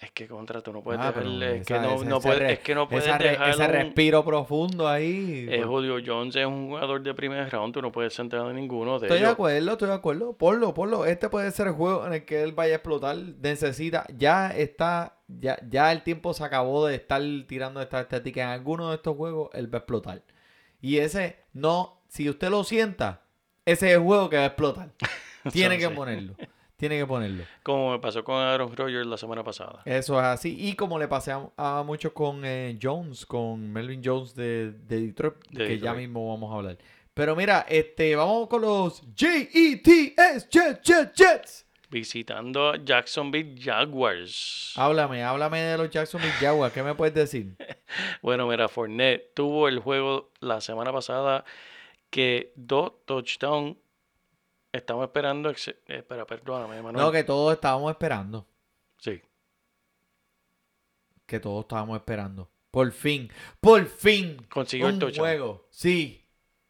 Es 0.03 0.11
que 0.11 0.27
contra 0.27 0.59
tú 0.61 0.73
no 0.73 0.81
puedes 0.83 0.99
Ah, 1.01 1.09
es 1.09 1.65
que 1.65 1.73
no, 1.79 1.95
ese- 1.95 2.05
no 2.05 2.19
re- 2.19 2.53
es 2.53 2.59
que 2.59 2.75
no 2.75 2.87
puedes 2.89 3.05
dejar 3.05 3.49
ese 3.49 3.61
un- 3.63 3.69
respiro 3.69 4.25
profundo 4.25 4.87
ahí. 4.87 5.47
eh, 5.49 5.63
Julio 5.63 5.95
Jones 6.05 6.35
es 6.35 6.45
un 6.45 6.67
jugador 6.67 7.01
de 7.01 7.13
primer 7.13 7.49
round, 7.49 7.73
tú 7.73 7.81
no 7.81 7.91
puedes 7.91 8.13
sentar 8.13 8.41
a 8.41 8.51
ninguno 8.51 8.99
de 8.99 9.07
Estoy 9.07 9.19
de 9.19 9.23
ellos. 9.23 9.33
acuerdo, 9.33 9.71
estoy 9.71 9.87
de 9.87 9.93
acuerdo. 9.93 10.33
Ponlo, 10.37 10.73
ponlo. 10.73 11.05
Este 11.05 11.29
puede 11.29 11.49
ser 11.51 11.67
el 11.67 11.73
juego 11.73 12.05
en 12.05 12.13
el 12.13 12.25
que 12.25 12.43
él 12.43 12.51
vaya 12.51 12.73
a 12.73 12.75
explotar. 12.77 13.15
Necesita, 13.15 14.05
ya 14.17 14.49
está, 14.49 15.17
ya, 15.27 15.57
ya 15.69 15.91
el 15.93 16.03
tiempo 16.03 16.33
se 16.33 16.43
acabó 16.43 16.85
de 16.87 16.95
estar 16.95 17.21
tirando 17.47 17.81
esta 17.81 18.01
estética. 18.01 18.43
En 18.43 18.49
alguno 18.49 18.89
de 18.89 18.95
estos 18.95 19.15
juegos 19.15 19.49
él 19.53 19.73
va 19.73 19.77
a 19.77 19.79
explotar. 19.79 20.21
Y 20.81 20.97
ese 20.97 21.37
no, 21.53 22.01
si 22.09 22.29
usted 22.29 22.49
lo 22.49 22.63
sienta, 22.65 23.21
ese 23.65 23.87
es 23.91 23.93
el 23.97 24.01
juego 24.03 24.29
que 24.29 24.35
va 24.35 24.43
a 24.43 24.47
explotar. 24.47 24.89
Tiene 25.53 25.77
que 25.77 25.89
ponerlo. 25.89 26.35
Tiene 26.83 26.99
que 26.99 27.07
ponerlo. 27.07 27.45
Como 27.63 27.93
me 27.93 27.99
pasó 27.99 28.25
con 28.25 28.35
Aaron 28.35 28.75
Rodgers 28.75 29.07
la 29.07 29.15
semana 29.15 29.41
pasada. 29.41 29.81
Eso 29.85 30.19
es 30.19 30.25
así. 30.25 30.53
Y 30.59 30.73
como 30.73 30.99
le 30.99 31.07
pasé 31.07 31.31
a, 31.31 31.49
a 31.55 31.81
muchos 31.83 32.11
con 32.11 32.43
eh, 32.43 32.77
Jones, 32.81 33.25
con 33.25 33.71
Melvin 33.71 34.01
Jones 34.03 34.35
de, 34.35 34.73
de 34.73 34.99
Detroit, 34.99 35.35
De 35.49 35.65
que 35.65 35.79
ya 35.79 35.93
mismo 35.93 36.27
vamos 36.27 36.51
a 36.51 36.57
hablar. 36.57 36.77
Pero 37.13 37.37
mira, 37.37 37.65
este, 37.69 38.17
vamos 38.17 38.49
con 38.49 38.63
los 38.63 38.99
J-E-T-S, 39.17 40.49
Jets, 40.51 40.81
Jets, 40.81 41.13
Jets. 41.13 41.65
Visitando 41.89 42.71
a 42.71 42.83
Jacksonville 42.83 43.55
Jaguars. 43.57 44.73
Háblame, 44.75 45.23
háblame 45.23 45.61
de 45.61 45.77
los 45.77 45.89
Jacksonville 45.89 46.33
Jaguars. 46.33 46.73
¿Qué 46.73 46.83
me 46.83 46.95
puedes 46.95 47.13
decir? 47.13 47.55
Bueno, 48.21 48.45
mira, 48.49 48.67
Fournette 48.67 49.33
tuvo 49.33 49.69
el 49.69 49.79
juego 49.79 50.31
la 50.41 50.59
semana 50.59 50.91
pasada 50.91 51.45
que 52.09 52.51
dos 52.57 52.91
touchdowns. 53.05 53.77
Estamos 54.73 55.05
esperando. 55.05 55.49
eh, 55.51 55.55
espera, 55.87 56.25
perdóname, 56.25 56.81
Manuel. 56.81 57.05
No, 57.05 57.11
que 57.11 57.23
todos 57.23 57.53
estábamos 57.53 57.91
esperando. 57.91 58.45
Sí. 58.97 59.21
Que 61.25 61.39
todos 61.39 61.61
estábamos 61.63 61.95
esperando. 61.97 62.49
Por 62.71 62.91
fin, 62.91 63.31
por 63.61 63.85
fin. 63.85 64.37
Consiguió 64.49 64.89
el 64.89 65.01
un 65.03 65.13
juego. 65.13 65.67
Sí, 65.69 66.25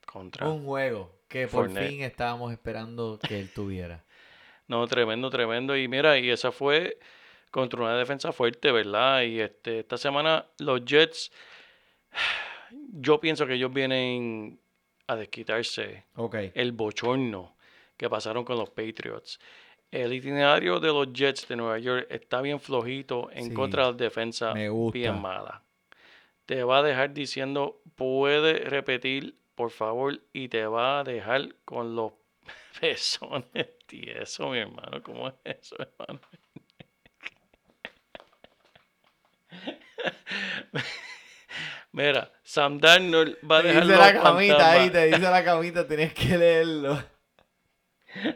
Contra. 0.05 0.49
un 0.49 0.65
juego 0.65 1.21
que 1.29 1.47
por 1.47 1.69
fin 1.69 2.01
estábamos 2.01 2.51
esperando 2.51 3.17
que 3.25 3.39
él 3.39 3.51
tuviera. 3.53 4.03
No, 4.65 4.87
tremendo, 4.87 5.29
tremendo. 5.29 5.75
Y 5.75 5.89
mira, 5.89 6.17
y 6.17 6.29
esa 6.29 6.51
fue 6.51 6.97
contra 7.51 7.81
una 7.81 7.97
defensa 7.97 8.31
fuerte, 8.31 8.71
¿verdad? 8.71 9.21
Y 9.23 9.41
este, 9.41 9.79
esta 9.79 9.97
semana 9.97 10.47
los 10.57 10.85
Jets, 10.85 11.31
yo 12.93 13.19
pienso 13.19 13.45
que 13.45 13.55
ellos 13.55 13.73
vienen 13.73 14.59
a 15.07 15.17
desquitarse 15.17 16.05
Ok. 16.15 16.35
el 16.55 16.71
bochorno 16.71 17.57
que 17.97 18.10
pasaron 18.10 18.43
con 18.43 18.58
los 18.58 18.69
Patriots. 18.69 19.39
El 19.91 20.12
itinerario 20.13 20.79
de 20.79 20.88
los 20.88 21.13
Jets 21.13 21.47
de 21.47 21.56
Nueva 21.56 21.77
York 21.77 22.08
está 22.10 22.41
bien 22.41 22.60
flojito 22.60 23.29
en 23.32 23.49
Sí, 23.49 23.53
contra 23.53 23.86
de 23.86 23.91
la 23.91 23.97
defensa 23.97 24.53
bien 24.53 25.21
mala. 25.21 25.62
Te 26.45 26.63
va 26.63 26.79
a 26.79 26.84
dejar 26.84 27.13
diciendo, 27.13 27.79
puede 27.95 28.56
repetir, 28.65 29.38
por 29.56 29.69
favor, 29.69 30.19
y 30.34 30.47
te 30.49 30.65
va 30.65 30.99
a 30.99 31.03
dejar 31.03 31.56
con 31.63 31.95
los 31.95 32.13
pezones 32.82 33.77
tiesos, 33.86 34.51
mi 34.51 34.58
hermano. 34.58 35.01
¿Cómo 35.03 35.27
es 35.27 35.36
eso, 35.43 35.75
hermano? 35.79 36.19
Mira, 41.91 42.32
Sam 42.43 42.79
Darnold 42.79 43.38
va 43.49 43.60
a 43.60 43.62
Te 43.62 43.67
dejar 43.67 43.84
dice 43.84 43.95
los 43.95 44.06
la 44.06 44.21
camita 44.21 44.71
ahí, 44.71 44.89
te 44.89 45.06
dice 45.06 45.19
la 45.19 45.43
camita, 45.43 45.88
tienes 45.88 46.13
que 46.13 46.38
leerlo. 46.38 47.03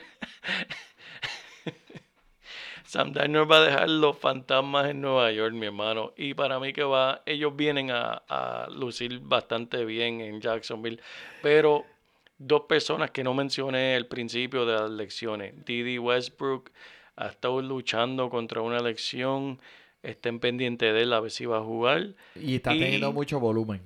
Sam 2.86 3.12
Darnold 3.12 3.52
va 3.52 3.58
a 3.58 3.63
dejar 3.66 3.90
los 3.90 4.18
fantasmas 4.18 4.90
en 4.90 5.02
Nueva 5.02 5.30
York, 5.32 5.54
mi 5.54 5.66
hermano. 5.66 6.13
Y 6.16 6.34
para 6.34 6.58
mí 6.60 6.72
que 6.72 6.84
va, 6.84 7.22
ellos 7.26 7.54
vienen 7.56 7.92
a, 7.92 8.24
a 8.30 8.70
lucir 8.70 9.20
bastante 9.20 9.84
bien 9.84 10.22
en 10.22 10.40
Jacksonville. 10.40 11.00
Pero 11.42 11.84
dos 12.38 12.62
personas 12.62 13.12
que 13.12 13.24
no 13.26 13.34
mencioné 13.34 13.96
al 13.96 14.06
principio 14.08 14.66
de 14.66 14.74
las 14.80 14.90
lecciones. 14.90 15.54
Didi 15.66 15.98
Westbrook 16.00 16.72
ha 17.18 17.28
estado 17.28 17.62
luchando 17.62 18.30
contra 18.30 18.62
una 18.62 18.78
elección. 18.78 19.60
Estén 20.02 20.40
pendientes 20.40 20.94
de 20.94 21.02
él 21.02 21.12
a 21.12 21.20
ver 21.20 21.32
si 21.32 21.46
va 21.46 21.58
a 21.58 21.62
jugar. 21.63 22.13
Y 22.36 22.56
está 22.56 22.74
Y- 22.74 22.80
teniendo 22.80 23.12
mucho 23.12 23.40
volumen. 23.42 23.82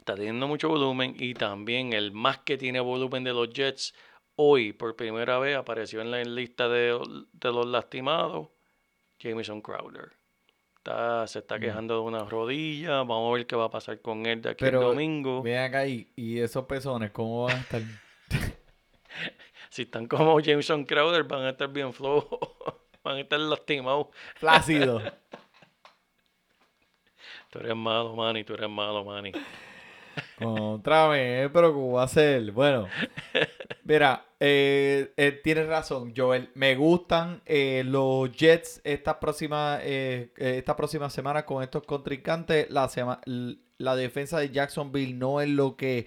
Está 0.00 0.16
teniendo 0.16 0.48
mucho 0.48 0.68
volumen 0.68 1.14
y 1.16 1.34
también 1.34 1.92
el 1.92 2.10
más 2.10 2.38
que 2.38 2.56
tiene 2.58 2.80
volumen 2.80 3.22
de 3.22 3.32
los 3.32 3.50
Jets 3.50 3.94
hoy 4.42 4.72
por 4.72 4.96
primera 4.96 5.38
vez 5.38 5.56
apareció 5.56 6.00
en 6.00 6.10
la 6.10 6.22
lista 6.22 6.68
de, 6.68 6.98
de 7.32 7.52
los 7.52 7.66
lastimados, 7.66 8.48
Jamison 9.20 9.60
Crowder. 9.60 10.12
Está- 10.78 11.26
se 11.26 11.40
está 11.40 11.60
quejando 11.60 11.94
de 11.94 12.00
una 12.00 12.24
rodilla, 12.24 13.02
vamos 13.02 13.30
a 13.30 13.34
ver 13.36 13.46
qué 13.46 13.54
va 13.54 13.66
a 13.66 13.70
pasar 13.70 14.00
con 14.00 14.24
él 14.24 14.40
de 14.40 14.48
aquí 14.50 14.64
Pero 14.64 14.80
el 14.80 14.86
domingo. 14.86 15.42
Ven 15.42 15.58
acá 15.58 15.86
y, 15.86 16.10
y 16.16 16.38
esos 16.38 16.64
pezones, 16.64 17.10
¿cómo 17.10 17.44
van 17.44 17.56
a 17.56 17.60
estar? 17.60 17.82
Si 19.68 19.82
están 19.82 20.06
como 20.06 20.40
Jameson 20.40 20.84
Crowder 20.84 21.22
van 21.24 21.42
a 21.44 21.50
estar 21.50 21.68
bien 21.68 21.92
flojos, 21.92 22.40
van 23.04 23.18
a 23.18 23.20
estar 23.20 23.38
lastimados. 23.38 24.06
Flácidos. 24.36 25.02
Tú 27.50 27.58
eres 27.60 27.76
malo, 27.76 28.14
Manny, 28.16 28.42
tú 28.44 28.54
eres 28.54 28.68
malo, 28.70 29.04
Manny. 29.04 29.32
Contra 30.38 31.08
mí, 31.08 31.48
pero 31.52 31.72
¿cómo 31.72 31.92
va 31.92 32.04
a 32.04 32.08
ser? 32.08 32.50
Bueno, 32.52 32.88
mira, 33.84 34.24
eh, 34.42 35.12
eh, 35.18 35.38
tienes 35.44 35.66
razón, 35.66 36.14
Joel. 36.16 36.50
Me 36.54 36.74
gustan 36.74 37.42
eh, 37.44 37.82
los 37.84 38.32
Jets 38.32 38.80
esta 38.84 39.20
próxima, 39.20 39.78
eh, 39.82 40.32
eh, 40.38 40.56
esta 40.56 40.76
próxima 40.76 41.10
semana 41.10 41.44
con 41.44 41.62
estos 41.62 41.82
contrincantes. 41.82 42.68
La, 42.70 43.96
defensa 43.96 44.38
de 44.38 44.48
Jacksonville 44.50 45.14
no 45.14 45.42
es 45.42 45.48
lo 45.50 45.76
que 45.76 46.06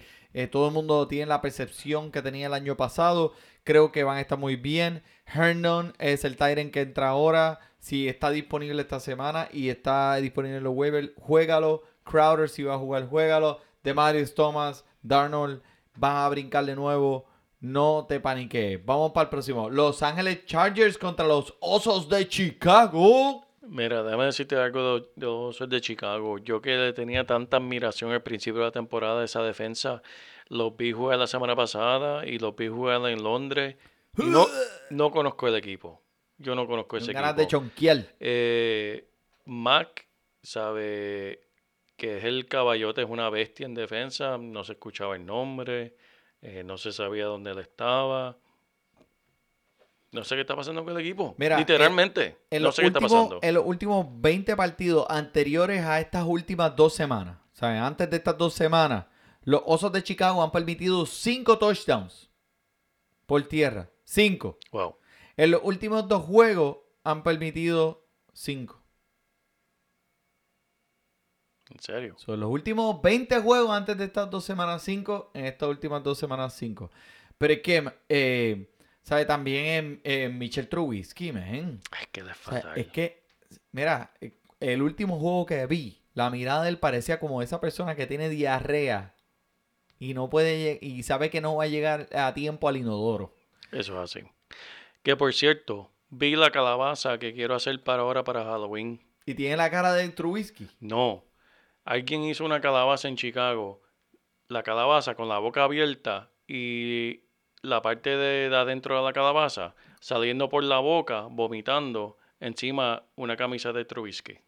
todo 0.50 0.66
el 0.66 0.74
mundo 0.74 1.06
tiene 1.06 1.26
la 1.26 1.40
percepción 1.40 2.10
que 2.10 2.22
tenía 2.22 2.48
el 2.48 2.54
año 2.54 2.76
pasado. 2.76 3.34
Creo 3.62 3.92
que 3.92 4.02
van 4.02 4.16
a 4.16 4.20
estar 4.20 4.38
muy 4.38 4.56
bien. 4.56 5.04
Herndon 5.26 5.94
es 6.00 6.24
el 6.24 6.36
Tyrant 6.36 6.72
que 6.72 6.80
entra 6.80 7.10
ahora. 7.10 7.60
Si 7.78 8.08
está 8.08 8.30
disponible 8.30 8.82
esta 8.82 8.98
semana 8.98 9.48
y 9.52 9.68
está 9.68 10.16
disponible 10.16 10.58
en 10.58 10.64
los 10.64 10.74
waivers, 10.74 11.10
juégalo. 11.20 11.82
Crowder, 12.02 12.48
si 12.48 12.64
va 12.64 12.74
a 12.74 12.78
jugar, 12.78 13.08
juégalo. 13.08 13.60
Demarius 13.84 14.34
Thomas, 14.34 14.84
Darnold, 15.02 15.62
van 15.94 16.16
a 16.16 16.28
brincar 16.28 16.66
de 16.66 16.74
nuevo. 16.74 17.26
No 17.64 18.04
te 18.06 18.20
paniques. 18.20 18.84
Vamos 18.84 19.12
para 19.12 19.24
el 19.24 19.30
próximo. 19.30 19.70
Los 19.70 20.02
Ángeles 20.02 20.44
Chargers 20.44 20.98
contra 20.98 21.26
los 21.26 21.54
Osos 21.60 22.10
de 22.10 22.28
Chicago. 22.28 23.46
Mira, 23.62 24.02
déjame 24.02 24.26
decirte 24.26 24.54
algo 24.56 25.00
de, 25.00 25.06
de 25.16 25.24
los 25.26 25.56
Osos 25.56 25.70
de 25.70 25.80
Chicago. 25.80 26.36
Yo 26.36 26.60
que 26.60 26.76
le 26.76 26.92
tenía 26.92 27.24
tanta 27.24 27.56
admiración 27.56 28.12
al 28.12 28.22
principio 28.22 28.60
de 28.60 28.66
la 28.66 28.70
temporada 28.72 29.20
de 29.20 29.24
esa 29.24 29.42
defensa, 29.42 30.02
los 30.48 30.76
vi 30.76 30.92
jugar 30.92 31.18
la 31.18 31.26
semana 31.26 31.56
pasada 31.56 32.26
y 32.26 32.38
los 32.38 32.54
vi 32.54 32.68
jugar 32.68 33.00
en 33.08 33.22
Londres. 33.22 33.76
y 34.18 34.24
no, 34.26 34.46
no 34.90 35.10
conozco 35.10 35.48
el 35.48 35.54
equipo. 35.56 36.02
Yo 36.36 36.54
no 36.54 36.66
conozco 36.66 36.98
ese 36.98 37.14
Con 37.14 37.22
ganas 37.22 37.34
de 37.36 37.44
equipo. 37.44 37.60
chonquear. 37.62 38.04
Eh, 38.20 39.08
Mac 39.46 40.06
sabe 40.42 41.40
que 41.96 42.18
es 42.18 42.24
el 42.24 42.46
caballote, 42.46 43.00
es 43.00 43.08
una 43.08 43.30
bestia 43.30 43.64
en 43.64 43.72
defensa, 43.74 44.36
no 44.36 44.64
se 44.64 44.72
escuchaba 44.72 45.16
el 45.16 45.24
nombre, 45.24 45.96
eh, 46.44 46.62
no 46.62 46.76
se 46.78 46.92
sabía 46.92 47.24
dónde 47.24 47.52
él 47.52 47.58
estaba. 47.58 48.36
No 50.12 50.22
sé 50.22 50.36
qué 50.36 50.42
está 50.42 50.54
pasando 50.54 50.84
con 50.84 50.92
el 50.94 51.00
equipo. 51.00 51.34
Mira, 51.38 51.58
Literalmente, 51.58 52.38
En 52.50 52.62
no 52.62 52.70
sé 52.70 52.82
qué 52.82 52.88
está 52.88 53.00
pasando. 53.00 53.40
en 53.42 53.54
los 53.54 53.64
últimos 53.66 54.06
20 54.20 54.54
partidos 54.54 55.06
anteriores 55.08 55.82
a 55.82 55.98
estas 55.98 56.24
últimas 56.24 56.76
dos 56.76 56.94
semanas, 56.94 57.38
sea, 57.52 57.84
antes 57.86 58.08
de 58.10 58.18
estas 58.18 58.38
dos 58.38 58.52
semanas, 58.54 59.06
los 59.42 59.62
Osos 59.64 59.90
de 59.90 60.02
Chicago 60.04 60.42
han 60.42 60.52
permitido 60.52 61.04
5 61.06 61.58
touchdowns 61.58 62.30
por 63.26 63.42
tierra. 63.48 63.90
5. 64.04 64.58
Wow. 64.70 64.96
En 65.36 65.50
los 65.50 65.62
últimos 65.64 66.06
dos 66.06 66.22
juegos 66.24 66.76
han 67.02 67.22
permitido 67.22 68.06
5. 68.34 68.83
En 71.74 71.80
serio. 71.80 72.14
Son 72.18 72.38
los 72.38 72.48
últimos 72.50 73.02
20 73.02 73.40
juegos 73.40 73.70
antes 73.70 73.98
de 73.98 74.04
estas 74.04 74.30
dos 74.30 74.44
semanas 74.44 74.82
5, 74.82 75.32
en 75.34 75.44
estas 75.46 75.68
últimas 75.68 76.02
dos 76.02 76.16
semanas 76.18 76.54
5. 76.54 76.90
Pero 77.36 77.52
es 77.52 77.60
que, 77.60 77.92
eh, 78.08 78.70
¿sabe? 79.02 79.24
También 79.24 79.66
en, 79.66 80.00
en 80.04 80.38
Michel 80.38 80.68
Trubisky, 80.68 81.32
man. 81.32 81.80
Es 82.00 82.06
que 82.08 82.22
le 82.22 82.30
O 82.30 82.34
sea, 82.34 82.52
fatal. 82.62 82.78
es 82.78 82.86
que, 82.88 83.22
mira, 83.72 84.12
eh, 84.20 84.32
el 84.60 84.82
último 84.82 85.18
juego 85.18 85.46
que 85.46 85.66
vi, 85.66 86.00
la 86.14 86.30
mirada 86.30 86.62
de 86.62 86.68
él 86.70 86.78
parecía 86.78 87.18
como 87.18 87.42
esa 87.42 87.60
persona 87.60 87.96
que 87.96 88.06
tiene 88.06 88.28
diarrea 88.28 89.14
y 89.98 90.14
no 90.14 90.30
puede 90.30 90.78
y 90.80 91.02
sabe 91.02 91.28
que 91.30 91.40
no 91.40 91.56
va 91.56 91.64
a 91.64 91.68
llegar 91.68 92.08
a 92.14 92.32
tiempo 92.34 92.68
al 92.68 92.76
inodoro. 92.76 93.34
Eso 93.72 94.00
es 94.02 94.16
así. 94.16 94.26
Que 95.02 95.16
por 95.16 95.34
cierto, 95.34 95.90
vi 96.08 96.36
la 96.36 96.50
calabaza 96.50 97.18
que 97.18 97.34
quiero 97.34 97.54
hacer 97.56 97.82
para 97.82 98.02
ahora 98.02 98.22
para 98.22 98.44
Halloween. 98.44 99.00
Y 99.26 99.34
tiene 99.34 99.56
la 99.56 99.70
cara 99.70 99.92
de 99.92 100.08
Trubisky. 100.10 100.68
No. 100.80 101.24
Alguien 101.84 102.22
hizo 102.24 102.44
una 102.44 102.60
calabaza 102.60 103.08
en 103.08 103.16
Chicago. 103.16 103.82
La 104.48 104.62
calabaza 104.62 105.14
con 105.14 105.28
la 105.28 105.38
boca 105.38 105.64
abierta 105.64 106.30
y 106.46 107.22
la 107.62 107.80
parte 107.82 108.10
de, 108.16 108.48
de 108.50 108.56
adentro 108.56 108.96
de 108.98 109.02
la 109.02 109.12
calabaza 109.12 109.74
saliendo 110.00 110.48
por 110.50 110.62
la 110.64 110.78
boca, 110.80 111.22
vomitando 111.30 112.18
encima 112.40 113.02
una 113.16 113.36
camisa 113.36 113.72
de 113.72 113.84
Trubisky. 113.86 114.38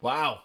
¡Wow! 0.00 0.40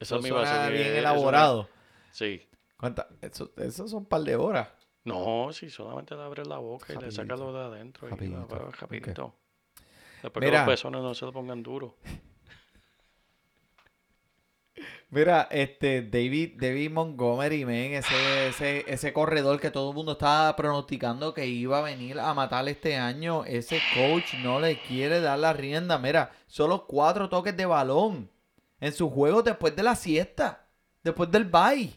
Eso 0.00 0.16
Eso 0.16 0.20
suena 0.22 0.68
bien 0.68 0.82
eso 0.82 0.92
me- 0.92 0.98
elaborado. 0.98 1.68
Sí. 2.10 2.46
¿Cuánta- 2.76 3.08
Eso, 3.20 3.50
eso 3.58 3.86
son 3.88 3.98
un 4.00 4.06
par 4.06 4.22
de 4.22 4.36
horas. 4.36 4.68
No, 5.04 5.50
sí, 5.52 5.68
solamente 5.68 6.14
le 6.14 6.22
abres 6.22 6.46
la 6.46 6.56
boca 6.58 6.92
y 6.94 6.96
le 6.96 7.10
sacas 7.10 7.38
Rapidito. 7.38 7.52
lo 7.52 7.58
de 7.58 7.64
adentro. 7.76 8.08
y 8.08 8.10
la- 8.10 8.16
Rapidito, 8.16 8.46
pero 8.48 8.68
ok. 8.68 8.74
rapidito. 8.76 9.34
Después 10.22 10.40
que 10.42 10.46
Mira. 10.50 10.60
los 10.60 10.68
pezones 10.70 11.02
no 11.02 11.14
se 11.14 11.26
lo 11.26 11.32
pongan 11.32 11.62
duro. 11.62 11.96
Mira, 15.14 15.46
este 15.52 16.02
David, 16.02 16.54
David 16.56 16.90
Montgomery, 16.90 17.64
man, 17.64 17.74
ese, 17.74 18.48
ese, 18.48 18.84
ese 18.88 19.12
corredor 19.12 19.60
que 19.60 19.70
todo 19.70 19.90
el 19.90 19.94
mundo 19.94 20.12
estaba 20.12 20.56
pronosticando 20.56 21.32
que 21.32 21.46
iba 21.46 21.78
a 21.78 21.82
venir 21.82 22.18
a 22.18 22.34
matar 22.34 22.68
este 22.68 22.96
año, 22.96 23.44
ese 23.44 23.80
coach 23.94 24.34
no 24.42 24.58
le 24.58 24.80
quiere 24.82 25.20
dar 25.20 25.38
la 25.38 25.52
rienda. 25.52 25.98
Mira, 25.98 26.32
solo 26.48 26.84
cuatro 26.86 27.28
toques 27.28 27.56
de 27.56 27.64
balón 27.64 28.28
en 28.80 28.92
su 28.92 29.08
juego 29.08 29.42
después 29.44 29.76
de 29.76 29.84
la 29.84 29.94
siesta, 29.94 30.66
después 31.04 31.30
del 31.30 31.44
bye. 31.44 31.92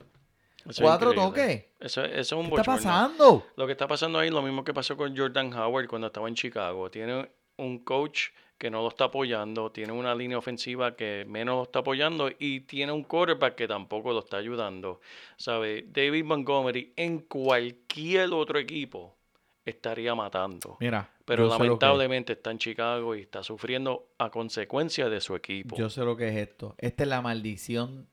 Eso 0.59 0.70
es 0.70 0.80
Cuatro 0.82 1.11
increíble. 1.13 1.30
toques. 1.32 1.65
Eso, 1.80 2.03
eso 2.05 2.20
es 2.20 2.32
un 2.34 2.49
¿Qué 2.51 2.55
está 2.57 2.63
pasando? 2.76 3.47
Lo 3.55 3.65
que 3.65 3.72
está 3.72 3.88
pasando 3.88 4.20
ahí 4.20 4.28
es 4.28 4.34
lo 4.34 4.43
mismo 4.43 4.63
que 4.63 4.74
pasó 4.76 4.95
con 4.95 5.18
Jordan 5.18 5.51
Howard 5.53 5.88
cuando 5.88 6.07
estaba 6.07 6.28
en 6.28 6.36
Chicago. 6.36 6.91
Tiene 6.91 7.32
un 7.57 7.84
coach 7.84 8.28
que 8.58 8.70
no 8.72 8.82
lo 8.82 8.89
está 8.89 9.05
apoyando, 9.05 9.72
tiene 9.72 9.93
una 9.93 10.16
línea 10.16 10.38
ofensiva 10.38 10.95
que 10.95 11.26
menos 11.28 11.55
lo 11.55 11.64
está 11.64 11.80
apoyando 11.80 12.30
y 12.39 12.62
tiene 12.62 12.91
un 12.91 13.03
quarterback 13.03 13.55
que 13.55 13.68
tampoco 13.68 14.12
lo 14.12 14.20
está 14.20 14.38
ayudando. 14.38 14.99
¿Sabe? 15.38 15.86
David 15.88 16.24
Montgomery 16.24 16.93
en 16.95 17.20
cualquier 17.20 18.34
otro 18.34 18.58
equipo 18.58 19.16
estaría 19.64 20.16
matando. 20.16 20.78
Mira, 20.80 21.10
Pero 21.26 21.43
que 21.43 21.49
lamentablemente 21.49 22.34
está 22.34 22.51
en 22.51 22.58
Chicago 22.58 23.16
y 23.16 23.22
está 23.22 23.43
sufriendo 23.43 24.14
a 24.18 24.30
consecuencia 24.30 25.10
de 25.10 25.22
su 25.22 25.36
equipo. 25.36 25.76
Yo 25.76 25.89
sé 25.89 26.03
lo 26.03 26.16
que 26.16 26.30
es 26.30 26.36
esto. 26.36 26.76
Esta 26.78 27.03
es 27.03 27.10
la 27.10 27.22
maldición 27.22 28.10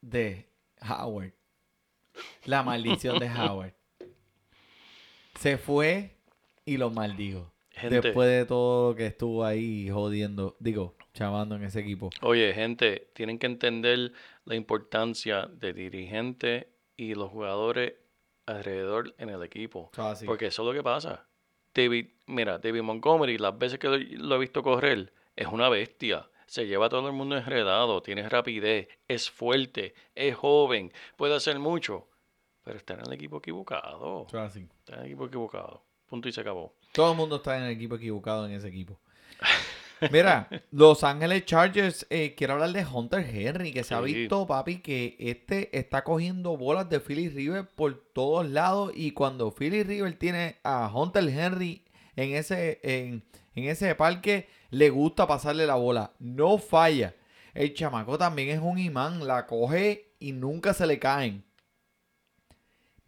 de 0.00 0.50
Howard. 0.82 1.32
La 2.44 2.62
maldición 2.62 3.18
de 3.18 3.30
Howard. 3.30 3.74
Se 5.38 5.56
fue 5.56 6.16
y 6.64 6.76
lo 6.76 6.90
maldijo. 6.90 7.52
Gente. 7.78 8.00
Después 8.00 8.28
de 8.28 8.44
todo 8.44 8.90
lo 8.90 8.96
que 8.96 9.06
estuvo 9.06 9.44
ahí 9.44 9.88
jodiendo, 9.88 10.56
digo, 10.58 10.96
chavando 11.14 11.54
en 11.54 11.62
ese 11.62 11.80
equipo. 11.80 12.10
Oye, 12.22 12.52
gente, 12.52 13.10
tienen 13.14 13.38
que 13.38 13.46
entender 13.46 14.12
la 14.44 14.54
importancia 14.56 15.46
de 15.46 15.72
dirigente 15.72 16.72
y 16.96 17.14
los 17.14 17.30
jugadores 17.30 17.94
alrededor 18.46 19.14
en 19.18 19.28
el 19.28 19.42
equipo. 19.42 19.90
Eso 19.92 20.06
así. 20.08 20.26
Porque 20.26 20.46
eso 20.46 20.62
es 20.62 20.66
lo 20.66 20.72
que 20.72 20.82
pasa. 20.82 21.26
David, 21.74 22.08
mira, 22.26 22.58
David 22.58 22.82
Montgomery, 22.82 23.38
las 23.38 23.56
veces 23.56 23.78
que 23.78 23.88
lo, 23.88 24.34
he 24.34 24.38
visto 24.38 24.62
correr, 24.62 25.12
es 25.36 25.46
una 25.46 25.68
bestia. 25.68 26.28
Se 26.46 26.66
lleva 26.66 26.86
a 26.86 26.88
todo 26.88 27.06
el 27.06 27.12
mundo 27.12 27.36
enredado, 27.36 28.02
tiene 28.02 28.28
rapidez, 28.28 28.88
es 29.06 29.30
fuerte, 29.30 29.94
es 30.14 30.34
joven, 30.34 30.92
puede 31.16 31.36
hacer 31.36 31.58
mucho. 31.58 32.08
Pero 32.64 32.78
está 32.78 32.94
en 32.94 33.00
el 33.00 33.12
equipo 33.12 33.38
equivocado. 33.38 34.26
Así. 34.32 34.66
Está 34.78 34.94
en 34.94 35.00
el 35.00 35.06
equipo 35.06 35.26
equivocado. 35.26 35.84
Punto 36.08 36.28
y 36.28 36.32
se 36.32 36.40
acabó. 36.40 36.74
Todo 36.92 37.12
el 37.12 37.16
mundo 37.16 37.36
está 37.36 37.58
en 37.58 37.64
el 37.64 37.70
equipo 37.70 37.96
equivocado 37.96 38.46
en 38.46 38.52
ese 38.52 38.68
equipo. 38.68 38.98
Mira, 40.12 40.48
Los 40.70 41.02
Ángeles 41.02 41.44
Chargers, 41.44 42.06
eh, 42.08 42.34
quiero 42.36 42.54
hablar 42.54 42.72
de 42.72 42.86
Hunter 42.86 43.28
Henry, 43.28 43.72
que 43.72 43.82
se 43.82 43.94
ha 43.94 44.00
visto, 44.00 44.46
papi, 44.46 44.78
que 44.78 45.16
este 45.18 45.76
está 45.76 46.04
cogiendo 46.04 46.56
bolas 46.56 46.88
de 46.88 47.00
Philly 47.00 47.28
River 47.28 47.66
por 47.66 47.96
todos 48.12 48.48
lados. 48.48 48.92
Y 48.94 49.10
cuando 49.10 49.50
Philly 49.50 49.82
River 49.82 50.16
tiene 50.16 50.56
a 50.62 50.90
Hunter 50.94 51.28
Henry 51.28 51.84
en 52.16 52.34
ese, 52.34 52.80
en, 52.82 53.24
en 53.54 53.64
ese 53.64 53.94
parque, 53.96 54.48
le 54.70 54.88
gusta 54.90 55.26
pasarle 55.26 55.66
la 55.66 55.74
bola. 55.74 56.12
No 56.20 56.58
falla. 56.58 57.14
El 57.54 57.74
chamaco 57.74 58.16
también 58.16 58.50
es 58.50 58.60
un 58.60 58.78
imán, 58.78 59.26
la 59.26 59.46
coge 59.46 60.12
y 60.20 60.32
nunca 60.32 60.74
se 60.74 60.86
le 60.86 60.98
caen. 60.98 61.44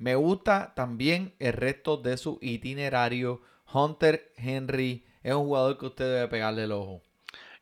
Me 0.00 0.14
gusta 0.14 0.72
también 0.74 1.34
el 1.38 1.52
resto 1.52 1.98
de 1.98 2.16
su 2.16 2.38
itinerario. 2.40 3.42
Hunter 3.70 4.32
Henry 4.34 5.04
es 5.22 5.34
un 5.34 5.44
jugador 5.44 5.76
que 5.76 5.86
usted 5.86 6.06
debe 6.06 6.28
pegarle 6.28 6.64
el 6.64 6.72
ojo. 6.72 7.02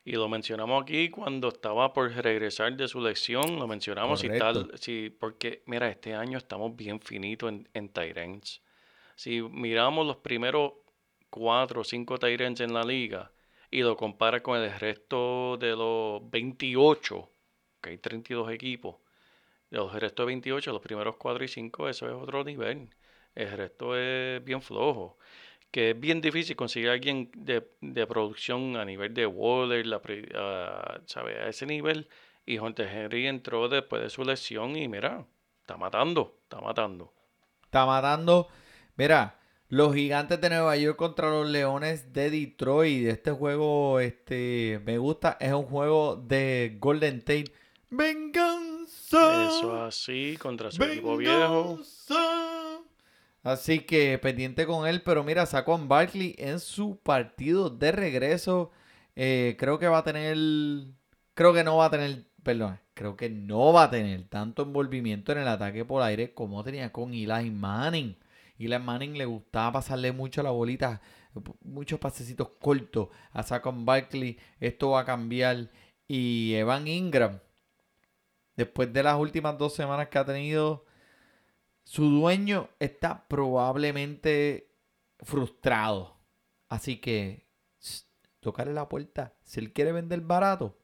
Y 0.05 0.13
lo 0.13 0.29
mencionamos 0.29 0.81
aquí 0.81 1.09
cuando 1.09 1.49
estaba 1.49 1.91
por 1.91 2.09
regresar 2.09 2.77
de 2.77 2.87
su 2.87 3.01
lección, 3.01 3.59
lo 3.59 3.67
mencionamos 3.67 4.23
y 4.23 4.29
tal, 4.29 4.71
sí, 4.75 5.13
porque 5.19 5.63
mira, 5.65 5.89
este 5.89 6.15
año 6.15 6.37
estamos 6.37 6.73
bien 6.77 7.01
finitos 7.01 7.49
en, 7.49 7.67
en 7.73 7.91
ends. 8.15 8.61
Si 9.17 9.41
miramos 9.41 10.07
los 10.07 10.15
primeros 10.15 10.71
cuatro 11.29 11.81
o 11.81 11.83
cinco 11.83 12.15
ends 12.21 12.61
en 12.61 12.73
la 12.73 12.83
liga 12.83 13.33
y 13.69 13.81
lo 13.81 13.97
compara 13.97 14.41
con 14.41 14.57
el 14.57 14.71
resto 14.79 15.57
de 15.57 15.75
los 15.75 16.21
28, 16.31 17.29
que 17.81 17.89
hay 17.89 17.97
32 17.97 18.49
equipos, 18.53 18.95
los 19.69 19.93
restos 19.93 20.25
de 20.25 20.27
28, 20.27 20.71
los 20.71 20.81
primeros 20.81 21.15
4 21.17 21.43
y 21.43 21.47
5, 21.47 21.89
eso 21.89 22.07
es 22.07 22.13
otro 22.13 22.43
nivel. 22.43 22.89
El 23.35 23.51
resto 23.51 23.95
es 23.95 24.43
bien 24.43 24.61
flojo 24.61 25.17
que 25.71 25.91
es 25.91 25.99
bien 25.99 26.21
difícil 26.21 26.55
conseguir 26.55 26.89
a 26.89 26.93
alguien 26.93 27.29
de, 27.35 27.69
de 27.81 28.07
producción 28.07 28.75
a 28.77 28.85
nivel 28.85 29.13
de 29.13 29.25
Waller, 29.25 29.85
la, 29.85 30.01
¿sabe? 31.05 31.39
a 31.39 31.47
ese 31.47 31.65
nivel. 31.65 32.07
Y 32.45 32.57
Hunter 32.57 32.87
Henry 32.87 33.27
entró 33.27 33.69
después 33.69 34.01
de 34.01 34.09
su 34.09 34.23
lesión 34.23 34.75
y 34.75 34.87
mira, 34.87 35.25
está 35.61 35.77
matando, 35.77 36.39
está 36.43 36.59
matando. 36.59 37.13
Está 37.63 37.85
matando. 37.85 38.47
Mira, 38.95 39.39
los 39.67 39.93
gigantes 39.93 40.41
de 40.41 40.49
Nueva 40.49 40.75
York 40.75 40.97
contra 40.97 41.29
los 41.29 41.47
leones 41.47 42.11
de 42.11 42.31
Detroit. 42.31 43.07
Este 43.07 43.31
juego, 43.31 43.99
este, 43.99 44.81
me 44.83 44.97
gusta. 44.97 45.37
Es 45.39 45.53
un 45.53 45.65
juego 45.65 46.15
de 46.15 46.77
Golden 46.79 47.19
Tate. 47.19 47.53
Venganza. 47.91 48.58
Eso 49.17 49.83
así 49.83 50.37
contra 50.39 50.71
su 50.71 50.83
equipo 50.83 51.17
viejo. 51.17 51.79
Así 53.43 53.79
que 53.79 54.17
pendiente 54.19 54.65
con 54.65 54.87
él. 54.87 55.01
Pero 55.01 55.23
mira, 55.23 55.43
a 55.43 55.61
Barkley 55.61 56.35
en 56.37 56.59
su 56.59 56.97
partido 56.97 57.69
de 57.69 57.91
regreso. 57.91 58.71
Eh, 59.15 59.55
creo 59.57 59.79
que 59.79 59.87
va 59.87 59.99
a 59.99 60.03
tener. 60.03 60.37
Creo 61.33 61.53
que 61.53 61.63
no 61.63 61.77
va 61.77 61.85
a 61.85 61.89
tener. 61.89 62.25
Perdón. 62.43 62.79
Creo 62.99 63.15
que 63.15 63.29
no 63.29 63.71
va 63.71 63.83
a 63.83 63.89
tener 63.89 64.27
tanto 64.27 64.63
envolvimiento 64.63 65.31
en 65.31 65.37
el 65.37 65.47
ataque 65.47 65.85
por 65.85 66.03
aire 66.03 66.33
como 66.33 66.65
tenía 66.65 66.91
con 66.91 67.13
Eli 67.13 67.49
Manning. 67.49 68.17
Eli 68.57 68.77
Manning 68.77 69.17
le 69.17 69.23
gustaba 69.23 69.71
pasarle 69.71 70.11
mucho 70.11 70.43
la 70.43 70.51
bolita, 70.51 71.01
muchos 71.61 71.97
pasecitos 71.97 72.49
cortos 72.59 73.07
a 73.31 73.43
Saquon 73.43 73.85
Barkley. 73.85 74.37
Esto 74.59 74.89
va 74.89 74.99
a 74.99 75.05
cambiar. 75.05 75.69
Y 76.09 76.55
Evan 76.55 76.89
Ingram, 76.89 77.39
después 78.59 78.91
de 78.91 79.03
las 79.03 79.17
últimas 79.17 79.57
dos 79.57 79.73
semanas 79.73 80.09
que 80.09 80.17
ha 80.17 80.25
tenido, 80.25 80.85
su 81.85 82.09
dueño 82.09 82.69
está 82.79 83.25
probablemente 83.29 84.75
frustrado. 85.21 86.17
Así 86.67 86.97
que 86.97 87.47
tocarle 88.41 88.73
la 88.73 88.89
puerta. 88.89 89.33
Si 89.43 89.61
él 89.61 89.71
quiere 89.71 89.93
vender 89.93 90.19
barato, 90.19 90.77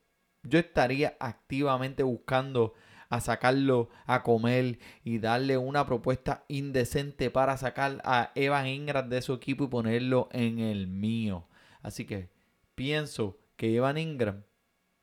yo 0.44 0.58
estaría 0.58 1.18
activamente 1.20 2.02
buscando 2.04 2.74
a 3.10 3.20
sacarlo 3.20 3.90
a 4.06 4.24
comer 4.24 4.80
y 5.04 5.20
darle 5.20 5.58
una 5.58 5.86
propuesta 5.86 6.46
indecente 6.48 7.30
para 7.30 7.58
sacar 7.58 8.02
a 8.06 8.32
Evan 8.36 8.68
Ingram 8.68 9.10
de 9.10 9.22
su 9.22 9.34
equipo 9.34 9.66
y 9.66 9.68
ponerlo 9.68 10.30
en 10.32 10.60
el 10.60 10.88
mío. 10.88 11.50
Así 11.82 12.06
que 12.06 12.30
pienso 12.74 13.38
que 13.58 13.76
Evan 13.76 13.98
Ingram 13.98 14.44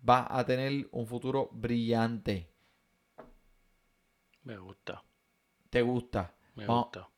va 0.09 0.27
a 0.29 0.45
tener 0.47 0.89
un 0.91 1.07
futuro 1.07 1.51
brillante. 1.53 2.52
Me 4.45 4.57
gusta. 4.59 5.03
¿Te 5.71 5.83
gusta? 5.83 6.35
Me 6.55 6.67
Vamos- 6.67 6.85
gusta. 6.87 7.09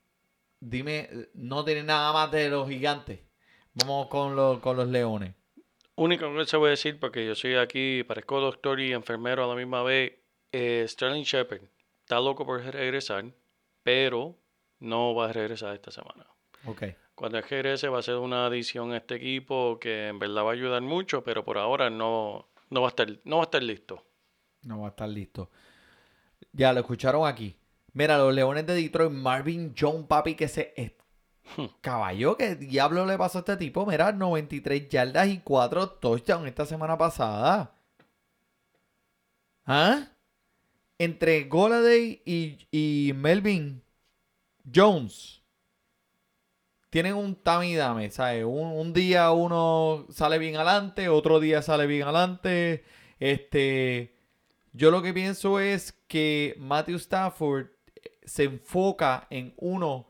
Dime, 0.60 1.08
no 1.34 1.64
tiene 1.64 1.82
nada 1.82 2.12
más 2.12 2.30
de 2.30 2.48
los 2.48 2.68
gigantes. 2.68 3.20
Vamos 3.74 4.06
con 4.08 4.34
los, 4.36 4.60
con 4.60 4.76
los 4.76 4.88
leones. 4.88 5.34
Única 5.96 6.26
cosa 6.26 6.50
que 6.52 6.56
voy 6.56 6.66
a 6.68 6.70
decir, 6.70 6.98
porque 6.98 7.26
yo 7.26 7.34
soy 7.34 7.54
aquí, 7.56 8.02
parezco 8.04 8.40
doctor 8.40 8.80
y 8.80 8.92
enfermero 8.92 9.44
a 9.44 9.48
la 9.48 9.54
misma 9.54 9.82
vez. 9.82 10.14
eh, 10.52 10.84
Sterling 10.88 11.24
Shepard 11.24 11.62
está 12.00 12.20
loco 12.20 12.46
por 12.46 12.62
regresar, 12.62 13.24
pero 13.82 14.36
no 14.78 15.14
va 15.14 15.28
a 15.28 15.32
regresar 15.32 15.74
esta 15.74 15.90
semana. 15.90 16.26
Ok. 16.66 16.84
Cuando 17.14 17.38
él 17.38 17.44
regrese 17.48 17.88
va 17.88 17.98
a 17.98 18.02
ser 18.02 18.16
una 18.16 18.46
adición 18.46 18.92
a 18.92 18.96
este 18.98 19.16
equipo 19.16 19.78
que 19.80 20.08
en 20.08 20.18
verdad 20.18 20.44
va 20.44 20.50
a 20.50 20.52
ayudar 20.54 20.82
mucho, 20.82 21.22
pero 21.22 21.44
por 21.44 21.58
ahora 21.58 21.90
no, 21.90 22.48
no, 22.70 22.80
va, 22.80 22.88
a 22.88 22.90
estar, 22.90 23.08
no 23.24 23.36
va 23.36 23.42
a 23.42 23.46
estar 23.46 23.62
listo. 23.62 24.02
No 24.62 24.80
va 24.80 24.86
a 24.86 24.90
estar 24.90 25.08
listo. 25.08 25.50
Ya 26.54 26.72
lo 26.72 26.80
escucharon 26.80 27.26
aquí. 27.26 27.54
Mira, 27.92 28.16
los 28.18 28.34
Leones 28.34 28.66
de 28.66 28.74
Detroit, 28.74 29.12
Marvin 29.12 29.74
John, 29.78 30.06
papi, 30.06 30.34
que 30.36 30.48
se... 30.48 30.72
es- 30.76 30.92
Caballo, 31.82 32.36
¿qué 32.38 32.56
diablo 32.56 33.06
le 33.06 33.18
pasó 33.18 33.38
a 33.38 33.40
este 33.42 33.56
tipo? 33.58 33.86
Mira, 33.86 34.12
93 34.12 34.88
yardas 34.88 35.28
y 35.28 35.40
4 35.40 35.90
touchdowns 35.90 36.48
esta 36.48 36.66
semana 36.66 36.98
pasada. 36.98 37.74
¿Ah? 39.66 40.08
Entre 40.98 41.44
Goladay 41.44 42.22
y, 42.26 42.68
y 42.72 43.12
Melvin 43.14 43.82
Jones. 44.74 45.42
Tienen 46.90 47.14
un 47.14 47.34
tam 47.34 47.64
y 47.64 47.74
dame, 47.74 48.10
¿sabes? 48.10 48.44
Un, 48.44 48.68
un 48.68 48.92
día 48.92 49.32
uno 49.32 50.06
sale 50.10 50.38
bien 50.38 50.56
adelante, 50.56 51.08
otro 51.08 51.40
día 51.40 51.60
sale 51.62 51.86
bien 51.86 52.04
adelante. 52.04 52.84
Este... 53.18 54.13
Yo 54.76 54.90
lo 54.90 55.02
que 55.02 55.14
pienso 55.14 55.60
es 55.60 55.92
que 56.08 56.56
Matthew 56.58 56.96
Stafford 56.96 57.68
se 58.24 58.42
enfoca 58.42 59.28
en 59.30 59.54
uno 59.56 60.08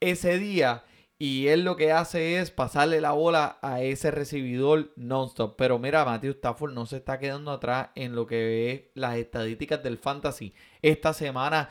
ese 0.00 0.38
día 0.38 0.84
y 1.18 1.48
él 1.48 1.64
lo 1.64 1.76
que 1.76 1.92
hace 1.92 2.38
es 2.38 2.50
pasarle 2.50 3.02
la 3.02 3.12
bola 3.12 3.58
a 3.60 3.82
ese 3.82 4.10
recibidor 4.10 4.94
non-stop. 4.96 5.56
Pero 5.58 5.78
mira, 5.78 6.02
Matthew 6.06 6.30
Stafford 6.32 6.72
no 6.72 6.86
se 6.86 6.96
está 6.96 7.18
quedando 7.18 7.50
atrás 7.50 7.90
en 7.94 8.14
lo 8.14 8.26
que 8.26 8.72
es 8.72 8.82
las 8.94 9.16
estadísticas 9.16 9.82
del 9.82 9.98
fantasy. 9.98 10.54
Esta 10.80 11.12
semana 11.12 11.68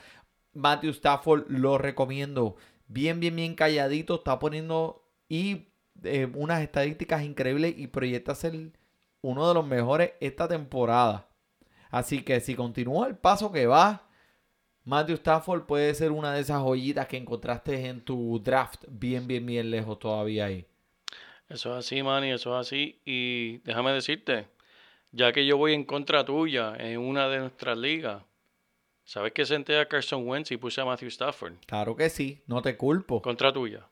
Matthew 0.53 0.91
Stafford 0.91 1.45
lo 1.49 1.79
recomiendo. 1.79 2.57
Bien, 2.87 3.19
bien, 3.19 3.35
bien 3.35 3.55
calladito. 3.55 4.15
Está 4.15 4.37
poniendo 4.37 5.09
y 5.27 5.69
eh, 6.03 6.31
unas 6.35 6.61
estadísticas 6.61 7.23
increíbles 7.23 7.73
y 7.75 7.87
proyecta 7.87 8.35
ser 8.35 8.71
uno 9.21 9.47
de 9.47 9.53
los 9.55 9.65
mejores 9.65 10.11
esta 10.19 10.47
temporada. 10.47 11.32
Así 11.93 12.23
que 12.23 12.39
si 12.39 12.55
continúa 12.55 13.05
el 13.05 13.15
paso 13.15 13.51
que 13.51 13.67
va, 13.67 14.01
Matthew 14.83 15.17
Stafford 15.17 15.67
puede 15.67 15.93
ser 15.93 16.11
una 16.11 16.33
de 16.33 16.41
esas 16.41 16.59
joyitas 16.59 17.05
que 17.05 17.17
encontraste 17.17 17.85
en 17.85 18.01
tu 18.01 18.41
draft 18.43 18.85
bien, 18.89 19.27
bien, 19.27 19.45
bien 19.45 19.69
lejos 19.69 19.99
todavía 19.99 20.45
ahí. 20.45 20.65
Eso 21.47 21.77
es 21.77 21.85
así, 21.85 22.01
Manny, 22.01 22.31
eso 22.31 22.59
es 22.59 22.67
así. 22.67 22.99
Y 23.05 23.59
déjame 23.59 23.91
decirte, 23.91 24.47
ya 25.11 25.31
que 25.31 25.45
yo 25.45 25.55
voy 25.55 25.75
en 25.75 25.83
contra 25.83 26.25
tuya 26.25 26.73
en 26.79 26.97
una 26.97 27.29
de 27.29 27.37
nuestras 27.37 27.77
ligas, 27.77 28.23
¿sabes 29.03 29.31
que 29.31 29.45
senté 29.45 29.79
a 29.79 29.87
Carson 29.87 30.27
Wentz 30.27 30.49
y 30.49 30.57
puse 30.57 30.81
a 30.81 30.85
Matthew 30.85 31.09
Stafford? 31.09 31.53
Claro 31.67 31.95
que 31.95 32.09
sí, 32.09 32.41
no 32.47 32.63
te 32.63 32.75
culpo. 32.75 33.21
Contra 33.21 33.53
tuya. 33.53 33.85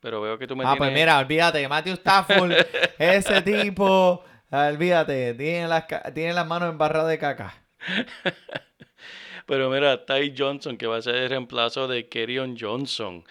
Pero 0.00 0.20
veo 0.20 0.36
que 0.36 0.48
tú 0.48 0.56
me 0.56 0.64
Ah, 0.66 0.74
pues 0.76 0.92
mira, 0.92 1.16
olvídate, 1.16 1.68
Matthew 1.68 1.94
Stafford, 1.94 2.50
ese 2.98 3.40
tipo, 3.42 4.24
olvídate, 4.50 5.34
tiene 5.34 5.68
las, 5.68 5.86
tiene 6.14 6.32
las 6.32 6.46
manos 6.46 6.70
embarradas 6.70 7.08
de 7.10 7.18
caca. 7.18 7.54
Pero 9.46 9.70
mira, 9.70 10.04
Ty 10.04 10.34
Johnson, 10.36 10.76
que 10.76 10.86
va 10.86 10.96
a 10.96 11.02
ser 11.02 11.14
el 11.16 11.28
reemplazo 11.30 11.86
de 11.88 12.08
Kerryon 12.08 12.56
Johnson. 12.58 13.24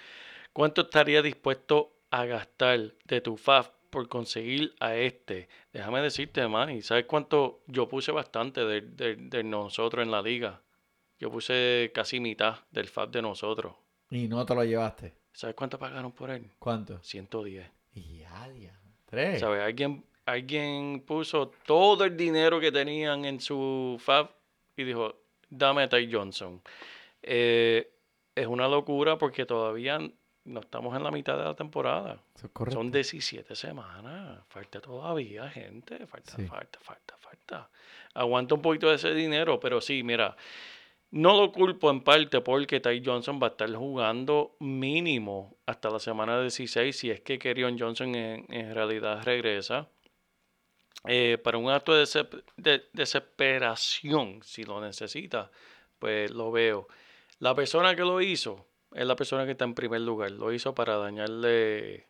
¿Cuánto 0.53 0.83
estaría 0.83 1.21
dispuesto 1.21 1.97
a 2.11 2.25
gastar 2.25 2.93
de 3.05 3.21
tu 3.21 3.35
FAF 3.37 3.69
por 3.89 4.07
conseguir 4.07 4.73
a 4.79 4.95
este? 4.95 5.49
Déjame 5.73 6.01
decirte, 6.01 6.47
Manny, 6.47 6.81
¿sabes 6.81 7.05
cuánto? 7.05 7.61
Yo 7.67 7.87
puse 7.89 8.11
bastante 8.11 8.63
de, 8.63 8.81
de- 8.81 9.15
de 9.17 9.43
nosotros 9.43 10.03
en 10.05 10.11
la 10.11 10.21
liga. 10.21 10.61
Yo 11.19 11.29
puse 11.31 11.91
casi 11.93 12.19
mitad 12.19 12.59
del 12.71 12.87
FAF 12.87 13.09
de 13.09 13.21
nosotros. 13.21 13.75
Y 14.09 14.27
no 14.27 14.45
te 14.45 14.55
lo 14.55 14.63
llevaste. 14.63 15.15
¿Sabes 15.33 15.55
cuánto 15.55 15.77
pagaron 15.77 16.13
por 16.13 16.29
él? 16.29 16.49
¿Cuánto? 16.59 17.01
110. 17.03 17.69
Y 17.93 18.19
ya, 18.19 18.47
ya. 18.57 18.79
Tres. 19.05 19.39
¿Sabes? 19.41 19.61
Alguien, 19.61 20.05
alguien 20.25 21.03
puso 21.05 21.51
todo 21.65 22.03
el 22.05 22.15
dinero 22.17 22.59
que 22.59 22.71
tenían 22.71 23.25
en 23.25 23.39
su 23.39 23.97
FAB 23.99 24.29
y 24.77 24.83
dijo, 24.83 25.15
dame 25.49 25.83
a 25.83 25.89
Ty 25.89 26.11
Johnson. 26.11 26.61
Eh, 27.21 27.91
es 28.35 28.47
una 28.47 28.67
locura 28.67 29.17
porque 29.17 29.45
todavía 29.45 29.99
no 30.45 30.59
estamos 30.59 30.95
en 30.95 31.03
la 31.03 31.11
mitad 31.11 31.37
de 31.37 31.43
la 31.45 31.55
temporada. 31.55 32.21
Eso 32.35 32.47
es 32.47 32.51
correcto. 32.53 32.79
Son 32.79 32.91
17 32.91 33.55
semanas. 33.55 34.43
Falta 34.49 34.79
todavía, 34.81 35.49
gente. 35.49 36.05
Falta, 36.05 36.35
Sí. 36.35 36.45
falta, 36.45 36.79
falta, 36.81 37.17
falta. 37.17 37.69
Aguanta 38.13 38.55
un 38.55 38.61
poquito 38.61 38.89
de 38.89 38.95
ese 38.95 39.13
dinero, 39.13 39.59
pero 39.59 39.81
sí, 39.81 40.03
mira. 40.03 40.35
No 41.11 41.39
lo 41.39 41.51
culpo 41.51 41.89
en 41.91 42.01
parte 42.03 42.41
porque 42.41 42.81
Ty 42.81 43.01
Johnson 43.05 43.39
va 43.41 43.47
a 43.47 43.49
estar 43.51 43.73
jugando 43.73 44.55
mínimo 44.59 45.55
hasta 45.65 45.89
la 45.89 45.99
semana 45.99 46.41
16 46.41 46.93
si 46.97 47.09
es 47.09 47.21
que 47.21 47.39
Kerryon 47.39 47.79
Johnson 47.79 48.13
en, 48.15 48.45
en 48.49 48.73
realidad 48.75 49.23
regresa. 49.23 49.87
Eh, 51.07 51.37
para 51.43 51.57
un 51.57 51.69
acto 51.69 51.93
de, 51.93 52.83
desesperación, 52.93 54.41
si 54.43 54.63
lo 54.63 54.81
necesita, 54.81 55.51
pues 55.99 56.31
lo 56.31 56.51
veo. 56.51 56.87
La 57.39 57.53
persona 57.53 57.95
que 57.95 58.01
lo 58.01 58.21
hizo 58.21 58.65
es 58.93 59.05
la 59.05 59.15
persona 59.15 59.45
que 59.45 59.51
está 59.51 59.65
en 59.65 59.75
primer 59.75 60.01
lugar. 60.01 60.31
Lo 60.31 60.51
hizo 60.53 60.73
para 60.73 60.97
dañarle 60.97 62.07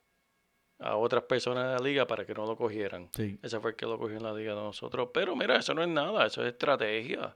a 0.79 0.97
otras 0.97 1.23
personas 1.23 1.65
de 1.65 1.73
la 1.73 1.79
liga 1.79 2.07
para 2.07 2.25
que 2.25 2.33
no 2.33 2.45
lo 2.45 2.55
cogieran. 2.55 3.09
Sí. 3.15 3.39
Ese 3.41 3.59
fue 3.59 3.71
el 3.71 3.75
que 3.75 3.85
lo 3.85 3.97
cogió 3.97 4.17
en 4.17 4.23
la 4.23 4.33
liga 4.33 4.53
de 4.53 4.61
nosotros. 4.61 5.09
Pero 5.13 5.35
mira, 5.35 5.57
eso 5.57 5.73
no 5.73 5.81
es 5.81 5.89
nada, 5.89 6.25
eso 6.25 6.45
es 6.45 6.53
estrategia. 6.53 7.35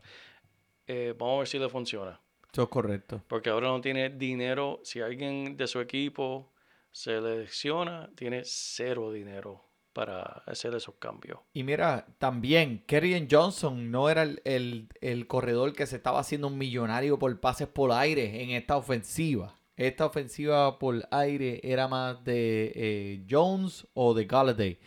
Eh, 0.86 1.14
vamos 1.18 1.36
a 1.36 1.40
ver 1.40 1.48
si 1.48 1.60
le 1.60 1.70
funciona. 1.70 2.20
Eso 2.52 2.64
es 2.64 2.70
correcto. 2.70 3.24
Porque 3.28 3.50
ahora 3.50 3.68
no 3.68 3.82
tiene 3.82 4.10
dinero. 4.10 4.82
Si 4.84 5.02
alguien 5.02 5.56
de 5.56 5.68
su 5.68 5.80
equipo 5.80 6.52
se 6.92 7.22
lesiona, 7.22 8.10
tiene 8.16 8.42
cero 8.44 9.12
dinero 9.12 9.69
para 10.00 10.44
hacer 10.46 10.74
esos 10.76 10.96
cambios. 10.96 11.40
Y 11.54 11.64
mira, 11.64 12.06
también 12.20 12.84
Kerryon 12.88 13.28
Johnson 13.30 13.92
no 13.92 14.10
era 14.10 14.24
el, 14.24 14.42
el- 14.46 14.88
el 15.02 15.28
corredor 15.28 15.74
que 15.74 15.86
se 15.86 15.98
estaba 15.98 16.20
haciendo 16.20 16.48
un 16.48 16.58
millonario 16.58 17.20
por 17.20 17.38
pases 17.42 17.68
por 17.68 17.92
aire 17.92 18.42
en 18.44 18.52
esta 18.52 18.78
ofensiva. 18.78 19.56
Esta 19.76 20.06
ofensiva 20.06 20.80
por 20.80 21.06
aire 21.12 21.60
era 21.64 21.88
más 21.90 22.24
de 22.24 22.72
eh, 22.76 23.26
Jones 23.30 23.88
o 23.94 24.14
de 24.14 24.24
Galladay. 24.26 24.80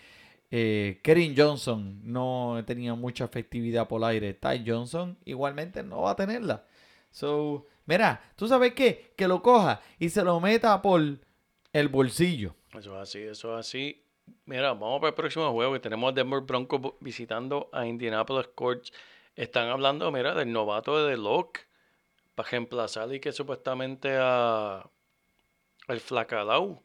Eh, 0.51 1.01
Kerryon 1.03 1.35
Johnson 1.37 2.01
no 2.05 2.63
tenía 2.67 2.95
mucha 2.95 3.25
efectividad 3.25 3.89
por 3.89 4.03
aire. 4.05 4.35
Ty 4.35 4.63
Johnson 4.67 5.19
igualmente 5.25 5.83
no 5.83 6.03
va 6.03 6.13
a 6.13 6.17
tenerla. 6.17 6.65
So, 7.11 7.67
mira, 7.87 8.23
¿tú 8.37 8.49
sabes 8.49 8.73
qué? 8.75 9.13
Que 9.17 9.29
lo 9.29 9.43
coja 9.43 9.81
y 9.99 10.09
se 10.09 10.23
lo 10.25 10.41
meta 10.41 10.81
por 10.81 11.03
el 11.73 11.89
bolsillo. 11.89 12.55
Eso 12.79 12.95
es 12.97 13.03
así, 13.09 13.19
eso 13.21 13.59
es 13.59 13.67
así. 13.67 14.02
Mira, 14.45 14.73
vamos 14.75 15.01
para 15.01 15.09
el 15.11 15.15
próximo 15.15 15.51
juego 15.53 15.73
que 15.73 15.81
tenemos 15.81 16.11
a 16.11 16.15
Denver 16.15 16.41
Broncos 16.41 16.81
bu- 16.81 16.97
visitando 17.01 17.69
a 17.73 17.87
Indianapolis 17.87 18.49
Colts. 18.55 18.93
Están 19.37 19.69
hablando, 19.69 20.11
mira, 20.13 20.35
del 20.35 20.53
novato 20.53 21.07
de 21.07 21.17
Locke 21.17 21.61
para 22.35 22.49
reemplazar 22.51 23.13
y 23.15 23.21
que 23.21 23.33
supuestamente 23.33 24.17
a 24.19 24.89
el 25.89 26.01
Flacadau. 26.01 26.83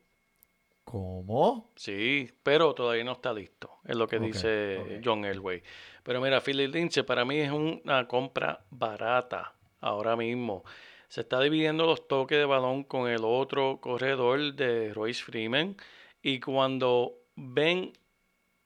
¿Cómo? 0.84 1.72
Sí, 1.76 2.30
pero 2.44 2.74
todavía 2.74 3.04
no 3.04 3.12
está 3.14 3.34
listo, 3.34 3.72
es 3.84 3.96
lo 3.98 4.08
que 4.08 4.18
Ok, 4.18 4.24
dice 4.26 4.78
ok. 5.00 5.02
John 5.04 5.26
Elway. 5.26 5.62
Pero 6.04 6.22
mira, 6.22 6.40
Philip 6.42 6.74
Lindsay 6.74 7.04
para 7.04 7.26
mí 7.26 7.40
es 7.40 7.52
una 7.52 8.08
compra 8.08 8.64
barata 8.70 9.54
ahora 9.82 10.16
mismo. 10.16 10.64
se 11.10 11.22
está 11.22 11.40
dividiendo 11.42 11.86
los 11.86 12.08
toques 12.08 12.38
de 12.38 12.46
balón 12.46 12.84
con 12.84 13.10
el 13.10 13.24
otro 13.24 13.80
corredor 13.82 14.54
de 14.54 14.94
Royce 14.94 15.24
Freeman. 15.24 15.76
Y 16.22 16.40
cuando 16.40 17.14
ven 17.38 17.94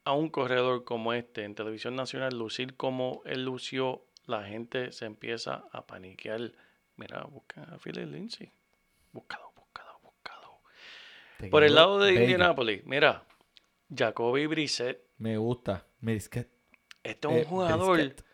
a 0.04 0.14
un 0.14 0.30
corredor 0.30 0.82
como 0.84 1.12
este 1.12 1.44
en 1.44 1.54
televisión 1.54 1.94
nacional 1.94 2.36
lucir 2.36 2.74
como 2.76 3.22
él 3.24 3.44
lució, 3.44 4.04
la 4.26 4.42
gente 4.44 4.90
se 4.90 5.04
empieza 5.04 5.64
a 5.70 5.86
paniquear. 5.86 6.52
Mira, 6.96 7.22
busca 7.24 7.62
a 7.62 7.78
Philip 7.78 8.10
Lindsay. 8.10 8.50
Búscalo, 9.12 9.52
búscalo, 9.54 10.00
búscalo. 10.02 10.60
Te 11.38 11.48
Por 11.48 11.62
el 11.64 11.74
lado 11.74 11.98
de. 12.00 12.14
Indianapolis, 12.14 12.84
mira, 12.84 13.24
Jacoby 13.94 14.46
Brissett, 14.46 15.00
Me 15.18 15.36
gusta. 15.36 15.86
Brisket. 16.00 16.48
este 17.04 17.28
es 17.28 17.32
un 17.34 17.40
Eh, 17.40 17.44
jugador 17.44 17.96
Brisket. 17.98 18.24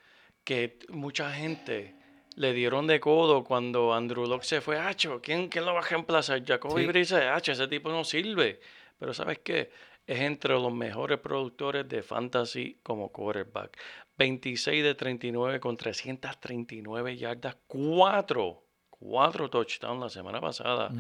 que 0.45 0.79
mucha 0.89 1.31
gente 1.33 1.95
le 2.37 2.53
dieron 2.53 2.87
de 2.87 3.01
codo 3.01 3.45
cuando 3.45 3.93
Andrew 3.93 4.25
Locke 4.27 4.45
se 4.45 4.61
fue. 4.63 4.79
Hacho, 4.79 5.21
¿quién, 5.21 5.49
quién 5.49 5.67
lo 5.67 5.75
va 5.75 5.81
a 5.81 5.89
reemplazar? 5.89 6.43
Jacoby 6.45 6.83
Sí. 6.83 6.87
Brissett, 6.87 7.25
Hacho, 7.25 7.53
ese 7.53 7.69
tipo 7.69 7.91
no 7.91 8.05
sirve. 8.05 8.61
Pero 8.99 9.13
¿sabes 9.15 9.39
qué? 9.41 9.71
Es 10.09 10.21
entre 10.21 10.55
los 10.55 10.73
mejores 10.73 11.19
productores 11.19 11.87
de 11.87 12.03
fantasy 12.03 12.79
como 12.83 13.13
quarterback. 13.13 13.79
26 14.17 14.83
de 14.83 14.95
39 14.95 15.61
con 15.61 15.77
339 15.77 17.17
yardas, 17.19 17.57
4, 17.67 18.63
4 18.89 19.51
touchdowns 19.51 20.01
la 20.01 20.09
semana 20.09 20.41
pasada. 20.41 20.91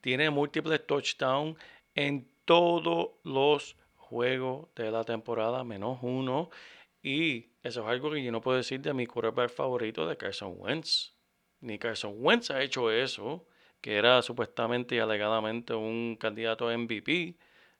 Tiene 0.00 0.30
múltiples 0.30 0.86
touchdowns 0.86 1.58
en 1.94 2.26
todos 2.46 3.10
los 3.24 3.76
juegos 3.96 4.68
de 4.74 4.90
la 4.90 5.04
temporada, 5.04 5.62
menos 5.62 5.98
uno. 6.00 6.48
Y 7.02 7.50
eso 7.62 7.82
es 7.82 7.86
algo 7.86 8.10
que 8.10 8.24
yo 8.24 8.32
no 8.32 8.40
puedo 8.40 8.56
decir 8.56 8.80
de 8.80 8.94
mi 8.94 9.06
quarterback 9.06 9.50
favorito 9.50 10.08
de 10.08 10.16
Carson 10.16 10.54
Wentz. 10.56 11.14
Ni 11.60 11.78
Carson 11.78 12.14
Wentz 12.16 12.50
ha 12.50 12.62
hecho 12.62 12.90
eso, 12.90 13.46
que 13.82 13.96
era 13.96 14.22
supuestamente 14.22 14.96
y 14.96 14.98
alegadamente 14.98 15.74
un 15.74 16.16
candidato 16.16 16.68
a 16.68 16.76
MVP. 16.76 17.36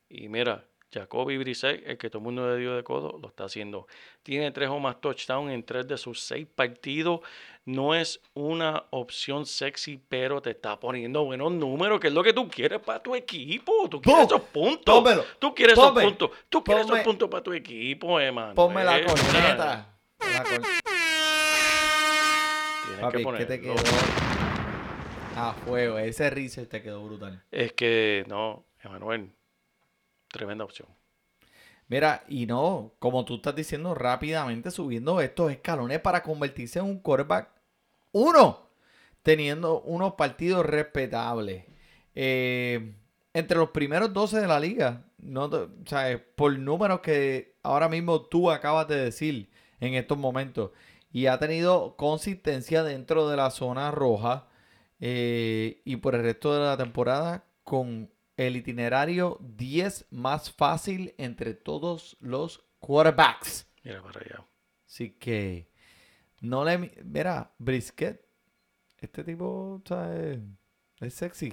Y 0.09 0.29
mira, 0.29 0.65
Jacoby 0.93 1.37
Brissett, 1.37 1.83
el 1.87 1.99
que 1.99 2.09
todo 2.09 2.19
el 2.21 2.25
mundo 2.25 2.49
le 2.49 2.59
dio 2.61 2.77
de 2.77 2.85
codo, 2.85 3.19
lo 3.21 3.29
está 3.29 3.45
haciendo. 3.45 3.87
Tiene 4.23 4.51
tres 4.53 4.69
o 4.69 4.79
más 4.79 5.01
touchdowns 5.01 5.53
en 5.53 5.65
tres 5.65 5.87
de 5.89 5.99
sus 5.99 6.21
seis 6.21 6.47
partidos. 6.55 7.21
No 7.65 7.95
es 7.95 8.21
una 8.35 8.85
opción 8.91 9.45
sexy, 9.47 10.01
pero 10.09 10.41
te 10.41 10.51
está 10.51 10.79
poniendo 10.79 11.25
buenos 11.25 11.51
números, 11.53 11.99
que 11.99 12.07
es 12.07 12.13
lo 12.13 12.23
que 12.23 12.33
tú 12.33 12.49
quieres 12.49 12.79
para 12.81 13.03
tu 13.03 13.15
equipo. 13.17 13.89
Tú 13.91 14.01
quieres 14.01 14.27
esos 14.27 14.41
puntos. 14.43 14.95
Pónmelo. 14.95 15.25
Tú 15.41 15.53
quieres 15.55 15.77
esos 15.77 15.91
puntos. 16.01 16.31
Tú 16.49 16.63
quieres 16.63 16.87
esos 16.87 17.01
puntos 17.01 17.29
para 17.29 17.43
tu 17.43 17.53
equipo, 17.53 18.21
Emanuel. 18.21 18.55
Ponme 18.55 18.85
la 18.85 19.05
corneta. 19.05 19.93
La 20.21 20.43
cor- 20.45 20.63
tienes 22.85 23.01
Papi, 23.01 23.19
que 23.19 23.25
¿qué 23.39 23.47
te 23.47 23.59
ponerlo. 23.59 23.83
quedó? 23.83 23.97
A 25.37 25.53
fuego. 25.53 25.99
Ese 25.99 26.31
research 26.31 26.69
te 26.69 26.83
quedó 26.83 27.03
brutal. 27.05 27.43
Es 27.51 27.73
que, 27.73 28.25
no, 28.29 28.65
Emanuel, 28.83 29.33
tremenda 30.37 30.64
opción. 30.64 30.89
Mira, 31.89 32.24
y 32.28 32.47
no, 32.47 32.95
como 32.99 33.24
tú 33.24 33.37
estás 33.37 33.55
diciendo, 33.55 33.95
rápidamente 33.95 34.70
subiendo 34.70 35.20
estos 35.20 35.53
escalones 35.53 36.01
para 36.01 36.22
convertirse 36.22 36.80
en 36.80 36.87
un 36.87 36.99
quarterback 36.99 37.51
uno, 38.12 38.70
teniendo 39.22 39.82
unos 39.82 40.14
partidos 40.14 40.66
respetables. 40.66 41.64
Eh, 42.14 42.95
entre 43.34 43.59
los 43.59 43.70
primeros 43.70 44.12
12 44.12 44.41
de 44.41 44.47
la 44.49 44.59
liga, 44.59 45.05
no, 45.18 45.45
o 45.45 45.68
sea, 45.87 46.24
por 46.34 46.59
números 46.59 47.01
que 47.01 47.57
ahora 47.62 47.89
mismo 47.89 48.22
tú 48.22 48.51
acabas 48.51 48.89
de 48.89 48.97
decir 48.97 49.51
en 49.80 49.95
estos 49.95 50.18
momentos. 50.18 50.70
Y 51.12 51.26
ha 51.26 51.39
tenido 51.39 51.97
consistencia 51.97 52.82
dentro 52.82 53.28
de 53.28 53.37
la 53.37 53.51
zona 53.51 53.91
roja 53.91 54.49
eh, 55.01 55.82
y 55.84 55.97
por 55.97 56.14
el 56.14 56.22
resto 56.22 56.55
de 56.55 56.61
la 56.64 56.76
temporada 56.76 57.45
con 57.64 58.11
el 58.37 58.57
itinerario 58.57 59.39
10 59.41 60.07
más 60.11 60.51
fácil 60.53 61.14
entre 61.18 61.55
todos 61.55 62.16
los 62.20 62.64
quarterbacks. 62.80 63.66
Mira 63.82 64.03
para 64.03 64.20
allá. 64.20 64.47
Así 64.87 65.11
que 65.12 65.70
no 66.41 66.64
le... 66.64 66.78
mi- 66.78 66.91
Mira, 67.05 67.55
Brisket, 67.59 68.24
este 68.99 69.24
tipo 69.24 69.80
o 69.82 69.82
sea, 69.87 70.14
es, 70.16 70.39
es 71.01 71.14
sexy. 71.14 71.53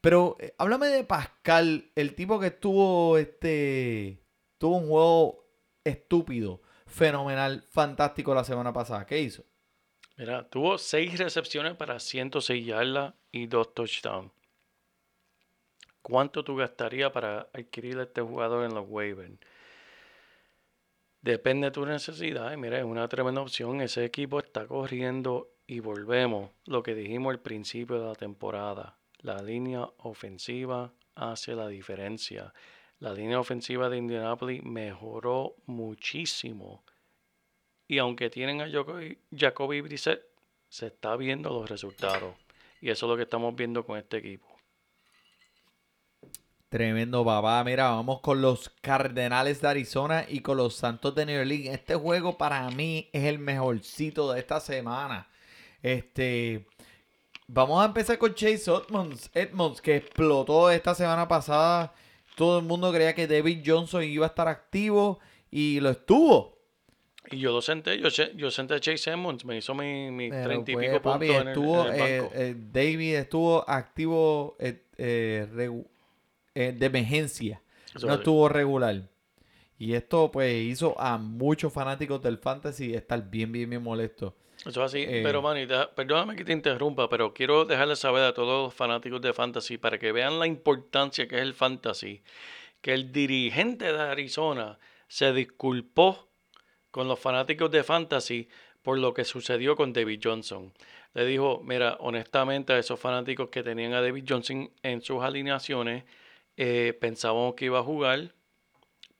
Pero 0.00 0.36
eh, 0.40 0.54
háblame 0.58 0.86
de 0.88 1.04
Pascal, 1.04 1.90
el 1.94 2.14
tipo 2.14 2.38
que 2.38 2.48
estuvo, 2.48 3.18
este, 3.18 4.22
tuvo 4.58 4.76
un 4.78 4.88
juego 4.88 5.48
estúpido, 5.84 6.62
fenomenal, 6.86 7.62
fantástico 7.70 8.34
la 8.34 8.44
semana 8.44 8.72
pasada. 8.72 9.06
¿Qué 9.06 9.20
hizo? 9.20 9.44
Mira, 10.16 10.48
tuvo 10.48 10.78
seis 10.78 11.18
recepciones 11.18 11.74
para 11.76 11.98
106 12.00 12.64
yardas 12.66 13.14
y 13.32 13.46
dos 13.46 13.74
touchdowns. 13.74 14.32
¿Cuánto 16.06 16.44
tú 16.44 16.54
gastarías 16.54 17.10
para 17.10 17.48
adquirir 17.52 17.98
a 17.98 18.04
este 18.04 18.22
jugador 18.22 18.64
en 18.64 18.72
los 18.76 18.88
waivers? 18.88 19.40
Depende 21.20 21.66
de 21.66 21.70
tu 21.72 21.84
necesidad. 21.84 22.56
Mira, 22.56 22.78
es 22.78 22.84
una 22.84 23.08
tremenda 23.08 23.40
opción. 23.40 23.80
Ese 23.80 24.04
equipo 24.04 24.38
está 24.38 24.68
corriendo 24.68 25.48
y 25.66 25.80
volvemos. 25.80 26.52
Lo 26.64 26.84
que 26.84 26.94
dijimos 26.94 27.32
al 27.32 27.40
principio 27.40 27.98
de 27.98 28.06
la 28.06 28.14
temporada. 28.14 29.00
La 29.18 29.42
línea 29.42 29.90
ofensiva 29.96 30.92
hace 31.16 31.56
la 31.56 31.66
diferencia. 31.66 32.54
La 33.00 33.12
línea 33.12 33.40
ofensiva 33.40 33.88
de 33.88 33.96
Indianapolis 33.96 34.62
mejoró 34.62 35.56
muchísimo. 35.66 36.84
Y 37.88 37.98
aunque 37.98 38.30
tienen 38.30 38.60
a 38.60 38.70
Jacoby 39.36 39.80
Brissett, 39.80 40.22
se 40.68 40.86
está 40.86 41.16
viendo 41.16 41.50
los 41.50 41.68
resultados. 41.68 42.36
Y 42.80 42.90
eso 42.90 43.06
es 43.06 43.10
lo 43.10 43.16
que 43.16 43.24
estamos 43.24 43.56
viendo 43.56 43.84
con 43.84 43.98
este 43.98 44.18
equipo. 44.18 44.55
Tremendo 46.68 47.24
papá. 47.24 47.62
Mira, 47.64 47.90
vamos 47.90 48.20
con 48.20 48.42
los 48.42 48.70
Cardenales 48.80 49.60
de 49.60 49.68
Arizona 49.68 50.24
y 50.28 50.40
con 50.40 50.56
los 50.56 50.74
Santos 50.74 51.14
de 51.14 51.24
New 51.26 51.40
Orleans. 51.40 51.68
Este 51.68 51.94
juego 51.94 52.36
para 52.36 52.68
mí 52.70 53.08
es 53.12 53.24
el 53.24 53.38
mejorcito 53.38 54.32
de 54.32 54.40
esta 54.40 54.58
semana. 54.60 55.28
Este. 55.82 56.66
Vamos 57.46 57.80
a 57.80 57.86
empezar 57.86 58.18
con 58.18 58.34
Chase 58.34 58.68
Edmonds, 58.72 59.30
Edmonds, 59.32 59.80
que 59.80 59.94
explotó 59.96 60.68
esta 60.70 60.96
semana 60.96 61.28
pasada. 61.28 61.94
Todo 62.34 62.58
el 62.58 62.64
mundo 62.64 62.92
creía 62.92 63.14
que 63.14 63.28
David 63.28 63.62
Johnson 63.64 64.02
iba 64.02 64.26
a 64.26 64.28
estar 64.28 64.48
activo 64.48 65.20
y 65.48 65.78
lo 65.78 65.90
estuvo. 65.90 66.58
Y 67.30 67.38
yo 67.38 67.52
lo 67.52 67.62
senté, 67.62 68.00
yo, 68.00 68.50
senté 68.50 68.74
a 68.74 68.80
Chase 68.80 69.10
Edmonds, 69.10 69.44
me 69.44 69.56
hizo 69.56 69.74
mi- 69.74 70.10
mis 70.10 70.30
treinta 70.30 70.70
y 70.70 70.74
pues, 70.74 70.88
pico 70.88 71.02
papi, 71.02 71.26
puntos 71.26 71.40
en 71.42 71.42
el, 71.42 71.48
estuvo, 71.48 71.86
en 71.86 71.94
el 71.94 72.00
eh, 72.00 72.30
eh, 72.34 72.54
David 72.72 73.14
estuvo 73.16 73.68
activo 73.68 74.56
eh, 74.60 75.46
eh, 76.56 76.72
de 76.76 76.86
emergencia. 76.86 77.62
Eso 77.94 78.06
no 78.06 78.14
es- 78.14 78.18
estuvo 78.20 78.48
regular. 78.48 79.02
Y 79.78 79.92
esto 79.92 80.30
pues 80.32 80.54
hizo 80.64 80.98
a 80.98 81.18
muchos 81.18 81.72
fanáticos 81.72 82.22
del 82.22 82.38
fantasy 82.38 82.94
estar 82.94 83.22
bien, 83.30 83.52
bien, 83.52 83.68
bien 83.70 83.82
molestos. 83.82 84.32
Eso 84.60 84.70
es 84.82 84.92
así. 84.92 85.02
Eh, 85.06 85.20
pero, 85.22 85.42
deja- 85.52 85.94
perdóname 85.94 86.34
que 86.34 86.44
te 86.44 86.52
interrumpa, 86.52 87.08
pero 87.10 87.34
quiero 87.34 87.64
dejarles 87.66 87.98
saber 87.98 88.22
a 88.24 88.32
todos 88.32 88.64
los 88.64 88.74
fanáticos 88.74 89.20
de 89.20 89.32
Fantasy 89.34 89.76
para 89.76 89.98
que 89.98 90.12
vean 90.12 90.38
la 90.38 90.46
importancia 90.46 91.28
que 91.28 91.36
es 91.36 91.42
el 91.42 91.52
Fantasy, 91.54 92.22
que 92.80 92.94
el 92.94 93.12
dirigente 93.12 93.92
de 93.92 94.00
Arizona 94.00 94.78
se 95.08 95.32
disculpó 95.34 96.28
con 96.90 97.06
los 97.06 97.18
fanáticos 97.20 97.70
de 97.70 97.84
Fantasy 97.84 98.48
por 98.82 98.98
lo 98.98 99.12
que 99.12 99.24
sucedió 99.24 99.76
con 99.76 99.92
David 99.92 100.20
Johnson. 100.24 100.72
Le 101.12 101.26
dijo, 101.26 101.60
mira, 101.64 101.96
honestamente 102.00 102.72
a 102.72 102.78
esos 102.78 102.98
fanáticos 102.98 103.50
que 103.50 103.62
tenían 103.62 103.92
a 103.92 104.00
David 104.00 104.24
Johnson 104.28 104.70
en 104.82 105.02
sus 105.02 105.22
alineaciones, 105.22 106.04
eh, 106.56 106.96
pensábamos 107.00 107.54
que 107.54 107.66
iba 107.66 107.78
a 107.80 107.82
jugar, 107.82 108.32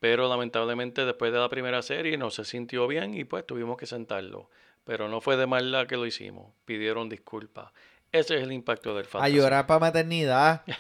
pero 0.01 0.29
lamentablemente 0.29 1.05
después 1.05 1.33
de 1.33 1.39
la 1.39 1.49
primera 1.49 1.83
serie 1.83 2.17
no 2.17 2.31
se 2.31 2.45
sintió 2.45 2.87
bien 2.87 3.15
y 3.15 3.25
pues 3.25 3.47
tuvimos 3.47 3.77
que 3.77 3.87
sentarlo. 3.87 4.51
Pero 4.85 5.09
no 5.09 5.21
fue 5.21 5.37
de 5.37 5.47
maldad 5.47 5.87
que 5.87 5.97
lo 5.97 6.07
hicimos. 6.07 6.53
Pidieron 6.65 7.09
disculpas. 7.09 7.73
Ese 8.13 8.37
es 8.37 8.43
el 8.43 8.53
impacto 8.53 8.95
del 8.95 9.05
A 9.07 9.09
fantasy. 9.09 9.35
llorar 9.35 9.67
para 9.67 9.81
maternidad. 9.81 10.63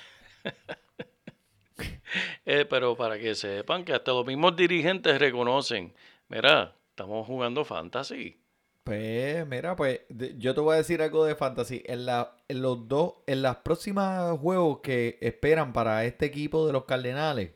Eh, 2.47 2.65
pero 2.65 2.97
para 2.97 3.19
que 3.19 3.35
sepan 3.35 3.85
que 3.85 3.93
hasta 3.93 4.13
los 4.13 4.25
mismos 4.25 4.55
dirigentes 4.57 5.19
reconocen, 5.19 5.93
mira, 6.29 6.73
estamos 6.91 7.27
jugando 7.27 7.65
fantasy. 7.65 8.39
Pues, 8.87 9.45
mira, 9.49 9.75
pues 9.75 10.03
yo 10.39 10.55
te 10.55 10.61
voy 10.61 10.75
a 10.75 10.77
decir 10.77 11.03
algo 11.03 11.25
de 11.25 11.35
fantasy. 11.35 11.83
En, 11.87 12.07
la, 12.07 12.37
en 12.47 12.63
los 12.63 12.87
dos, 12.87 13.15
en 13.27 13.43
las 13.43 13.57
próximas 13.57 14.39
juegos 14.39 14.79
que 14.81 15.19
esperan 15.21 15.73
para 15.73 16.05
este 16.05 16.27
equipo 16.27 16.65
de 16.69 16.73
los 16.73 16.85
Cardenales, 16.85 17.51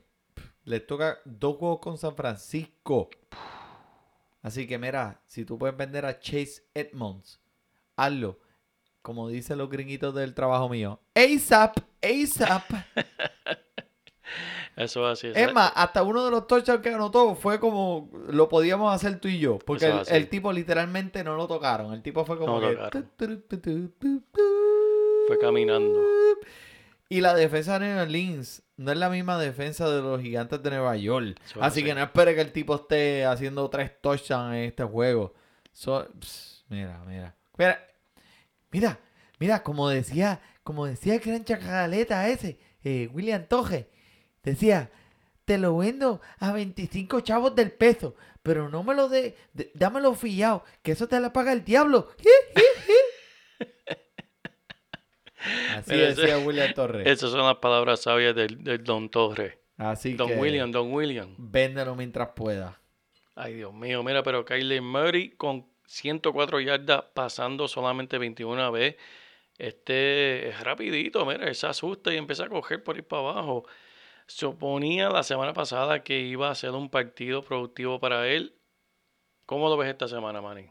les 0.64 0.85
toca 0.85 1.18
dos 1.24 1.57
juegos 1.57 1.78
con 1.78 1.99
San 1.99 2.16
Francisco. 2.16 3.11
Así 4.43 4.66
que 4.66 4.76
mira, 4.76 5.22
si 5.24 5.45
tú 5.45 5.57
puedes 5.57 5.76
vender 5.76 6.05
a 6.05 6.18
Chase 6.18 6.64
Edmonds, 6.74 7.41
hazlo. 7.95 8.41
Como 9.01 9.28
dicen 9.28 9.59
los 9.59 9.70
gringuitos 9.70 10.12
del 10.12 10.35
trabajo 10.35 10.68
mío. 10.68 11.01
ASAP, 11.14 11.76
ASAP. 12.03 12.72
Eso 14.76 15.06
es 15.06 15.18
así. 15.18 15.26
eso 15.28 15.38
Es 15.38 15.52
más, 15.52 15.72
hasta 15.74 16.02
uno 16.02 16.24
de 16.24 16.30
los 16.30 16.46
touchdowns 16.46 16.80
que 16.82 16.90
anotó 16.90 17.34
fue 17.34 17.60
como 17.60 18.10
lo 18.28 18.48
podíamos 18.48 18.94
hacer 18.94 19.20
tú 19.20 19.28
y 19.28 19.38
yo. 19.38 19.58
Porque 19.58 19.92
el, 20.08 20.28
tipo 20.28 20.52
literalmente 20.52 21.22
no 21.24 21.36
lo 21.36 21.46
tocaron. 21.46 21.92
El 21.92 22.02
tipo 22.02 22.24
fue 22.24 22.38
como 22.38 22.60
No 22.60 22.68
que. 22.68 23.04
Fue 25.26 25.38
caminando. 25.38 26.00
Y 27.08 27.20
la 27.20 27.34
defensa 27.34 27.78
de 27.78 27.88
New 27.88 28.02
Orleans 28.02 28.62
no 28.76 28.92
es 28.92 28.98
la 28.98 29.10
misma 29.10 29.36
defensa 29.36 29.90
de 29.90 30.00
los 30.00 30.20
gigantes 30.22 30.62
de 30.62 30.70
Nueva 30.70 30.96
York. 30.96 31.40
Eso 31.44 31.62
Así 31.62 31.82
que 31.82 31.94
no 31.94 32.02
espere 32.02 32.34
que 32.34 32.40
el 32.40 32.52
tipo 32.52 32.76
esté 32.76 33.26
haciendo 33.26 33.68
tres 33.68 34.00
touchdowns 34.00 34.54
en 34.54 34.64
este 34.64 34.84
juego. 34.84 35.34
So- 35.72 36.06
mira, 36.68 37.02
mira. 37.06 37.36
Mira, 37.58 37.86
mira, 38.70 39.00
mira, 39.38 39.62
como 39.62 39.88
decía, 39.88 40.40
como 40.62 40.86
decía 40.86 41.14
el 41.14 41.20
gran 41.20 41.44
chacaleta 41.44 42.28
ese, 42.28 42.58
eh, 42.84 43.10
William 43.12 43.44
Toje, 43.46 43.90
decía, 44.43 44.91
te 45.45 45.59
lo 45.59 45.76
vendo 45.78 46.20
a 46.38 46.53
25 46.53 47.20
chavos 47.20 47.55
del 47.55 47.72
peso, 47.72 48.14
pero 48.43 48.68
no 48.68 48.82
me 48.82 48.95
lo 48.95 49.09
de, 49.09 49.36
de- 49.53 49.70
dámelo 49.74 50.14
fillado, 50.14 50.64
que 50.82 50.93
eso 50.93 51.09
te 51.09 51.18
la 51.20 51.32
paga 51.32 51.53
el 51.53 51.64
diablo. 51.64 52.09
Así 55.76 55.97
decía 55.97 56.38
William 56.38 56.72
Torres. 56.74 57.07
Esas 57.07 57.30
son 57.30 57.41
las 57.47 57.57
palabras 57.57 58.03
sabias 58.03 58.34
del, 58.34 58.62
del 58.62 58.84
Don 58.84 59.09
Torre. 59.09 59.59
Así 59.78 60.12
Don 60.12 60.28
que 60.28 60.36
William, 60.36 60.70
Don 60.70 60.93
William. 60.93 61.34
véndelo 61.38 61.95
mientras 61.95 62.28
pueda. 62.36 62.78
Ay, 63.34 63.55
Dios 63.55 63.72
mío, 63.72 64.03
mira, 64.03 64.22
pero 64.22 64.45
Kyler 64.45 64.82
Murray 64.82 65.30
con 65.30 65.66
104 65.86 66.61
yardas 66.61 67.05
pasando 67.14 67.66
solamente 67.68 68.18
21 68.18 68.70
vez. 68.70 68.97
Este 69.57 70.49
es 70.51 70.61
rapidito, 70.61 71.24
mira, 71.24 71.47
él 71.49 71.55
se 71.55 71.66
asusta 71.66 72.12
y 72.12 72.16
empieza 72.18 72.45
a 72.45 72.49
coger 72.49 72.82
por 72.82 72.97
ir 72.99 73.05
para 73.05 73.22
abajo. 73.30 73.64
Suponía 74.31 75.11
la 75.11 75.24
semana 75.24 75.53
pasada 75.53 76.05
que 76.05 76.20
iba 76.20 76.51
a 76.51 76.55
ser 76.55 76.70
un 76.70 76.89
partido 76.89 77.43
productivo 77.43 77.99
para 77.99 78.28
él. 78.28 78.55
¿Cómo 79.45 79.68
lo 79.68 79.76
ves 79.76 79.91
esta 79.91 80.07
semana, 80.07 80.41
Manny? 80.41 80.70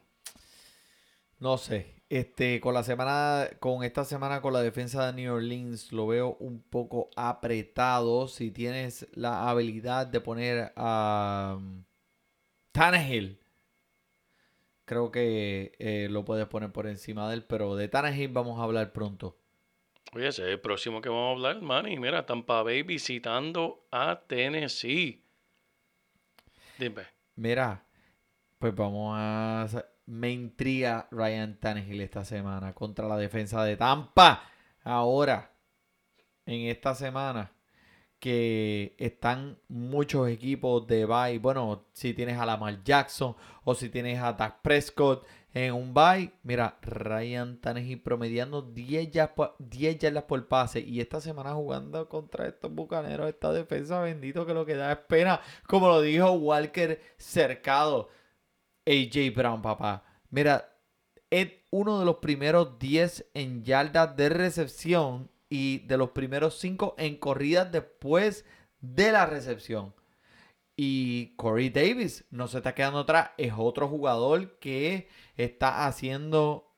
No 1.40 1.58
sé. 1.58 2.02
Este, 2.08 2.62
con 2.62 2.74
la 2.74 2.84
semana, 2.84 3.50
con 3.60 3.84
esta 3.84 4.06
semana 4.06 4.42
con 4.42 4.54
la 4.54 4.62
defensa 4.62 5.06
de 5.06 5.14
New 5.14 5.34
Orleans 5.36 5.92
lo 5.92 6.08
veo 6.08 6.38
un 6.40 6.62
poco 6.62 7.10
apretado. 7.18 8.30
Si 8.30 8.50
tienes 8.50 9.10
la 9.12 9.50
habilidad 9.50 10.08
de 10.08 10.22
poner 10.22 10.72
a 10.78 11.58
um, 11.58 11.84
Tannehill, 12.72 13.42
creo 14.86 15.12
que 15.12 15.74
eh, 15.80 16.08
lo 16.10 16.24
puedes 16.24 16.48
poner 16.48 16.72
por 16.72 16.88
encima 16.88 17.28
de 17.28 17.36
él. 17.36 17.44
Pero 17.44 17.76
de 17.76 17.90
Tannehill 17.90 18.32
vamos 18.32 18.58
a 18.58 18.64
hablar 18.64 18.94
pronto. 18.94 19.39
Oye, 20.14 20.28
es 20.28 20.40
el 20.40 20.60
próximo 20.60 21.02
que 21.02 21.10
vamos 21.10 21.28
a 21.28 21.32
hablar, 21.32 21.62
Manny. 21.62 22.00
Mira, 22.00 22.26
Tampa 22.26 22.64
Bay 22.64 22.82
visitando 22.82 23.88
a 23.92 24.22
Tennessee. 24.28 25.24
Dime. 26.80 27.04
Mira, 27.36 27.86
pues 28.58 28.74
vamos 28.74 29.14
a... 29.16 29.68
Me 30.08 30.32
intriga 30.32 31.08
Ryan 31.12 31.60
Tannehill 31.60 32.02
esta 32.02 32.26
semana 32.26 32.74
contra 32.74 33.08
la 33.08 33.18
defensa 33.18 33.64
de 33.64 33.78
Tampa. 33.78 34.50
Ahora, 34.84 35.54
en 36.48 36.62
esta 36.62 36.96
semana, 36.96 37.52
que 38.20 38.96
están 38.98 39.60
muchos 39.68 40.28
equipos 40.28 40.86
de 40.88 41.06
bye. 41.06 41.40
Bueno, 41.40 41.88
si 41.94 42.14
tienes 42.14 42.38
a 42.38 42.46
Lamar 42.46 42.84
Jackson 42.84 43.36
o 43.64 43.76
si 43.76 43.90
tienes 43.90 44.20
a 44.20 44.34
Dak 44.34 44.62
Prescott 44.62 45.26
en 45.54 45.74
un 45.74 45.94
bye. 45.94 46.32
Mira, 46.44 46.78
Ryan 46.82 47.60
Tannehill 47.60 48.02
promediando 48.02 48.62
10 48.62 49.12
yardas, 49.12 49.36
por- 49.36 49.56
10 49.60 49.98
yardas 49.98 50.24
por 50.24 50.48
pase. 50.48 50.80
Y 50.80 51.02
esta 51.02 51.22
semana 51.22 51.54
jugando 51.54 52.08
contra 52.08 52.48
estos 52.48 52.72
bucaneros, 52.72 53.28
esta 53.30 53.52
defensa 53.52 54.02
bendito 54.02 54.46
que 54.46 54.54
lo 54.54 54.66
que 54.66 54.76
da 54.76 54.92
es 54.92 55.00
pena. 55.00 55.42
Como 55.68 55.88
lo 55.88 56.02
dijo 56.02 56.32
Walker 56.34 57.02
Cercado. 57.18 58.10
AJ 58.86 59.34
Brown, 59.36 59.62
papá. 59.62 60.04
Mira, 60.30 60.76
es 61.30 61.50
uno 61.72 62.00
de 62.00 62.06
los 62.06 62.18
primeros 62.18 62.80
10 62.80 63.30
en 63.34 63.64
yardas 63.64 64.16
de 64.16 64.30
recepción 64.30 65.30
y 65.50 65.80
de 65.88 65.98
los 65.98 66.12
primeros 66.12 66.60
5 66.60 66.96
en 66.98 67.18
corridas 67.18 67.72
después 67.72 68.46
de 68.82 69.12
la 69.12 69.26
recepción. 69.26 69.94
Y 70.82 71.36
Corey 71.36 71.70
Davis 71.72 72.24
no 72.32 72.48
se 72.48 72.60
está 72.60 72.74
quedando 72.74 73.00
atrás. 73.00 73.32
Es 73.38 73.52
otro 73.58 73.90
jugador 73.90 74.60
que 74.60 75.10
está 75.36 75.86
haciendo 75.88 76.74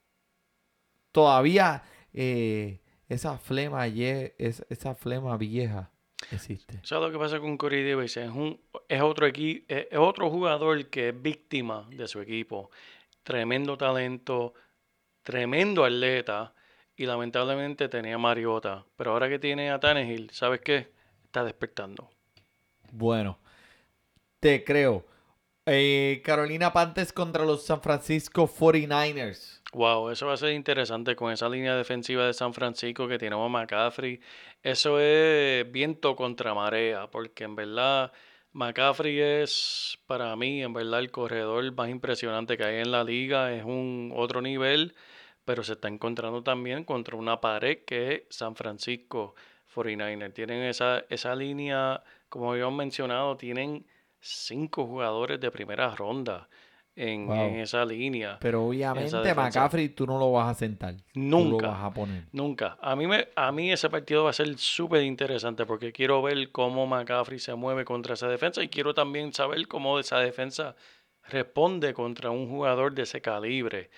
todavía 1.12 1.84
eh, 2.12 2.82
esa 3.10 3.38
flema, 3.38 3.86
esa 3.86 4.96
flema 4.96 5.38
vieja 5.38 5.92
existe. 6.32 6.80
¿Sabes 6.82 7.10
lo 7.10 7.12
que 7.12 7.20
pasa 7.20 7.40
con 7.40 7.58
Corey 7.58 7.88
Davis? 7.88 8.18
Es, 8.18 8.32
un, 8.32 8.60
es, 8.90 9.02
otro 9.04 9.28
equi- 9.28 9.66
es 9.68 10.00
otro 10.00 10.32
jugador 10.32 10.90
que 10.90 11.10
es 11.10 11.22
víctima 11.22 11.88
de 11.92 12.08
su 12.08 12.22
equipo. 12.22 12.72
Tremendo 13.22 13.78
talento, 13.78 14.56
tremendo 15.22 15.86
atleta 15.86 16.56
y 16.96 17.06
lamentablemente 17.06 17.88
tenía 17.88 18.18
Mariota. 18.18 18.84
Pero 18.96 19.12
ahora 19.12 19.30
que 19.30 19.38
tiene 19.38 19.70
a 19.70 19.80
Tannehill, 19.80 20.32
¿sabes 20.32 20.62
qué? 20.62 20.92
Está 21.24 21.44
despertando. 21.44 22.10
Bueno, 22.92 23.38
te 24.42 24.64
creo. 24.66 25.06
Eh, 25.68 26.22
Carolina 26.26 26.74
Panthers 26.74 27.14
contra 27.14 27.46
los 27.46 27.64
San 27.64 27.82
Francisco 27.82 28.50
49ers. 28.50 29.62
Wow, 29.74 30.10
eso 30.10 30.26
va 30.26 30.34
a 30.34 30.38
ser 30.38 30.54
interesante 30.54 31.16
con 31.16 31.32
esa 31.32 31.48
línea 31.48 31.76
defensiva 31.76 32.26
de 32.26 32.34
San 32.34 32.54
Francisco 32.54 33.08
que 33.08 33.20
tiene 33.20 33.36
a 33.36 33.48
McCaffrey. 33.48 34.20
Eso 34.64 35.00
es 35.00 35.72
viento 35.72 36.16
contra 36.16 36.56
marea, 36.56 37.10
porque 37.10 37.44
en 37.44 37.56
verdad 37.56 38.12
McCaffrey 38.52 39.20
es 39.20 40.00
para 40.08 40.36
mí, 40.36 40.64
en 40.64 40.74
verdad, 40.74 41.00
el 41.00 41.12
corredor 41.12 41.72
más 41.74 41.90
impresionante 41.90 42.58
que 42.58 42.64
hay 42.64 42.78
en 42.82 42.92
la 42.92 43.04
liga. 43.04 43.54
Es 43.54 43.64
un 43.64 44.12
otro 44.16 44.42
nivel, 44.42 44.96
pero 45.46 45.64
se 45.64 45.74
está 45.74 45.88
encontrando 45.88 46.42
también 46.44 46.84
contra 46.84 47.16
una 47.16 47.40
pared 47.40 47.86
que 47.86 48.14
es 48.14 48.36
San 48.36 48.56
Francisco 48.56 49.36
49ers. 49.74 50.34
Tienen 50.34 50.64
esa, 50.64 51.06
esa 51.10 51.36
línea, 51.36 52.04
como 52.28 52.52
habíamos 52.52 52.76
mencionado, 52.76 53.38
tienen 53.38 53.86
cinco 54.22 54.86
jugadores 54.86 55.40
de 55.40 55.52
primera 55.52 55.94
ronda 55.96 56.48
en, 56.96 57.26
Wow. 57.28 57.36
en 57.36 57.56
esa 57.60 57.84
línea. 57.86 58.38
Pero 58.40 58.66
obviamente. 58.66 59.34
McCaffrey 59.34 59.90
tú 59.90 60.06
no 60.06 60.20
lo 60.20 60.32
vas 60.34 60.50
a 60.56 60.60
sentar. 60.60 60.96
Nunca. 61.14 61.68
lo 61.68 61.72
vas 61.74 61.84
a 61.84 61.92
poner. 61.94 62.26
Nunca. 62.32 62.78
A 62.82 62.96
mí, 62.96 63.08
me, 63.08 63.28
a 63.36 63.52
mí 63.52 63.72
ese 63.72 63.90
partido 63.90 64.26
va 64.26 64.30
a 64.30 64.34
ser 64.34 64.58
súper 64.58 65.04
interesante 65.04 65.66
porque 65.66 65.92
quiero 65.92 66.22
ver 66.22 66.52
cómo 66.52 66.86
McCaffrey 66.88 67.40
se 67.40 67.56
mueve 67.56 67.86
contra 67.86 68.14
esa 68.14 68.28
defensa 68.28 68.62
y 68.62 68.68
quiero 68.70 68.94
también 68.94 69.34
saber 69.34 69.68
cómo 69.68 70.00
esa 70.00 70.20
defensa 70.20 70.76
responde 71.24 71.94
contra 71.94 72.30
un 72.32 72.50
jugador 72.50 72.94
de 72.94 73.04
ese 73.04 73.22
calibre, 73.22 73.90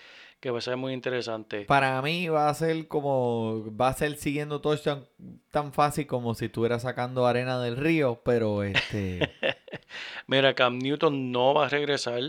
que 0.44 0.52
va 0.52 0.58
a 0.58 0.62
ser 0.62 0.76
muy 0.76 0.92
interesante. 0.92 1.62
Para 1.64 2.02
mí 2.02 2.28
va 2.28 2.50
a 2.50 2.54
ser 2.54 2.90
como, 2.90 3.64
va 3.80 3.88
a 3.88 3.94
ser 3.94 4.18
siguiendo 4.18 4.60
touchdown 4.60 5.08
tan 5.52 5.72
fácil 5.72 6.06
como 6.06 6.36
si 6.36 6.46
estuvieras 6.48 6.82
sacando 6.82 7.26
arena 7.26 7.62
del 7.62 7.78
río, 7.78 8.20
pero 8.26 8.62
este, 8.62 9.22
Mira, 10.28 10.54
Cam 10.54 10.80
Newton 10.80 11.32
no 11.32 11.54
va 11.54 11.68
a 11.68 11.70
regresar. 11.70 12.20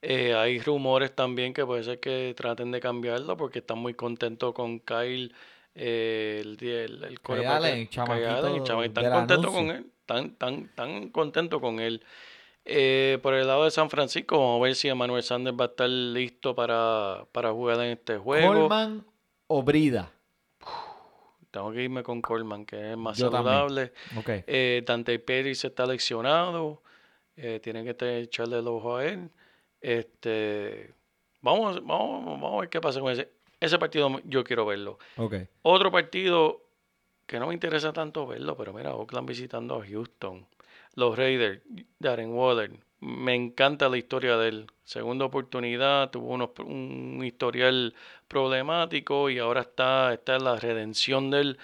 Eh, 0.00 0.32
hay 0.34 0.60
rumores 0.60 1.12
también 1.16 1.52
que 1.52 1.66
puede 1.66 1.82
ser 1.82 1.98
que 1.98 2.34
traten 2.36 2.70
de 2.70 2.78
cambiarlo 2.78 3.36
porque 3.36 3.58
están 3.58 3.78
muy 3.78 3.94
contentos 3.94 4.54
con 4.54 4.78
Kyle, 4.78 5.34
eh, 5.74 6.38
el, 6.44 6.58
el, 6.62 7.02
el 7.02 7.02
Allen, 7.02 7.18
Kyle 7.24 7.46
Allen, 7.48 7.88
chamaquito 7.88 8.54
el 8.54 8.62
chama- 8.62 8.84
están 8.86 9.10
contentos 9.10 9.50
con 9.52 9.70
él, 9.72 9.86
tan, 10.06 10.30
tan, 10.36 10.68
tan 10.76 11.08
contentos 11.08 11.60
con 11.60 11.80
él. 11.80 12.00
Eh, 12.68 13.18
por 13.22 13.34
el 13.34 13.46
lado 13.46 13.64
de 13.64 13.70
San 13.70 13.88
Francisco, 13.88 14.38
vamos 14.38 14.60
a 14.60 14.64
ver 14.64 14.74
si 14.74 14.88
Emmanuel 14.88 15.22
Sanders 15.22 15.56
va 15.58 15.66
a 15.66 15.68
estar 15.68 15.88
listo 15.88 16.54
para, 16.54 17.24
para 17.30 17.52
jugar 17.52 17.78
en 17.80 17.92
este 17.92 18.18
juego. 18.18 18.48
Coleman 18.48 19.06
o 19.46 19.62
Brida. 19.62 20.12
Tengo 21.52 21.72
que 21.72 21.84
irme 21.84 22.02
con 22.02 22.20
Coleman, 22.20 22.66
que 22.66 22.90
es 22.90 22.96
más 22.96 23.16
Yo 23.16 23.30
saludable. 23.30 23.92
Ok. 24.18 24.28
Eh, 24.46 24.82
Dante 24.84 25.18
Pérez 25.20 25.64
está 25.64 25.86
lesionado. 25.86 26.82
eh, 27.36 27.60
tienen 27.62 27.84
que 27.84 28.20
echarle 28.20 28.58
el 28.58 28.66
ojo 28.66 28.96
a 28.96 29.06
él. 29.06 29.30
Este, 29.80 30.92
vamos, 31.40 31.76
vamos, 31.86 32.24
vamos 32.26 32.54
a 32.54 32.60
ver 32.60 32.68
qué 32.68 32.80
pasa 32.80 33.00
con 33.00 33.12
ese. 33.12 33.30
Ese 33.60 33.78
partido 33.78 34.20
yo 34.24 34.42
quiero 34.44 34.66
verlo. 34.66 34.98
Ok. 35.16 35.34
Otro 35.62 35.90
partido 35.90 36.62
que 37.26 37.38
no 37.38 37.46
me 37.46 37.54
interesa 37.54 37.92
tanto 37.92 38.26
verlo, 38.26 38.56
pero 38.56 38.72
mira, 38.72 38.94
Oakland 38.94 39.28
visitando 39.28 39.76
a 39.76 39.86
Houston. 39.86 40.46
Los 40.96 41.16
Raiders, 41.16 41.62
Darren 41.98 42.32
Waller. 42.32 42.72
Me 43.00 43.34
encanta 43.34 43.88
la 43.90 43.98
historia 43.98 44.38
de 44.38 44.48
él. 44.48 44.66
Segunda 44.82 45.26
oportunidad, 45.26 46.10
tuvo 46.10 46.32
unos, 46.32 46.50
un 46.58 47.22
historial 47.22 47.94
problemático 48.26 49.28
y 49.28 49.38
ahora 49.38 49.60
está, 49.60 50.14
está 50.14 50.36
en 50.36 50.44
la 50.44 50.56
redención 50.56 51.30
de 51.30 51.40
él. 51.40 51.58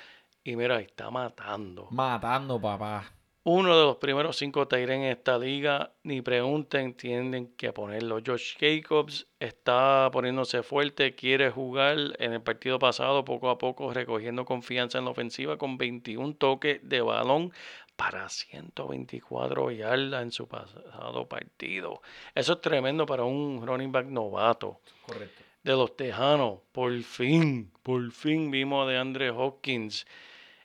Y 0.45 0.55
mira, 0.57 0.81
está 0.81 1.11
matando. 1.11 1.89
Matando, 1.91 2.61
papá. 2.61 3.11
Uno 3.45 3.77
de 3.77 3.85
los 3.85 3.97
primeros 3.97 4.37
cinco 4.37 4.69
Tyren 4.69 5.01
en 5.03 5.11
esta 5.11 5.37
liga, 5.37 5.91
ni 6.05 6.23
pregunten, 6.23 6.95
tienen 6.95 7.49
que 7.57 7.73
ponerlo. 7.73 8.21
Josh 8.25 8.57
Jacobs 8.57 9.27
está 9.41 10.09
poniéndose 10.13 10.63
fuerte, 10.63 11.17
quiere 11.17 11.51
jugar 11.51 11.97
en 12.21 12.35
el 12.35 12.41
partido 12.41 12.79
pasado, 12.79 13.25
poco 13.25 13.51
a 13.51 13.59
poco 13.59 13.93
recogiendo 13.93 14.45
confianza 14.45 14.99
en 14.99 15.07
la 15.07 15.11
ofensiva 15.11 15.59
con 15.59 15.77
21 15.77 16.37
toques 16.37 16.89
de 16.89 17.01
balón 17.01 17.53
para 17.97 18.29
124 18.29 19.71
yardas 19.71 20.23
en 20.23 20.33
su 20.33 20.49
pasado 20.49 21.29
partido. 21.29 22.03
Eso 22.35 22.55
es 22.55 22.61
tremendo 22.61 23.07
para 23.07 23.25
un 23.25 23.67
running 23.67 23.93
back 23.93 24.07
novato. 24.07 24.81
Correcto. 25.07 25.43
de 25.63 25.73
los 25.73 25.97
Tejanos. 25.97 26.61
Por 26.73 27.03
fin, 27.03 27.71
por 27.83 28.11
fin 28.11 28.51
vimos 28.51 28.89
de 28.89 28.99
Andre 28.99 29.31
Hopkins 29.31 30.07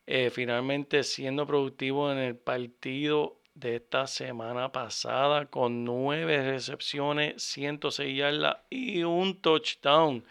eh, 0.09 0.29
finalmente 0.29 1.03
siendo 1.03 1.45
productivo 1.45 2.09
en 2.09 2.17
el 2.17 2.37
partido 2.37 3.41
de 3.55 3.75
esta 3.75 4.07
semana 4.07 4.71
pasada 4.71 5.47
con 5.47 5.83
nueve 5.83 6.41
recepciones, 6.51 7.43
106 7.43 8.17
yardas 8.17 8.57
y 8.69 9.03
un 9.03 9.41
touchdown. 9.41 10.23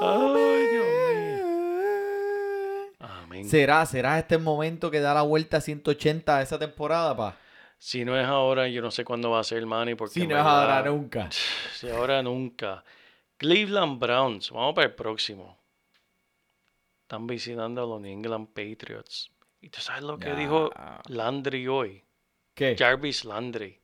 Ay, 0.00 0.66
Dios 0.70 0.86
mío. 0.86 1.29
Amén. 3.00 3.48
¿Será, 3.48 3.84
será 3.86 4.18
este 4.18 4.36
el 4.36 4.42
momento 4.42 4.90
que 4.90 5.00
da 5.00 5.14
la 5.14 5.22
vuelta 5.22 5.56
a 5.56 5.60
180 5.60 6.36
a 6.36 6.42
esa 6.42 6.58
temporada, 6.58 7.16
pa? 7.16 7.36
Si 7.78 8.04
no 8.04 8.18
es 8.18 8.26
ahora, 8.26 8.68
yo 8.68 8.82
no 8.82 8.90
sé 8.90 9.04
cuándo 9.04 9.30
va 9.30 9.40
a 9.40 9.44
ser 9.44 9.64
Manny. 9.64 9.94
Porque 9.94 10.20
Si 10.20 10.26
no 10.26 10.36
es 10.36 10.42
ahora 10.42 10.82
nunca. 10.82 11.28
Si 11.74 11.88
ahora 11.88 12.22
nunca. 12.22 12.84
Cleveland 13.38 13.98
Browns, 13.98 14.50
vamos 14.50 14.74
para 14.74 14.88
el 14.88 14.94
próximo. 14.94 15.58
Están 17.02 17.26
visitando 17.26 17.82
a 17.82 17.86
los 17.86 18.00
New 18.00 18.12
England 18.12 18.48
Patriots. 18.48 19.30
¿Y 19.62 19.70
tú 19.70 19.80
sabes 19.80 20.02
lo 20.02 20.18
que 20.18 20.34
dijo 20.34 20.70
Landry 21.06 21.66
hoy? 21.68 22.04
¿Qué? 22.54 22.76
Jarvis 22.78 23.24
Landry. 23.24 23.79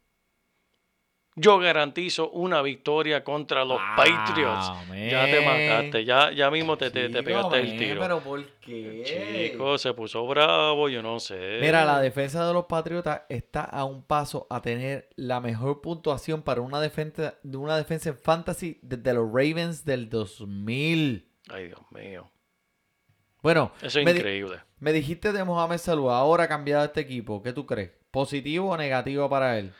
Yo 1.38 1.58
garantizo 1.58 2.30
una 2.30 2.62
victoria 2.62 3.22
contra 3.22 3.62
los 3.62 3.78
Ah, 3.78 3.94
Patriots. 3.94 4.72
Ya 5.10 5.26
te 5.26 5.40
mataste, 5.44 6.04
ya, 6.06 6.32
ya 6.32 6.50
mismo 6.50 6.78
te, 6.78 6.90
te, 6.90 7.10
te 7.10 7.22
pegaste 7.22 7.60
el 7.60 7.76
tiro. 7.76 8.00
Pero 8.00 8.20
¿por 8.20 8.42
qué? 8.60 9.02
Chico, 9.52 9.76
se 9.76 9.92
puso 9.92 10.26
bravo, 10.26 10.88
yo 10.88 11.02
no 11.02 11.20
sé. 11.20 11.58
Mira, 11.60 11.84
la 11.84 12.00
defensa 12.00 12.46
de 12.46 12.54
los 12.54 12.64
Patriotas 12.64 13.22
está 13.28 13.64
a 13.64 13.84
un 13.84 14.02
paso 14.02 14.46
a 14.48 14.62
tener 14.62 15.10
la 15.16 15.40
mejor 15.40 15.82
puntuación 15.82 16.40
para 16.40 16.62
una 16.62 16.80
defensa, 16.80 17.34
de 17.42 17.56
una 17.58 17.76
defensa 17.76 18.08
en 18.08 18.16
fantasy 18.16 18.78
desde 18.82 19.12
los 19.12 19.26
Ravens 19.28 19.84
del 19.84 20.08
2000. 20.08 21.28
Ay, 21.50 21.66
Dios 21.66 21.80
mío. 21.90 22.30
Bueno, 23.42 23.72
Eso 23.82 23.98
es 24.00 24.04
me, 24.06 24.12
di- 24.14 24.18
increíble. 24.20 24.60
me 24.80 24.92
dijiste 24.92 25.32
de 25.32 25.44
Mohamed 25.44 25.78
Salud, 25.78 26.08
ahora 26.10 26.44
ha 26.44 26.48
cambiado 26.48 26.84
este 26.86 27.02
equipo. 27.02 27.42
¿Qué 27.42 27.52
tú 27.52 27.66
crees? 27.66 27.90
¿Positivo 28.10 28.70
o 28.70 28.76
negativo 28.76 29.28
para 29.28 29.58
él? 29.58 29.72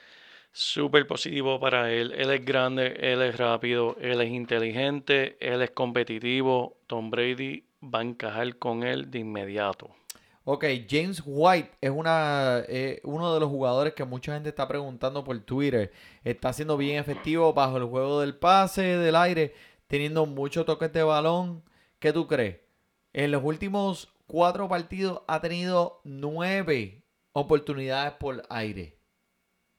Súper 0.59 1.07
positivo 1.07 1.61
para 1.61 1.93
él. 1.93 2.15
Él 2.17 2.31
es 2.31 2.43
grande, 2.43 2.97
él 2.99 3.21
es 3.21 3.37
rápido, 3.37 3.95
él 4.01 4.23
es 4.23 4.31
inteligente, 4.31 5.37
él 5.39 5.61
es 5.61 5.73
competitivo. 5.73 6.79
Tom 6.87 7.11
Brady 7.11 7.67
va 7.83 7.99
a 7.99 8.03
encajar 8.03 8.57
con 8.57 8.83
él 8.83 9.11
de 9.11 9.19
inmediato. 9.19 9.91
Ok, 10.45 10.65
James 10.89 11.23
White 11.27 11.73
es 11.83 11.91
una, 11.91 12.63
eh, 12.69 13.03
uno 13.05 13.35
de 13.35 13.41
los 13.41 13.51
jugadores 13.51 13.93
que 13.93 14.07
mucha 14.07 14.33
gente 14.33 14.49
está 14.49 14.67
preguntando 14.67 15.23
por 15.23 15.39
Twitter. 15.41 15.93
Está 16.25 16.55
siendo 16.55 16.79
bien 16.79 16.99
efectivo 16.99 17.53
bajo 17.53 17.77
el 17.77 17.85
juego 17.85 18.23
del 18.23 18.35
pase, 18.35 18.81
del 18.81 19.15
aire, 19.15 19.53
teniendo 19.89 20.25
muchos 20.25 20.65
toques 20.65 20.91
de 20.91 21.03
balón. 21.03 21.65
¿Qué 21.99 22.15
tú 22.15 22.27
crees? 22.27 22.61
En 23.13 23.31
los 23.31 23.45
últimos 23.45 24.09
cuatro 24.27 24.71
partidos 24.71 25.21
ha 25.29 25.39
tenido 25.43 26.01
nueve 26.05 27.03
oportunidades 27.35 28.15
por 28.15 28.43
aire. 28.49 28.96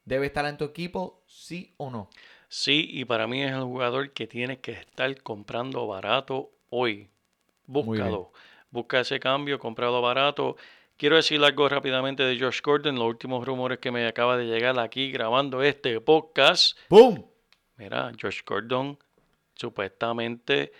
¿Debe 0.07 0.27
estar 0.27 0.45
en 0.45 0.55
tu 0.55 0.63
equipo, 0.63 1.21
sí 1.27 1.73
o 1.75 1.89
no? 1.89 2.09
Sí, 2.47 2.87
y 2.93 3.03
para 3.03 3.27
mí 3.27 3.43
es 3.43 3.51
el 3.51 3.63
jugador 3.63 4.13
que 4.13 4.25
tienes 4.25 4.59
que 4.59 4.71
estar 4.71 5.21
comprando 5.21 5.85
barato 5.85 6.49
hoy. 6.69 7.09
Búscalo. 7.65 8.31
Busca 8.71 9.01
ese 9.01 9.19
cambio, 9.19 9.59
compralo 9.59 10.01
barato. 10.01 10.55
Quiero 10.95 11.17
decir 11.17 11.43
algo 11.43 11.67
rápidamente 11.67 12.23
de 12.23 12.39
Josh 12.39 12.61
Gordon. 12.63 12.95
Los 12.95 13.03
últimos 13.07 13.45
rumores 13.45 13.79
que 13.79 13.91
me 13.91 14.07
acaba 14.07 14.37
de 14.37 14.45
llegar 14.45 14.79
aquí 14.79 15.11
grabando 15.11 15.61
este 15.61 15.99
podcast. 15.99 16.77
¡Boom! 16.89 17.25
Mira, 17.75 18.09
Josh 18.21 18.39
Gordon 18.45 18.97
supuestamente. 19.55 20.71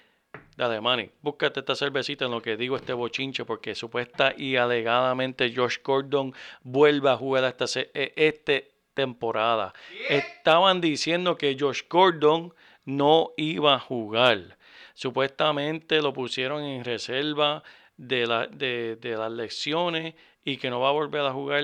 Dale, 0.55 0.79
Manny, 0.79 1.09
búscate 1.21 1.59
esta 1.59 1.75
cervecita 1.75 2.25
en 2.25 2.31
lo 2.31 2.41
que 2.41 2.55
digo 2.55 2.77
este 2.77 2.93
bochinche, 2.93 3.43
porque 3.43 3.75
supuesta 3.75 4.33
y 4.37 4.55
alegadamente 4.55 5.53
Josh 5.53 5.79
Gordon 5.83 6.33
vuelve 6.63 7.09
a 7.09 7.17
jugar 7.17 7.43
esta, 7.43 7.67
se- 7.67 7.91
e- 7.93 8.13
este 8.15 8.71
temporada. 8.97 9.73
Estaban 10.09 10.81
diciendo 10.81 11.37
que 11.37 11.55
Josh 11.57 11.83
Gordon 11.89 12.53
no 12.85 13.31
iba 13.37 13.75
a 13.75 13.79
jugar. 13.79 14.57
Supuestamente 14.95 16.01
lo 16.01 16.11
pusieron 16.11 16.63
en 16.63 16.83
reserva 16.83 17.61
de, 17.95 18.25
la- 18.25 18.47
de, 18.47 18.95
de 18.95 19.15
las 19.15 19.31
lecciones 19.31 20.15
y 20.43 20.57
que 20.57 20.69
no 20.71 20.79
va 20.79 20.89
a 20.89 20.93
volver 20.93 21.21
a 21.21 21.31
jugar. 21.31 21.63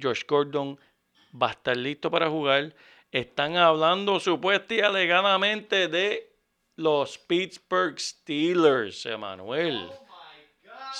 Josh 0.00 0.22
Gordon 0.26 0.78
va 1.40 1.48
a 1.48 1.50
estar 1.52 1.76
listo 1.76 2.10
para 2.10 2.30
jugar. 2.30 2.74
Están 3.12 3.56
hablando 3.56 4.18
supuesta 4.20 4.74
y 4.74 4.80
alegadamente 4.80 5.88
de 5.88 6.32
los 6.76 7.18
Pittsburgh 7.18 7.98
Steelers, 7.98 9.04
Emanuel. 9.06 9.88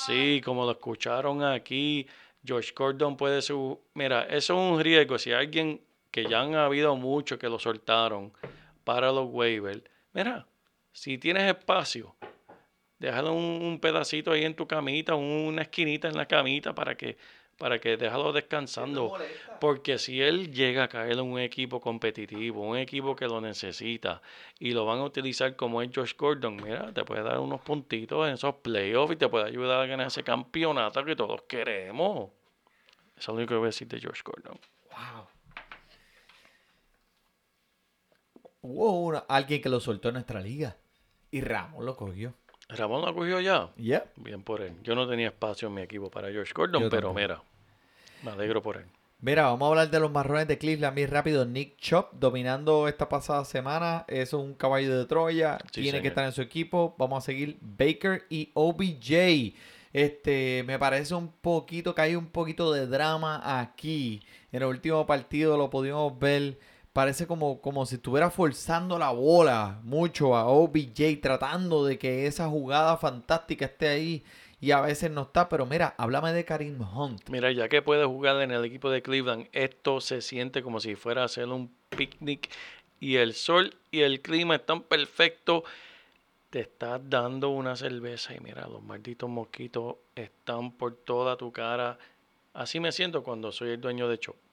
Sí, 0.06 0.40
como 0.44 0.64
lo 0.64 0.72
escucharon 0.72 1.42
aquí, 1.42 2.06
Josh 2.46 2.72
Gordon 2.74 3.16
puede 3.16 3.42
ser... 3.42 3.56
Mira, 3.94 4.24
eso 4.24 4.54
es 4.54 4.72
un 4.72 4.80
riesgo. 4.80 5.18
Si 5.18 5.32
alguien 5.32 5.80
que 6.10 6.28
ya 6.28 6.40
han 6.40 6.54
habido 6.54 6.96
muchos 6.96 7.38
que 7.38 7.48
lo 7.48 7.58
soltaron 7.58 8.32
para 8.84 9.12
los 9.12 9.28
waivers, 9.30 9.82
mira, 10.12 10.46
si 10.92 11.18
tienes 11.18 11.44
espacio, 11.44 12.14
déjalo 12.98 13.32
un, 13.32 13.62
un 13.62 13.80
pedacito 13.80 14.32
ahí 14.32 14.44
en 14.44 14.54
tu 14.54 14.66
camita, 14.66 15.14
una 15.14 15.62
esquinita 15.62 16.08
en 16.08 16.16
la 16.16 16.26
camita 16.26 16.74
para 16.74 16.96
que, 16.96 17.16
para 17.58 17.78
que 17.78 17.96
déjalo 17.96 18.32
descansando. 18.32 19.14
Porque 19.60 19.98
si 19.98 20.20
él 20.20 20.52
llega 20.52 20.84
a 20.84 20.88
caer 20.88 21.12
en 21.12 21.20
un 21.20 21.38
equipo 21.40 21.80
competitivo, 21.80 22.62
un 22.62 22.76
equipo 22.76 23.16
que 23.16 23.26
lo 23.26 23.40
necesita 23.40 24.20
y 24.58 24.72
lo 24.72 24.84
van 24.84 24.98
a 24.98 25.04
utilizar 25.04 25.56
como 25.56 25.80
es 25.80 25.90
Josh 25.94 26.14
Gordon, 26.16 26.56
mira, 26.56 26.92
te 26.92 27.04
puede 27.04 27.22
dar 27.22 27.38
unos 27.38 27.60
puntitos 27.62 28.26
en 28.28 28.34
esos 28.34 28.54
playoffs 28.56 29.14
y 29.14 29.16
te 29.16 29.28
puede 29.28 29.46
ayudar 29.46 29.80
a 29.82 29.86
ganar 29.86 30.08
ese 30.08 30.22
campeonato 30.22 31.04
que 31.04 31.16
todos 31.16 31.42
queremos. 31.48 32.30
Eso 33.16 33.18
es 33.18 33.28
lo 33.28 33.34
único 33.34 33.48
que 33.50 33.56
voy 33.56 33.64
a 33.64 33.68
decir 33.68 33.88
de 33.88 34.00
Josh 34.00 34.22
Gordon. 34.22 34.58
Wow. 34.90 35.26
Hubo 38.62 39.00
una- 39.06 39.18
alguien 39.28 39.62
que 39.62 39.68
lo 39.68 39.80
soltó 39.80 40.08
en 40.08 40.14
nuestra 40.14 40.40
liga. 40.40 40.76
Y 41.30 41.40
Ramos 41.40 41.84
lo 41.84 41.96
cogió. 41.96 42.34
Ramón 42.68 43.04
lo 43.04 43.14
cogió 43.14 43.40
ya. 43.40 43.70
Bien 43.76 44.42
por 44.42 44.60
él. 44.60 44.72
Yo 44.82 44.94
no 44.94 45.08
tenía 45.08 45.28
espacio 45.28 45.68
en 45.68 45.74
mi 45.74 45.82
equipo 45.82 46.10
para 46.10 46.28
Josh 46.28 46.52
Gordon, 46.52 46.82
Yo 46.82 46.90
pero 46.90 47.14
mira, 47.14 47.42
me 48.22 48.30
alegro 48.32 48.62
por 48.62 48.76
él. 48.76 48.84
Mira, 49.20 49.44
vamos 49.44 49.66
a 49.66 49.70
hablar 49.70 49.90
de 49.90 49.98
los 49.98 50.10
marrones 50.10 50.46
de 50.46 50.58
Cleveland 50.58 50.94
bien 50.94 51.10
rápido. 51.10 51.46
Nick 51.46 51.78
Chop 51.78 52.12
dominando 52.12 52.86
esta 52.86 53.08
pasada 53.08 53.44
semana. 53.44 54.04
Es 54.08 54.32
un 54.34 54.54
caballo 54.54 54.98
de 54.98 55.06
Troya. 55.06 55.58
Sí, 55.72 55.82
Tiene 55.82 56.02
que 56.02 56.08
estar 56.08 56.26
en 56.26 56.32
su 56.32 56.42
equipo. 56.42 56.94
Vamos 56.98 57.24
a 57.24 57.26
seguir 57.26 57.56
Baker 57.60 58.24
y 58.28 58.50
OBJ. 58.52 59.54
Este, 59.92 60.62
me 60.66 60.78
parece 60.78 61.14
un 61.14 61.32
poquito 61.32 61.94
que 61.94 62.02
hay 62.02 62.14
un 62.14 62.26
poquito 62.26 62.72
de 62.72 62.86
drama 62.86 63.60
aquí. 63.60 64.20
En 64.52 64.62
el 64.62 64.68
último 64.68 65.06
partido 65.06 65.56
lo 65.56 65.70
pudimos 65.70 66.18
ver. 66.18 66.58
Parece 66.96 67.26
como, 67.26 67.60
como 67.60 67.84
si 67.84 67.96
estuviera 67.96 68.30
forzando 68.30 68.98
la 68.98 69.10
bola 69.10 69.80
mucho 69.82 70.34
a 70.34 70.46
OBJ, 70.46 71.20
tratando 71.20 71.84
de 71.84 71.98
que 71.98 72.26
esa 72.26 72.48
jugada 72.48 72.96
fantástica 72.96 73.66
esté 73.66 73.88
ahí. 73.88 74.24
Y 74.62 74.70
a 74.70 74.80
veces 74.80 75.10
no 75.10 75.24
está. 75.24 75.50
Pero 75.50 75.66
mira, 75.66 75.94
háblame 75.98 76.32
de 76.32 76.46
Karim 76.46 76.80
Hunt. 76.80 77.28
Mira, 77.28 77.52
ya 77.52 77.68
que 77.68 77.82
puede 77.82 78.06
jugar 78.06 78.40
en 78.40 78.50
el 78.50 78.64
equipo 78.64 78.88
de 78.88 79.02
Cleveland, 79.02 79.46
esto 79.52 80.00
se 80.00 80.22
siente 80.22 80.62
como 80.62 80.80
si 80.80 80.94
fuera 80.94 81.20
a 81.20 81.24
hacer 81.26 81.48
un 81.48 81.70
picnic 81.90 82.48
y 82.98 83.16
el 83.16 83.34
sol 83.34 83.74
y 83.90 84.00
el 84.00 84.22
clima 84.22 84.54
están 84.54 84.80
perfectos. 84.80 85.64
Te 86.48 86.60
estás 86.60 86.98
dando 87.10 87.50
una 87.50 87.76
cerveza 87.76 88.32
y 88.32 88.40
mira, 88.40 88.66
los 88.68 88.82
malditos 88.82 89.28
mosquitos 89.28 89.96
están 90.14 90.72
por 90.72 90.94
toda 90.94 91.36
tu 91.36 91.52
cara. 91.52 91.98
Así 92.54 92.80
me 92.80 92.90
siento 92.90 93.22
cuando 93.22 93.52
soy 93.52 93.72
el 93.72 93.82
dueño 93.82 94.08
de 94.08 94.18
Chop. 94.18 94.45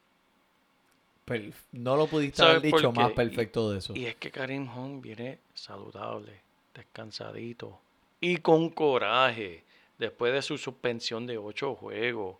No 1.71 1.95
lo 1.95 2.07
pudiste 2.07 2.37
¿Sabes 2.37 2.57
haber 2.57 2.73
dicho 2.73 2.91
más 2.91 3.11
perfecto 3.11 3.71
de 3.71 3.79
eso. 3.79 3.93
Y 3.95 4.05
es 4.05 4.15
que 4.15 4.31
Karim 4.31 4.67
Hunt 4.67 5.01
viene 5.01 5.39
saludable, 5.53 6.41
descansadito 6.73 7.79
y 8.19 8.37
con 8.37 8.69
coraje. 8.69 9.63
Después 9.97 10.33
de 10.33 10.41
su 10.41 10.57
suspensión 10.57 11.27
de 11.27 11.37
ocho 11.37 11.75
juegos, 11.75 12.37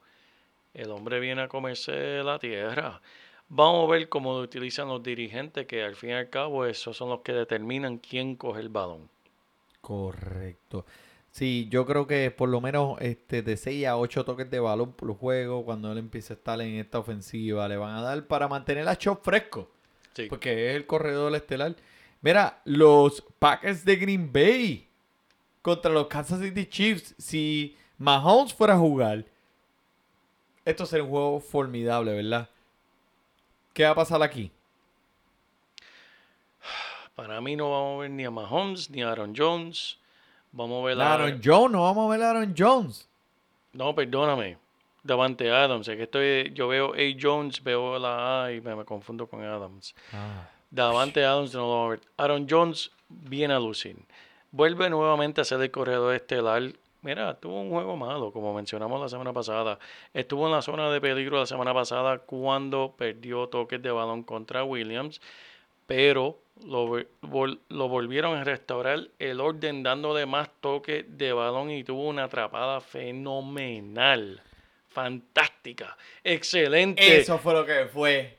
el 0.74 0.90
hombre 0.92 1.20
viene 1.20 1.44
a 1.44 1.48
comerse 1.48 2.24
la 2.24 2.40
tierra. 2.40 3.00
Vamos 3.48 3.88
a 3.88 3.92
ver 3.92 4.10
cómo 4.10 4.34
lo 4.34 4.40
utilizan 4.40 4.88
los 4.88 5.04
dirigentes, 5.04 5.68
que 5.68 5.84
al 5.84 5.96
fin 5.96 6.10
y 6.10 6.14
al 6.14 6.30
cabo 6.30 6.66
esos 6.66 6.98
son 6.98 7.10
los 7.10 7.22
que 7.22 7.34
determinan 7.34 8.00
quién 8.00 8.36
coge 8.36 8.62
el 8.62 8.70
balón. 8.70 9.10
Correcto. 9.82 10.86
Sí, 11.34 11.68
yo 11.72 11.88
creo 11.88 12.06
que 12.06 12.30
por 12.30 12.48
lo 12.48 12.62
menos 12.62 13.02
este, 13.02 13.42
de 13.42 13.58
6 13.58 13.88
a 13.88 13.98
8 13.98 14.24
toques 14.24 14.52
de 14.52 14.60
balón 14.60 14.94
por 14.94 15.12
juego, 15.18 15.66
cuando 15.66 15.92
él 15.92 15.98
empiece 15.98 16.34
a 16.34 16.36
estar 16.36 16.62
en 16.62 16.76
esta 16.76 17.00
ofensiva, 17.00 17.68
le 17.68 17.76
van 17.76 17.96
a 17.96 18.02
dar 18.04 18.28
para 18.28 18.48
mantener 18.48 18.88
a 18.88 18.96
Chop 18.96 19.24
fresco, 19.24 19.72
Sí. 20.14 20.28
porque 20.30 20.70
es 20.70 20.76
el 20.76 20.86
corredor 20.86 21.34
estelar. 21.36 21.76
Mira, 22.22 22.62
los 22.66 23.24
Packers 23.40 23.84
de 23.84 23.96
Green 23.96 24.32
Bay 24.32 24.88
contra 25.64 25.90
los 25.92 26.06
Kansas 26.06 26.40
City 26.40 26.68
Chiefs, 26.68 27.16
si 27.18 27.76
Mahomes 27.98 28.54
fuera 28.54 28.76
a 28.76 28.78
jugar, 28.78 29.26
esto 30.66 30.86
sería 30.86 31.04
un 31.04 31.10
juego 31.10 31.40
formidable, 31.40 32.14
¿verdad? 32.14 32.48
¿Qué 33.74 33.86
va 33.86 33.90
a 33.90 33.96
pasar 33.96 34.22
aquí? 34.22 34.52
Para 37.16 37.42
mí 37.42 37.56
no 37.56 37.72
vamos 37.72 37.98
a 37.98 38.02
ver 38.04 38.12
ni 38.12 38.24
a 38.24 38.30
Mahomes 38.30 38.92
ni 38.92 39.02
a 39.02 39.12
Aaron 39.12 39.34
Jones. 39.36 39.98
Vamos 40.54 40.84
a 40.84 40.86
ver 40.88 41.01
a... 41.01 41.14
Aaron 41.14 41.41
Jones, 41.43 41.72
no 41.72 41.84
vamos 41.84 42.08
a 42.08 42.16
ver 42.16 42.26
a 42.26 42.30
Aaron 42.30 42.54
Jones. 42.58 43.08
No, 43.74 43.93
perdóname. 43.93 44.58
Davante 45.04 45.51
Adams. 45.51 45.88
Es 45.88 45.97
que 45.97 46.04
estoy, 46.04 46.54
yo 46.54 46.68
veo 46.68 46.93
A. 46.93 47.18
Jones, 47.20 47.62
veo 47.64 47.99
la 47.99 48.45
A 48.45 48.51
y 48.54 48.62
me, 48.62 48.76
me 48.76 48.86
confundo 48.86 49.28
con 49.28 49.43
Adams. 49.43 49.93
Davante 50.72 51.26
Adams 51.26 51.54
no 51.54 51.62
lo 51.62 51.70
vamos 51.70 51.86
a 51.86 51.89
ver. 51.89 52.01
Aaron 52.18 52.47
Jones 52.49 52.91
viene 53.10 53.54
a 53.54 53.60
lucir. 53.60 53.97
Vuelve 54.51 54.89
nuevamente 54.89 55.41
a 55.41 55.43
ser 55.43 55.62
el 55.62 55.72
corredor 55.72 56.16
estelar. 56.16 56.62
Mira, 57.01 57.34
tuvo 57.34 57.60
un 57.60 57.70
juego 57.70 57.97
malo, 57.97 58.32
como 58.32 58.54
mencionamos 58.54 59.01
la 59.01 59.10
semana 59.10 59.34
pasada. 59.34 59.78
Estuvo 60.14 60.45
en 60.45 60.54
la 60.54 60.62
zona 60.62 60.89
de 60.89 61.01
peligro 61.01 61.39
la 61.39 61.45
semana 61.45 61.74
pasada 61.74 62.20
cuando 62.20 62.93
perdió 62.95 63.47
toques 63.49 63.82
de 63.82 63.91
balón 63.91 64.24
contra 64.24 64.64
Williams, 64.64 65.20
pero 65.86 66.40
lo, 66.66 66.98
lo 67.70 67.88
volvieron 67.90 68.38
a 68.38 68.44
restaurar 68.44 69.08
el 69.20 69.42
orden 69.42 69.84
dándole 69.84 70.26
más 70.26 70.50
toques 70.62 71.06
de 71.18 71.34
balón 71.34 71.72
y 71.72 71.84
tuvo 71.84 72.08
una 72.08 72.26
atrapada 72.26 72.80
fenomenal. 72.82 74.42
Fantástica, 74.88 75.98
excelente. 76.24 77.18
Eso 77.20 77.38
fue 77.40 77.54
lo 77.54 77.66
que 77.66 77.86
fue. 77.92 78.38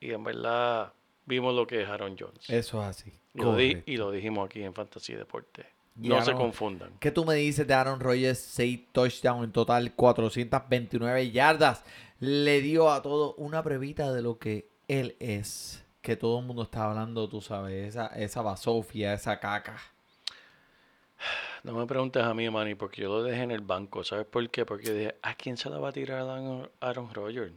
Y 0.00 0.10
en 0.12 0.24
verdad 0.24 0.92
vimos 1.26 1.54
lo 1.54 1.66
que 1.66 1.82
es 1.82 1.88
Aaron 1.88 2.16
Jones. 2.18 2.48
Eso 2.50 2.82
es 2.82 2.88
así. 2.88 3.12
Y 3.34 3.38
lo, 3.40 3.54
di- 3.54 3.68
Correcto. 3.70 3.90
y 3.92 3.96
lo 3.96 4.10
dijimos 4.10 4.46
aquí 4.46 4.62
en 4.62 4.74
Fantasy 4.74 5.14
Deporte. 5.14 5.64
Y 6.00 6.08
No 6.08 6.24
se 6.24 6.32
confundan. 6.32 6.92
¿Qué 7.00 7.10
tú 7.10 7.24
me 7.24 7.34
dices 7.34 7.66
de 7.66 7.74
Aaron 7.74 7.98
Rodgers? 8.00 8.38
6 8.38 8.80
touchdowns 8.92 9.44
en 9.44 9.52
total, 9.52 9.92
429 9.94 11.30
yardas. 11.30 11.84
Le 12.20 12.60
dio 12.60 12.90
a 12.90 13.00
todo 13.02 13.34
una 13.34 13.62
pruebita 13.62 14.12
de 14.12 14.22
lo 14.22 14.38
que 14.38 14.68
él 14.88 15.16
es. 15.20 15.84
Que 16.00 16.16
todo 16.16 16.38
el 16.40 16.46
mundo 16.46 16.62
está 16.62 16.88
hablando, 16.90 17.28
tú 17.28 17.40
sabes, 17.40 17.88
esa, 17.88 18.06
esa 18.08 18.42
basofia, 18.42 19.12
esa 19.12 19.38
caca. 19.40 19.76
No 21.64 21.72
me 21.72 21.86
preguntes 21.86 22.22
a 22.22 22.32
mí, 22.34 22.48
Manny, 22.48 22.74
porque 22.76 23.02
yo 23.02 23.08
lo 23.08 23.22
dejé 23.22 23.42
en 23.42 23.50
el 23.50 23.60
banco. 23.60 24.04
¿Sabes 24.04 24.26
por 24.26 24.48
qué? 24.50 24.64
Porque 24.64 24.92
dije, 24.92 25.16
¿a 25.22 25.34
quién 25.34 25.56
se 25.56 25.68
la 25.68 25.78
va 25.78 25.88
a 25.88 25.92
tirar 25.92 26.20
Aaron, 26.20 26.70
Aaron 26.80 27.12
Rodgers? 27.12 27.52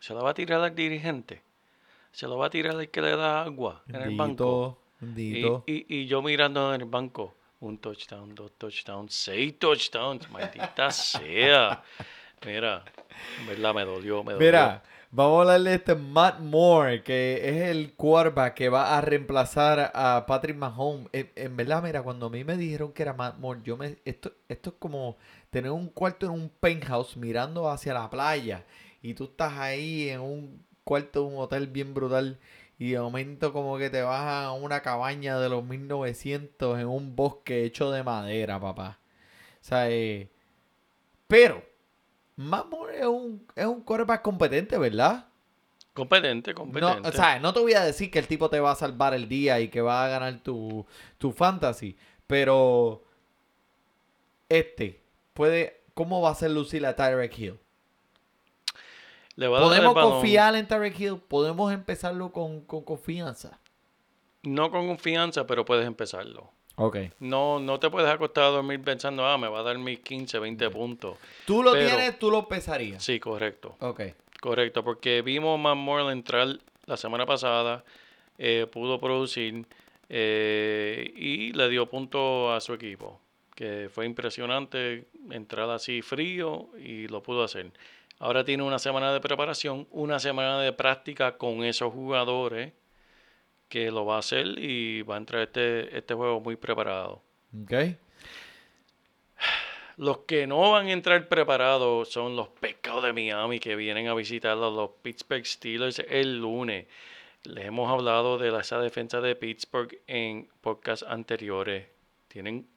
¿Se 0.00 0.12
la 0.12 0.22
va 0.22 0.30
a 0.30 0.34
tirar 0.34 0.60
al 0.60 0.74
dirigente? 0.74 1.40
¿Se 2.10 2.26
lo 2.26 2.36
va 2.36 2.46
a 2.46 2.50
tirar 2.50 2.74
el 2.78 2.90
que 2.90 3.00
le 3.00 3.16
da 3.16 3.42
agua 3.42 3.82
en 3.88 4.02
el 4.02 4.16
banco? 4.16 4.78
Bendito, 5.00 5.64
Y, 5.66 5.72
y, 5.72 5.86
y 6.00 6.06
yo 6.06 6.20
mirando 6.22 6.74
en 6.74 6.80
el 6.80 6.86
banco, 6.88 7.34
un 7.60 7.78
touchdown, 7.78 8.34
dos 8.34 8.52
touchdowns, 8.58 9.14
seis 9.14 9.58
touchdowns, 9.58 10.28
maldita 10.30 10.90
sea. 10.92 11.82
Mira, 12.44 12.84
en 13.40 13.46
verdad 13.46 13.74
me 13.74 13.84
dolió, 13.84 14.22
me 14.22 14.32
dolió. 14.34 14.46
Mira, 14.46 14.82
vamos 15.14 15.38
a 15.38 15.40
hablar 15.42 15.60
de 15.62 15.74
este 15.74 15.94
Matt 15.94 16.40
Moore, 16.40 17.04
que 17.04 17.40
es 17.48 17.70
el 17.70 17.94
quarterback 17.94 18.54
que 18.54 18.68
va 18.68 18.98
a 18.98 19.00
reemplazar 19.00 19.92
a 19.94 20.24
Patrick 20.26 20.56
Mahomes. 20.56 21.08
En, 21.12 21.30
en 21.36 21.56
verdad, 21.56 21.82
mira, 21.82 22.02
cuando 22.02 22.26
a 22.26 22.30
mí 22.30 22.42
me 22.42 22.56
dijeron 22.56 22.92
que 22.92 23.02
era 23.02 23.12
Matt 23.12 23.38
Moore, 23.38 23.60
yo 23.62 23.76
me 23.76 23.98
esto, 24.04 24.32
esto 24.48 24.70
es 24.70 24.76
como 24.78 25.16
tener 25.50 25.70
un 25.70 25.88
cuarto 25.88 26.26
en 26.26 26.32
un 26.32 26.48
penthouse 26.48 27.16
mirando 27.16 27.70
hacia 27.70 27.94
la 27.94 28.10
playa 28.10 28.64
y 29.02 29.14
tú 29.14 29.24
estás 29.24 29.52
ahí 29.58 30.08
en 30.08 30.20
un 30.20 30.64
cuarto 30.82 31.20
de 31.20 31.26
un 31.26 31.38
hotel 31.38 31.68
bien 31.68 31.94
brutal 31.94 32.38
y 32.78 32.90
de 32.90 33.00
momento 33.00 33.52
como 33.52 33.78
que 33.78 33.90
te 33.90 34.02
vas 34.02 34.46
a 34.46 34.52
una 34.52 34.82
cabaña 34.82 35.38
de 35.38 35.48
los 35.48 35.64
1900 35.64 36.80
en 36.80 36.88
un 36.88 37.14
bosque 37.14 37.64
hecho 37.64 37.92
de 37.92 38.02
madera, 38.02 38.58
papá. 38.60 38.98
O 39.62 39.64
sea, 39.64 39.88
eh, 39.90 40.28
pero 41.28 41.62
Matt 42.36 42.66
Moore 42.70 42.98
es 43.00 43.06
un, 43.06 43.46
es 43.54 43.66
un 43.66 43.82
quarterback 43.82 44.22
competente, 44.22 44.76
¿verdad? 44.78 45.26
Competente, 45.92 46.52
No, 46.52 46.56
competente. 46.56 47.08
o 47.08 47.12
sea, 47.12 47.38
no 47.38 47.52
te 47.54 47.60
voy 47.60 47.74
a 47.74 47.84
decir 47.84 48.10
que 48.10 48.18
el 48.18 48.26
tipo 48.26 48.50
te 48.50 48.58
va 48.58 48.72
a 48.72 48.76
salvar 48.76 49.14
el 49.14 49.28
día 49.28 49.60
y 49.60 49.68
que 49.68 49.80
va 49.80 50.04
a 50.04 50.08
ganar 50.08 50.40
tu, 50.40 50.84
tu 51.18 51.30
fantasy, 51.30 51.96
pero 52.26 53.04
este 54.48 55.02
puede, 55.32 55.82
¿cómo 55.94 56.20
va 56.20 56.30
a 56.30 56.34
ser 56.34 56.50
lucir 56.50 56.84
a 56.86 56.96
Tyreek 56.96 57.38
Hill? 57.38 57.58
Le 59.36 59.48
va 59.48 59.58
a 59.58 59.60
dar 59.60 59.72
el 59.72 59.84
¿Podemos 59.84 59.94
confiar 60.12 60.54
en 60.56 60.66
Tyreek 60.66 60.98
Hill? 61.00 61.18
¿Podemos 61.18 61.72
empezarlo 61.72 62.32
con, 62.32 62.62
con 62.62 62.82
confianza? 62.82 63.58
No 64.42 64.70
con 64.70 64.86
confianza, 64.86 65.46
pero 65.46 65.64
puedes 65.64 65.86
empezarlo. 65.86 66.50
Ok. 66.76 66.96
No, 67.20 67.60
no 67.60 67.78
te 67.78 67.88
puedes 67.90 68.10
acostar 68.10 68.44
a 68.44 68.48
dormir 68.48 68.82
pensando, 68.82 69.24
ah, 69.26 69.38
me 69.38 69.48
va 69.48 69.60
a 69.60 69.62
dar 69.62 69.78
mis 69.78 70.00
15, 70.00 70.38
20 70.38 70.70
puntos. 70.70 71.16
Tú 71.46 71.62
lo 71.62 71.72
Pero- 71.72 71.86
tienes, 71.88 72.18
tú 72.18 72.30
lo 72.30 72.48
pesarías. 72.48 73.02
Sí, 73.02 73.20
correcto. 73.20 73.76
Ok. 73.80 74.02
Correcto, 74.40 74.82
porque 74.84 75.22
vimos 75.22 75.54
a 75.58 75.62
Matt 75.62 75.76
Moore 75.76 76.12
entrar 76.12 76.48
la 76.86 76.96
semana 76.96 77.24
pasada, 77.26 77.84
eh, 78.38 78.66
pudo 78.70 78.98
producir 79.00 79.66
eh, 80.08 81.12
y 81.16 81.52
le 81.52 81.68
dio 81.68 81.86
punto 81.88 82.52
a 82.52 82.60
su 82.60 82.74
equipo, 82.74 83.20
que 83.54 83.88
fue 83.92 84.04
impresionante 84.04 85.06
entrar 85.30 85.70
así 85.70 86.02
frío 86.02 86.68
y 86.78 87.08
lo 87.08 87.22
pudo 87.22 87.42
hacer. 87.42 87.70
Ahora 88.18 88.44
tiene 88.44 88.62
una 88.62 88.78
semana 88.78 89.12
de 89.12 89.20
preparación, 89.20 89.86
una 89.90 90.18
semana 90.18 90.60
de 90.60 90.72
práctica 90.72 91.36
con 91.38 91.64
esos 91.64 91.92
jugadores 91.92 92.72
que 93.74 93.90
lo 93.90 94.06
va 94.06 94.14
a 94.14 94.18
hacer 94.20 94.56
y 94.56 95.02
va 95.02 95.16
a 95.16 95.18
entrar 95.18 95.42
este, 95.42 95.98
este 95.98 96.14
juego 96.14 96.40
muy 96.40 96.54
preparado. 96.54 97.20
Ok. 97.60 97.72
Los 99.96 100.18
que 100.18 100.46
no 100.46 100.70
van 100.70 100.86
a 100.86 100.92
entrar 100.92 101.26
preparados 101.26 102.08
son 102.08 102.36
los 102.36 102.46
pescados 102.46 103.02
de 103.02 103.12
Miami 103.12 103.58
que 103.58 103.74
vienen 103.74 104.06
a 104.06 104.14
visitar 104.14 104.52
a 104.52 104.54
los 104.70 104.90
Pittsburgh 105.02 105.44
Steelers 105.44 105.98
el 106.08 106.38
lunes. 106.38 106.86
Les 107.42 107.64
hemos 107.64 107.90
hablado 107.90 108.38
de 108.38 108.56
esa 108.56 108.78
defensa 108.78 109.20
de 109.20 109.34
Pittsburgh 109.34 109.98
en 110.06 110.48
podcasts 110.60 111.04
anteriores. 111.08 111.88
Tienen 112.28 112.68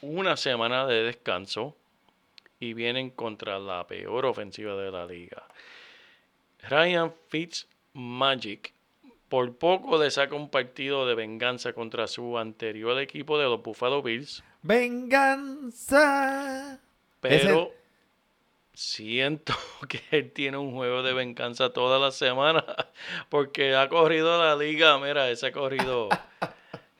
una 0.00 0.36
semana 0.36 0.86
de 0.86 1.02
descanso 1.02 1.76
y 2.60 2.72
vienen 2.72 3.10
contra 3.10 3.58
la 3.58 3.84
peor 3.88 4.26
ofensiva 4.26 4.76
de 4.76 4.92
la 4.92 5.06
liga. 5.06 5.42
Ryan 6.68 7.12
Fitzmagic 7.30 8.73
por 9.28 9.56
poco 9.56 10.00
le 10.02 10.10
saca 10.10 10.34
un 10.34 10.48
partido 10.50 11.06
de 11.06 11.14
venganza 11.14 11.72
contra 11.72 12.06
su 12.06 12.38
anterior 12.38 12.98
equipo 13.00 13.38
de 13.38 13.44
los 13.44 13.62
Buffalo 13.62 14.02
Bills. 14.02 14.42
Venganza. 15.54 16.78
Pero 17.20 17.72
siento 18.72 19.54
que 19.88 20.02
él 20.10 20.32
tiene 20.32 20.56
un 20.58 20.72
juego 20.72 21.02
de 21.02 21.12
venganza 21.12 21.72
toda 21.72 21.98
la 21.98 22.10
semana 22.10 22.64
porque 23.28 23.74
ha 23.74 23.88
corrido 23.88 24.38
la 24.42 24.56
liga. 24.56 24.98
Mira, 24.98 25.30
ese 25.30 25.46
ha 25.48 25.52
corrido. 25.52 26.08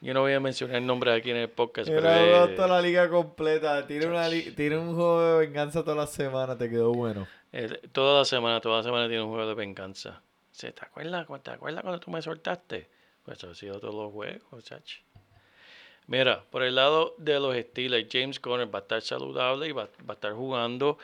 Yo 0.00 0.12
no 0.12 0.20
voy 0.20 0.32
a 0.34 0.40
mencionar 0.40 0.76
el 0.76 0.86
nombre 0.86 1.12
aquí 1.12 1.30
en 1.30 1.38
el 1.38 1.48
podcast, 1.48 1.88
pero 1.88 2.10
eh, 2.10 2.54
toda 2.56 2.68
la 2.68 2.82
liga 2.82 3.08
completa. 3.08 3.86
Tiene, 3.86 4.06
una 4.06 4.28
li- 4.28 4.50
tiene 4.52 4.76
un 4.76 4.94
juego 4.94 5.22
de 5.22 5.46
venganza 5.46 5.82
toda 5.82 5.96
la 5.96 6.06
semana. 6.06 6.58
Te 6.58 6.68
quedó 6.68 6.92
bueno. 6.92 7.26
eh, 7.52 7.80
toda 7.92 8.18
la 8.18 8.24
semana, 8.26 8.60
toda 8.60 8.78
la 8.78 8.82
semana 8.82 9.08
tiene 9.08 9.22
un 9.22 9.30
juego 9.30 9.48
de 9.48 9.54
venganza. 9.54 10.20
¿Se 10.54 10.70
te 10.70 10.84
acuerdas? 10.84 11.26
¿Te 11.42 11.50
acuerdas 11.50 11.82
cuando 11.82 11.98
tú 11.98 12.12
me 12.12 12.22
soltaste? 12.22 12.88
Pues 13.24 13.42
ha 13.42 13.52
sido 13.56 13.80
todos 13.80 13.92
los 13.92 14.12
juegos, 14.12 14.64
chacho. 14.64 15.02
Mira, 16.06 16.44
por 16.48 16.62
el 16.62 16.76
lado 16.76 17.16
de 17.18 17.40
los 17.40 17.56
Steelers, 17.56 18.06
James 18.08 18.38
Conner 18.38 18.72
va 18.72 18.78
a 18.78 18.82
estar 18.82 19.02
saludable 19.02 19.66
y 19.66 19.72
va, 19.72 19.88
va 20.08 20.10
a 20.10 20.12
estar 20.12 20.32
jugando 20.32 20.96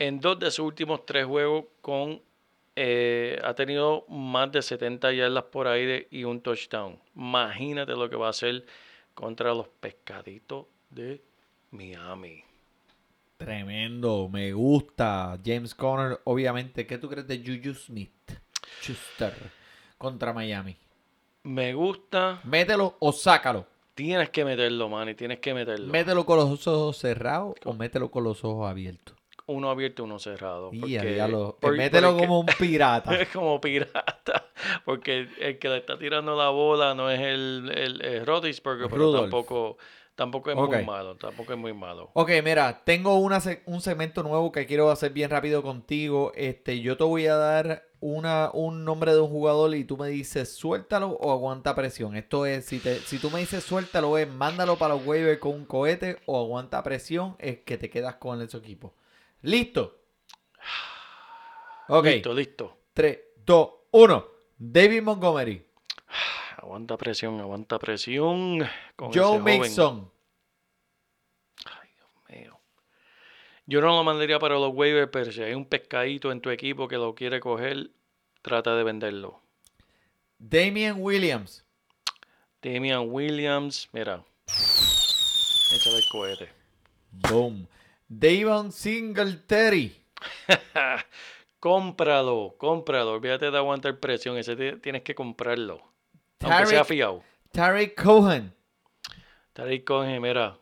en 0.00 0.18
dos 0.18 0.40
de 0.40 0.50
sus 0.50 0.66
últimos 0.66 1.06
tres 1.06 1.26
juegos 1.26 1.66
con 1.80 2.20
eh, 2.74 3.40
ha 3.44 3.54
tenido 3.54 4.04
más 4.08 4.50
de 4.50 4.62
70 4.62 5.12
yardas 5.12 5.44
por 5.44 5.68
aire 5.68 6.08
y 6.10 6.24
un 6.24 6.40
touchdown. 6.40 6.98
Imagínate 7.14 7.92
lo 7.92 8.10
que 8.10 8.16
va 8.16 8.26
a 8.26 8.30
hacer 8.30 8.66
contra 9.14 9.54
los 9.54 9.68
pescaditos 9.68 10.66
de 10.90 11.22
Miami. 11.70 12.42
Tremendo, 13.36 14.28
me 14.28 14.52
gusta. 14.52 15.38
James 15.44 15.72
Conner, 15.72 16.18
obviamente. 16.24 16.84
¿Qué 16.84 16.98
tú 16.98 17.08
crees 17.08 17.28
de 17.28 17.38
Juju 17.38 17.74
Smith? 17.74 18.32
Schuster 18.80 19.34
contra 19.96 20.32
Miami. 20.32 20.76
Me 21.44 21.72
gusta. 21.74 22.40
Mételo 22.44 22.96
o 22.98 23.12
sácalo. 23.12 23.66
Tienes 23.94 24.30
que 24.30 24.44
meterlo, 24.44 24.88
man, 24.88 25.08
y 25.08 25.14
tienes 25.14 25.40
que 25.40 25.52
meterlo. 25.54 25.92
Mételo 25.92 26.24
con 26.24 26.36
los 26.38 26.66
ojos 26.66 26.96
cerrados 26.98 27.54
o 27.64 27.72
mételo 27.72 28.10
con 28.10 28.24
los 28.24 28.44
ojos 28.44 28.68
abiertos. 28.70 29.16
uno 29.46 29.70
abierto, 29.70 30.04
uno 30.04 30.18
cerrado. 30.18 30.68
Y 30.74 30.80
porque- 30.80 30.98
a 30.98 31.02
diablo, 31.04 31.56
por- 31.58 31.74
mételo 31.76 32.10
porque- 32.12 32.26
como 32.26 32.40
un 32.40 32.46
pirata. 32.58 33.10
Como 33.32 33.60
pirata. 33.60 34.44
Porque 34.84 35.26
el 35.40 35.58
que 35.58 35.68
le 35.70 35.78
está 35.78 35.98
tirando 35.98 36.36
la 36.36 36.50
bola 36.50 36.94
no 36.94 37.10
es 37.10 37.18
el, 37.20 37.70
el, 37.74 38.04
el 38.04 38.26
Rodisberger, 38.26 38.88
pero 38.90 39.12
tampoco, 39.22 39.78
tampoco 40.18 40.50
es 40.50 40.56
muy 40.56 40.84
malo. 40.84 41.16
Tampoco 41.16 41.52
es 41.52 41.58
muy 41.58 41.72
malo. 41.72 42.10
Ok, 42.12 42.30
mira, 42.42 42.82
tengo 42.84 43.20
una, 43.20 43.40
un 43.66 43.80
segmento 43.80 44.24
nuevo 44.24 44.50
que 44.50 44.66
quiero 44.66 44.90
hacer 44.90 45.12
bien 45.12 45.30
rápido 45.30 45.62
contigo. 45.62 46.32
Este, 46.34 46.80
yo 46.80 46.96
te 46.96 47.04
voy 47.04 47.28
a 47.28 47.36
dar 47.36 47.86
una, 48.00 48.50
un 48.52 48.84
nombre 48.84 49.14
de 49.14 49.20
un 49.20 49.28
jugador 49.28 49.76
y 49.76 49.84
tú 49.84 49.96
me 49.96 50.08
dices 50.08 50.52
suéltalo 50.52 51.10
o 51.10 51.30
aguanta 51.30 51.76
presión. 51.76 52.16
Esto 52.16 52.46
es, 52.46 52.64
si, 52.64 52.80
te, 52.80 52.98
si 52.98 53.20
tú 53.20 53.30
me 53.30 53.38
dices 53.38 53.62
suéltalo, 53.62 54.18
es 54.18 54.28
mándalo 54.28 54.76
para 54.76 54.94
los 54.94 55.06
waivers 55.06 55.38
con 55.38 55.52
un 55.52 55.64
cohete 55.64 56.18
o 56.26 56.36
aguanta 56.40 56.82
presión, 56.82 57.36
es 57.38 57.60
que 57.60 57.78
te 57.78 57.88
quedas 57.88 58.16
con 58.16 58.42
ese 58.42 58.56
equipo. 58.56 58.94
¿Listo? 59.42 60.00
Ok, 61.88 62.06
Listo, 62.06 62.34
listo. 62.34 62.76
3, 62.92 63.18
2, 63.46 63.68
1. 63.92 64.26
David 64.58 65.02
Montgomery. 65.02 65.67
Aguanta 66.68 66.98
presión, 66.98 67.40
aguanta 67.40 67.78
presión. 67.78 68.58
Con 68.94 69.10
Joe. 69.10 69.40
Mixon. 69.40 70.12
Ay, 71.64 71.88
Dios 71.96 72.10
mío. 72.28 72.60
Yo 73.64 73.80
no 73.80 73.86
lo 73.86 74.04
mandaría 74.04 74.38
para 74.38 74.56
los 74.56 74.74
waivers, 74.74 75.08
pero 75.10 75.32
si 75.32 75.42
hay 75.42 75.54
un 75.54 75.64
pescadito 75.64 76.30
en 76.30 76.42
tu 76.42 76.50
equipo 76.50 76.86
que 76.86 76.96
lo 76.96 77.14
quiere 77.14 77.40
coger, 77.40 77.90
trata 78.42 78.76
de 78.76 78.84
venderlo. 78.84 79.40
Damian 80.36 80.96
Williams. 80.98 81.64
Damian 82.60 83.08
Williams, 83.08 83.88
mira. 83.92 84.22
Échale 84.46 85.96
el 85.96 86.04
cohete. 86.12 86.52
Boom. 87.12 87.66
Davon 88.08 88.72
Singletary. 88.72 90.04
cómpralo, 91.60 92.56
cómpralo. 92.58 93.12
Olvídate 93.12 93.50
de 93.50 93.56
aguantar 93.56 93.98
presión. 93.98 94.36
Ese 94.36 94.54
tienes 94.76 95.00
que 95.00 95.14
comprarlo. 95.14 95.96
Aunque 96.40 96.66
sea 96.66 96.78
Tarek, 96.78 96.84
fiado. 96.86 97.24
Tarek 97.52 98.02
Cohen. 98.02 98.54
Tariq 99.52 99.84
Cohen, 99.84 100.22
mira. 100.22 100.58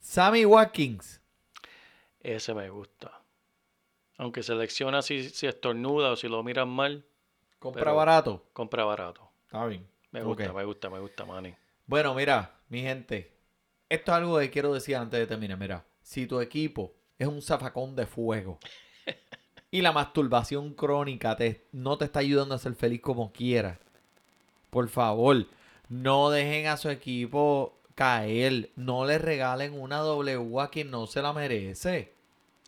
Sammy 0.00 0.44
Watkins. 0.44 1.20
Ese 2.20 2.54
me 2.54 2.68
gusta. 2.70 3.22
Aunque 4.18 4.42
selecciona 4.42 5.02
si, 5.02 5.28
si 5.28 5.46
estornuda 5.46 6.12
o 6.12 6.16
si 6.16 6.28
lo 6.28 6.42
miran 6.42 6.68
mal, 6.68 7.04
Compra 7.58 7.92
barato. 7.92 8.46
compra 8.52 8.84
barato. 8.84 9.30
Está 9.44 9.66
bien. 9.66 9.86
Me 10.10 10.22
gusta, 10.22 10.52
me 10.52 10.64
gusta, 10.64 10.88
me 10.90 10.98
gusta, 11.00 11.24
Manny. 11.24 11.54
Bueno, 11.86 12.14
mira, 12.14 12.58
mi 12.68 12.80
gente. 12.80 13.36
Esto 13.88 14.12
es 14.12 14.16
algo 14.16 14.38
que 14.38 14.50
quiero 14.50 14.72
decir 14.72 14.96
antes 14.96 15.20
de 15.20 15.26
terminar. 15.26 15.58
Mira, 15.58 15.84
si 16.02 16.26
tu 16.26 16.40
equipo 16.40 16.94
es 17.18 17.28
un 17.28 17.42
zafacón 17.42 17.94
de 17.94 18.06
fuego 18.06 18.58
y 19.70 19.82
la 19.82 19.92
masturbación 19.92 20.74
crónica 20.74 21.36
te, 21.36 21.64
no 21.72 21.98
te 21.98 22.04
está 22.06 22.20
ayudando 22.20 22.54
a 22.54 22.58
ser 22.58 22.74
feliz 22.74 23.00
como 23.00 23.32
quieras, 23.32 23.78
por 24.70 24.88
favor, 24.88 25.46
no 25.88 26.30
dejen 26.30 26.66
a 26.66 26.76
su 26.76 26.90
equipo 26.90 27.76
caer. 27.94 28.70
No 28.76 29.06
le 29.06 29.18
regalen 29.18 29.78
una 29.80 29.98
W 29.98 30.60
a 30.60 30.68
quien 30.68 30.90
no 30.90 31.06
se 31.06 31.22
la 31.22 31.32
merece. 31.32 32.12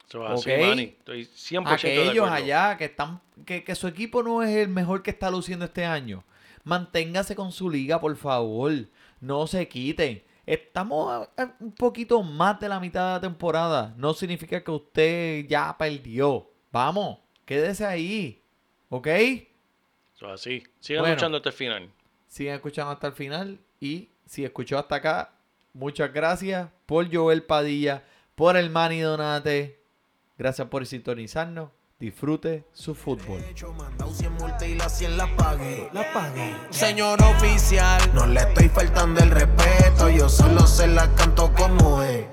Eso 0.08 0.24
es 0.24 0.30
así, 0.40 0.50
Ok. 0.52 0.60
Manny. 0.60 0.82
Estoy 0.84 1.24
100% 1.24 1.64
de 1.64 1.74
Aquellos 1.74 2.26
acuerdo. 2.26 2.32
allá 2.44 2.76
que 2.78 2.84
están 2.86 3.20
que, 3.44 3.62
que 3.64 3.74
su 3.74 3.86
equipo 3.88 4.22
no 4.22 4.42
es 4.42 4.56
el 4.56 4.68
mejor 4.68 5.02
que 5.02 5.10
está 5.10 5.30
luciendo 5.30 5.64
este 5.66 5.84
año. 5.84 6.24
Manténgase 6.64 7.34
con 7.36 7.52
su 7.52 7.68
liga, 7.68 8.00
por 8.00 8.16
favor. 8.16 8.72
No 9.20 9.46
se 9.46 9.68
quiten. 9.68 10.22
Estamos 10.46 11.28
a- 11.36 11.42
a 11.42 11.54
un 11.60 11.72
poquito 11.72 12.22
más 12.22 12.58
de 12.60 12.68
la 12.70 12.80
mitad 12.80 13.06
de 13.08 13.12
la 13.14 13.20
temporada. 13.20 13.92
No 13.98 14.14
significa 14.14 14.62
que 14.64 14.70
usted 14.70 15.46
ya 15.46 15.76
perdió. 15.76 16.48
Vamos, 16.72 17.18
quédese 17.44 17.84
ahí. 17.84 18.42
¿Ok? 18.88 19.06
Es 19.06 20.22
así. 20.22 20.64
Sigan 20.80 21.02
Bueno. 21.02 21.14
luchando 21.14 21.36
hasta 21.38 21.48
el 21.50 21.54
final. 21.54 21.90
Sigan 22.26 22.54
escuchando 22.56 22.92
hasta 22.92 23.06
el 23.06 23.12
final. 23.12 23.58
Y 23.80 24.08
si 24.26 24.44
escuchó 24.44 24.78
hasta 24.78 24.96
acá, 24.96 25.32
muchas 25.72 26.12
gracias 26.12 26.68
por 26.86 27.14
Joel 27.14 27.42
Padilla, 27.44 28.04
por 28.34 28.56
el 28.56 28.70
Manny 28.70 29.00
Donate. 29.00 29.80
Gracias 30.36 30.68
por 30.68 30.86
sintonizarnos. 30.86 31.70
Disfrute 32.00 32.64
su 32.72 32.94
fútbol. 32.94 33.42
hecho, 33.50 33.72
mandado 33.72 34.14
100 34.14 34.32
multas 34.34 34.62
y 34.62 34.76
las 34.76 34.96
100 34.96 35.16
las 35.16 35.30
pagué. 35.30 35.90
Las 35.92 36.06
pagué. 36.14 36.56
Señor 36.70 37.20
oficial, 37.20 38.00
no 38.14 38.24
le 38.24 38.38
estoy 38.38 38.68
faltando 38.68 39.20
el 39.20 39.32
respeto. 39.32 40.08
Yo 40.08 40.28
solo 40.28 40.64
se 40.68 40.86
la 40.86 41.12
canto 41.16 41.52
como 41.54 42.00
es. 42.04 42.24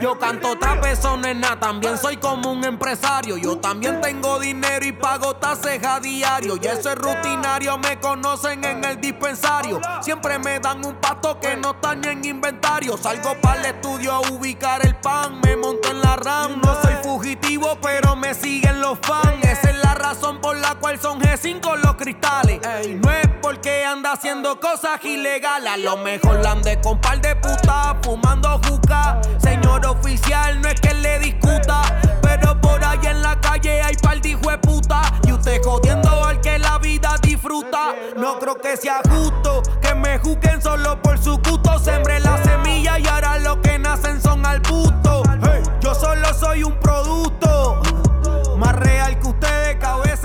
Yo 0.00 0.16
canto 0.18 0.56
trapezón, 0.56 1.22
nena, 1.22 1.58
también 1.58 1.98
soy 1.98 2.16
como 2.16 2.52
un 2.52 2.62
empresario. 2.64 3.36
Yo 3.36 3.58
también 3.58 4.00
tengo 4.00 4.38
dinero 4.38 4.86
y 4.86 4.92
pago 4.92 5.34
tases 5.34 5.84
a 5.84 5.98
diario. 5.98 6.56
Y 6.62 6.66
eso 6.66 6.90
es 6.90 6.96
rutinario, 6.96 7.78
me 7.78 7.98
conocen 7.98 8.64
en 8.64 8.84
el 8.84 9.00
dispensario. 9.00 9.80
Siempre 10.00 10.38
me 10.38 10.60
dan 10.60 10.84
un 10.84 10.94
pasto 10.96 11.40
que 11.40 11.56
no 11.56 11.72
está 11.72 11.96
ni 11.96 12.08
en 12.08 12.24
inventario. 12.24 12.96
Salgo 12.96 13.34
para 13.40 13.60
el 13.60 13.66
estudio 13.74 14.12
a 14.12 14.20
ubicar 14.20 14.86
el 14.86 14.94
pan, 14.94 15.40
me 15.44 15.56
monto 15.56 15.90
en 15.90 16.00
la 16.00 16.14
RAM. 16.14 16.60
No 16.60 16.80
soy 16.80 16.94
fugitivo, 17.02 17.76
pero 17.82 18.14
me 18.14 18.34
siguen 18.34 18.80
los 18.80 18.91
fans. 18.98 19.44
Esa 19.44 19.70
es 19.70 19.78
la 19.82 19.94
razón 19.94 20.40
por 20.40 20.56
la 20.56 20.74
cual 20.76 20.98
son 21.00 21.20
G5 21.20 21.76
los 21.82 21.94
cristales. 21.96 22.60
Ey, 22.66 23.00
no 23.02 23.10
es 23.10 23.28
porque 23.40 23.84
anda 23.84 24.12
haciendo 24.12 24.58
cosas 24.60 25.04
ilegales. 25.04 25.70
A 25.70 25.76
lo 25.76 25.96
mejor 25.98 26.40
la 26.42 26.52
ande 26.52 26.80
con 26.80 27.00
par 27.00 27.20
de 27.20 27.34
putas, 27.36 27.96
fumando 28.02 28.60
juca. 28.68 29.20
Señor 29.38 29.86
oficial, 29.86 30.60
no 30.60 30.68
es 30.68 30.80
que 30.80 30.94
le 30.94 31.18
discuta. 31.18 31.82
Pero 32.22 32.60
por 32.60 32.82
ahí 32.84 32.98
en 33.04 33.22
la 33.22 33.40
calle 33.40 33.82
hay 33.82 33.94
par 33.96 34.20
de 34.20 34.36
puta. 34.58 35.02
Y 35.26 35.32
usted 35.32 35.60
jodiendo 35.62 36.24
al 36.24 36.40
que 36.40 36.58
la 36.58 36.78
vida 36.78 37.16
disfruta. 37.22 37.94
No 38.16 38.38
creo 38.38 38.56
que 38.56 38.76
sea 38.76 39.00
justo 39.08 39.62
que 39.80 39.94
me 39.94 40.18
juzguen 40.18 40.60
solo 40.60 41.00
por 41.00 41.18
su 41.18 41.38
gusto. 41.38 41.78
Sembré 41.78 42.20
la 42.20 42.42
semilla 42.42 42.98
y 42.98 43.06
ahora 43.06 43.38
lo 43.38 43.60
que 43.60 43.78
nacen 43.78 44.20
son 44.20 44.44
arbustos. 44.44 45.26
Hey, 45.42 45.62
yo 45.80 45.94
solo 45.94 46.32
soy 46.34 46.62
un 46.64 46.74
producto. 46.78 47.31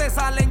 Salen. 0.09 0.46